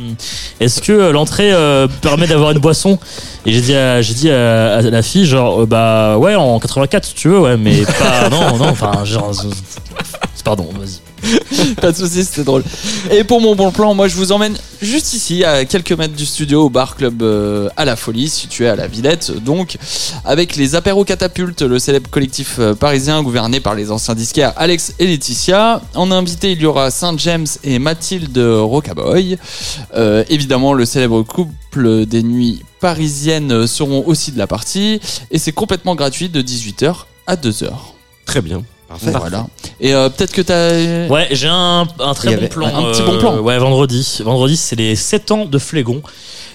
[0.60, 2.98] est-ce que l'entrée euh, permet d'avoir une boisson?
[3.44, 6.59] Et j'ai dit, à, j'ai dit à, à la fille genre euh, bah ouais en
[6.59, 9.30] 84 si tu veux ouais mais pas non non enfin genre
[10.43, 11.01] pardon vas-y.
[11.81, 12.65] Pas de soucis, c'était drôle.
[13.11, 16.27] Et pour mon bon plan, moi je vous emmène juste ici, à quelques mètres du
[16.27, 19.32] studio, au bar club euh, à la Folie, situé à la Villette.
[19.45, 19.77] Donc,
[20.24, 24.95] avec les apéros catapultes, le célèbre collectif euh, parisien gouverné par les anciens disquaires Alex
[24.99, 25.82] et Laetitia.
[25.95, 29.39] En invité, il y aura Saint James et Mathilde Rocaboy.
[29.95, 35.01] Euh, évidemment, le célèbre couple des nuits parisiennes seront aussi de la partie.
[35.31, 37.70] Et c'est complètement gratuit de 18h à 2h.
[38.24, 38.62] Très bien.
[38.89, 39.10] Parfait.
[39.10, 39.47] Voilà.
[39.81, 41.06] Et euh, peut-être que t'as.
[41.12, 43.39] Ouais j'ai un, un très Il y bon avait plan un petit bon plan.
[43.39, 46.01] ouais vendredi vendredi c'est les 7 ans de Flégon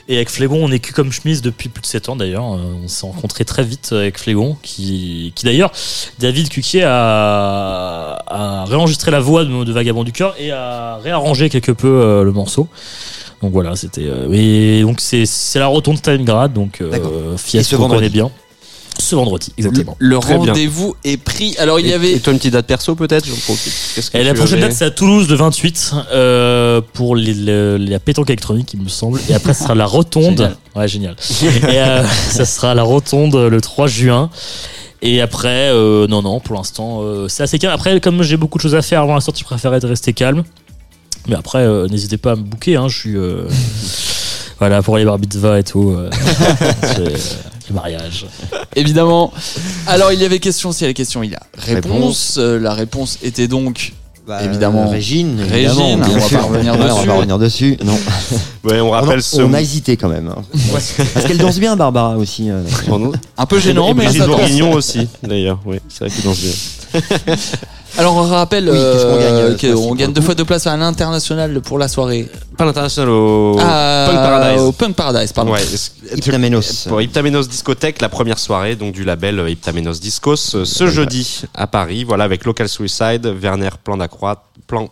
[0.10, 2.58] et avec Flégon on est cul comme chemise depuis plus de 7 ans d'ailleurs Euh,
[2.84, 5.72] on s'est rencontré très vite avec Flégon qui qui d'ailleurs
[6.20, 11.50] David Cuquier a, a réenregistré la voix de, de Vagabond du cœur et a réarrangé
[11.50, 12.68] quelque peu euh, le morceau.
[13.42, 14.06] Donc voilà, c'était.
[14.06, 17.12] euh, et donc c'est c'est la rotonde Stalingrad, donc D'accord.
[17.14, 18.32] euh, Et qu'on bien.
[19.04, 19.98] Ce vendredi, exactement.
[20.00, 21.56] Le rendez-vous est pris.
[21.58, 22.14] Alors il y Et- avait.
[22.14, 23.26] Et toi, une petite date perso peut-être
[24.14, 28.30] Et la prochaine date, c'est à Toulouse le 28 euh, pour les, le- la pétanque
[28.30, 29.20] électronique, il me semble.
[29.30, 30.38] Et après, ce sera la rotonde.
[30.38, 30.56] Génial.
[30.76, 31.16] Ouais, génial.
[31.44, 34.30] Et euh, ça sera la rotonde le 3 juin.
[35.02, 37.74] Et après, euh, non, non, pour l'instant, euh, c'est assez calme.
[37.74, 40.14] Après, comme j'ai beaucoup de choses à faire avant la sortie, je préférais de rester
[40.14, 40.44] calme.
[41.28, 42.78] Mais après, euh, n'hésitez pas à me booker.
[42.78, 43.18] Hein, je suis.
[43.18, 43.44] euh,
[44.60, 45.94] voilà, pour les bar mitzvahs et tout.
[47.74, 48.26] mariage.
[48.76, 49.34] Évidemment.
[49.88, 51.84] Alors il y avait question, s'il y a question, il y a réponse.
[51.94, 52.36] Réponse.
[52.40, 53.94] Euh, la réponse était donc.
[54.26, 54.84] Bah, Évidemment.
[54.88, 56.40] euh, Régine, Régine, évidemment, bien on va sûr.
[56.40, 57.00] pas revenir Ouais, On dessus.
[57.02, 57.78] va pas revenir dessus.
[57.84, 57.98] Non.
[58.64, 59.42] Ouais, on On, rappelle a, ce.
[59.42, 60.30] on a hésité quand même.
[60.30, 60.42] hein.
[60.72, 62.50] Parce qu'elle danse bien, Barbara aussi.
[62.50, 62.62] euh.
[63.38, 64.28] Un peu gênant, mais Brigitte ça.
[64.28, 65.60] Bourguignon aussi, d'ailleurs.
[65.66, 67.02] Oui, c'est vrai qu'il danse bien.
[67.98, 70.66] Alors on rappelle Oui, qu'est-ce qu'on gagne, euh, euh, mois-ci, gagne deux fois deux places
[70.68, 72.28] à l'international pour la soirée.
[72.58, 74.62] Pas l'international au Ah, Punk Paradise.
[74.62, 75.52] Au Punk Paradise, pardon.
[75.54, 75.62] Ouais,
[76.16, 76.88] Hypnamenos.
[76.88, 81.44] Pour Hyptamenos Discothèque, la première soirée donc du label euh, Hyptamenos Discos euh, ce jeudi
[81.54, 82.04] à Paris.
[82.04, 84.90] Voilà avec Local Suicide, Werner Plan d'Accroître, Plan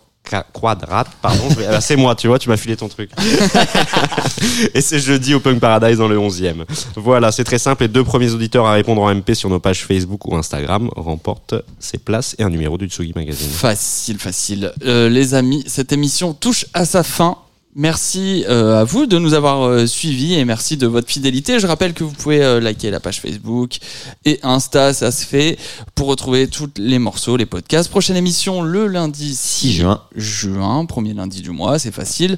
[0.52, 1.48] Quadrate, pardon.
[1.70, 3.10] ah, c'est moi, tu vois, tu m'as filé ton truc.
[4.74, 6.64] et c'est jeudi au Punk Paradise dans le 11e.
[6.96, 7.82] Voilà, c'est très simple.
[7.82, 11.54] Les deux premiers auditeurs à répondre en MP sur nos pages Facebook ou Instagram remportent
[11.78, 13.50] ces places et un numéro du Tsugi Magazine.
[13.50, 14.72] Facile, facile.
[14.84, 17.36] Euh, les amis, cette émission touche à sa fin.
[17.74, 21.58] Merci euh, à vous de nous avoir euh, suivis et merci de votre fidélité.
[21.58, 23.78] Je rappelle que vous pouvez euh, liker la page Facebook
[24.26, 25.58] et Insta, ça se fait,
[25.94, 27.88] pour retrouver tous les morceaux, les podcasts.
[27.88, 30.02] Prochaine émission le lundi 6 juin.
[30.14, 32.36] juin, premier lundi du mois, c'est facile.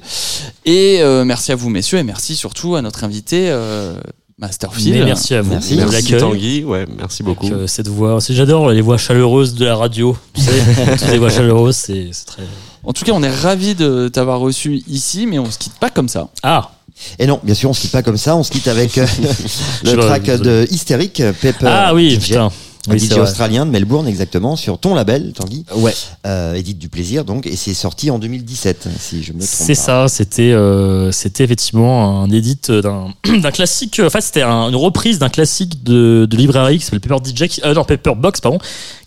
[0.63, 3.99] Et euh, merci à vous messieurs et merci surtout à notre invité euh,
[4.37, 4.97] Masterfield.
[4.99, 5.51] Mais merci à vous.
[5.51, 5.75] Merci.
[5.77, 6.17] Merci.
[6.17, 7.45] Tanguy, ouais, merci beaucoup.
[7.45, 10.17] Avec, euh, cette voix, j'adore les voix chaleureuses de la radio.
[10.33, 10.51] Tu sais,
[10.99, 12.43] toutes les voix chaleureuses, c'est c'est très.
[12.83, 15.89] En tout cas, on est ravis de t'avoir reçu ici, mais on se quitte pas
[15.89, 16.27] comme ça.
[16.43, 16.71] Ah,
[17.17, 18.35] Et non, bien sûr, on se quitte pas comme ça.
[18.35, 19.07] On se quitte avec euh,
[19.85, 21.67] le track de Hystérique, Pepper.
[21.67, 22.27] ah oui, DJ.
[22.27, 22.51] putain.
[22.93, 25.65] Oui, DJ australien de Melbourne, exactement, sur ton label, Tanguy.
[25.75, 25.93] Ouais.
[26.25, 29.75] Euh, Édite du plaisir, donc, et c'est sorti en 2017, si je me trompe C'est
[29.75, 33.07] ça, c'était euh, c'était effectivement un édit d'un
[33.41, 33.99] d'un classique.
[34.03, 37.47] En fait, c'était un- une reprise d'un classique de, de librairie qui s'appelle Paper DJ,
[37.47, 38.59] qui- euh, non Paper Box, pardon,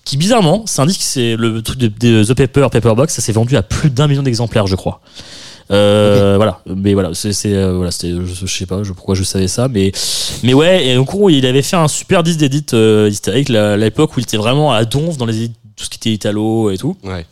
[0.04, 3.22] qui bizarrement, c'est un disque, c'est le truc de, de The Paper Paper Box, ça
[3.22, 5.00] s'est vendu à plus d'un million d'exemplaires, je crois.
[5.70, 9.22] Euh, Voilà, mais voilà, c'est euh, voilà, c'était, je, je sais pas je- pourquoi je
[9.22, 9.92] savais ça, mais
[10.42, 13.10] mais ouais, et gros, il avait fait un super disque d'édit euh,
[13.54, 16.70] à l'époque où il était vraiment à donf dans les tout ce qui était italo
[16.70, 16.96] et tout.
[17.04, 17.24] Ouais.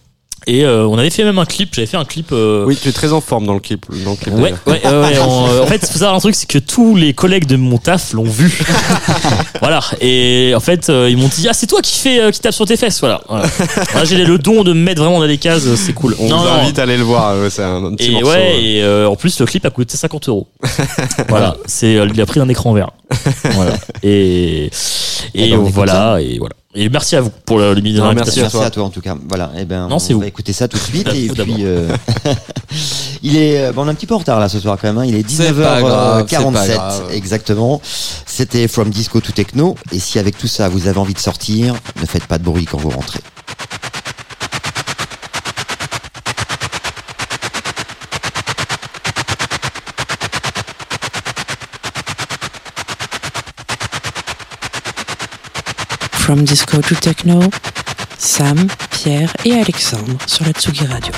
[0.49, 1.71] Et euh, on avait fait même un clip.
[1.75, 2.29] J'avais fait un clip.
[2.31, 3.85] euh, Oui, tu es très en forme dans le clip.
[4.05, 6.49] Dans le clip Ouais, ouais, ouais, on- euh, en fait, faut savoir un truc, c'est
[6.49, 8.57] que tous les collègues de mon taf l'ont vu.
[9.61, 9.81] voilà.
[10.01, 12.55] Et en fait, euh, ils m'ont dit, ah, c'est toi qui fais, euh, qui tape
[12.55, 13.01] sur tes fesses.
[13.01, 13.21] Voilà.
[13.29, 13.47] voilà.
[13.91, 16.15] Voilà, J'ai le don de me mettre vraiment dans des cases, c'est cool.
[16.21, 16.53] On non, vous non.
[16.53, 17.35] invite à aller le voir.
[17.51, 18.29] c'est un, petit Et morceau.
[18.29, 20.47] ouais, et euh, en plus, le clip a coûté 50 euros.
[21.29, 21.57] voilà.
[21.67, 22.91] C'est, il a pris un écran vert.
[23.53, 23.73] voilà.
[24.05, 24.71] Et, et
[25.35, 26.55] Eh ben, voilà, et voilà.
[26.79, 28.43] Et merci à vous pour le, le Non, merci l'invitation.
[28.43, 29.17] Merci à toi en tout cas.
[29.29, 29.51] Voilà.
[29.59, 30.21] Et ben, Non, c'est on vous.
[30.23, 31.09] va écouter ça tout de suite.
[31.09, 31.89] À et puis, euh,
[33.23, 34.89] il est, euh, bon, on est un petit peu en retard là ce soir quand
[34.89, 34.99] même.
[34.99, 35.07] hein.
[35.07, 37.03] Il est C'est pas grave, c'est pas 19h47 grave.
[37.13, 37.81] exactement.
[38.27, 39.75] C'était From Disco to Techno.
[39.93, 42.67] Et si avec tout ça vous avez envie de sortir, ne faites pas de bruit
[42.67, 43.21] quand vous rentrez.
[56.27, 57.39] From Disco to Techno,
[58.19, 61.13] Sam, Pierre et Alexandre sur la Tsugi Radio.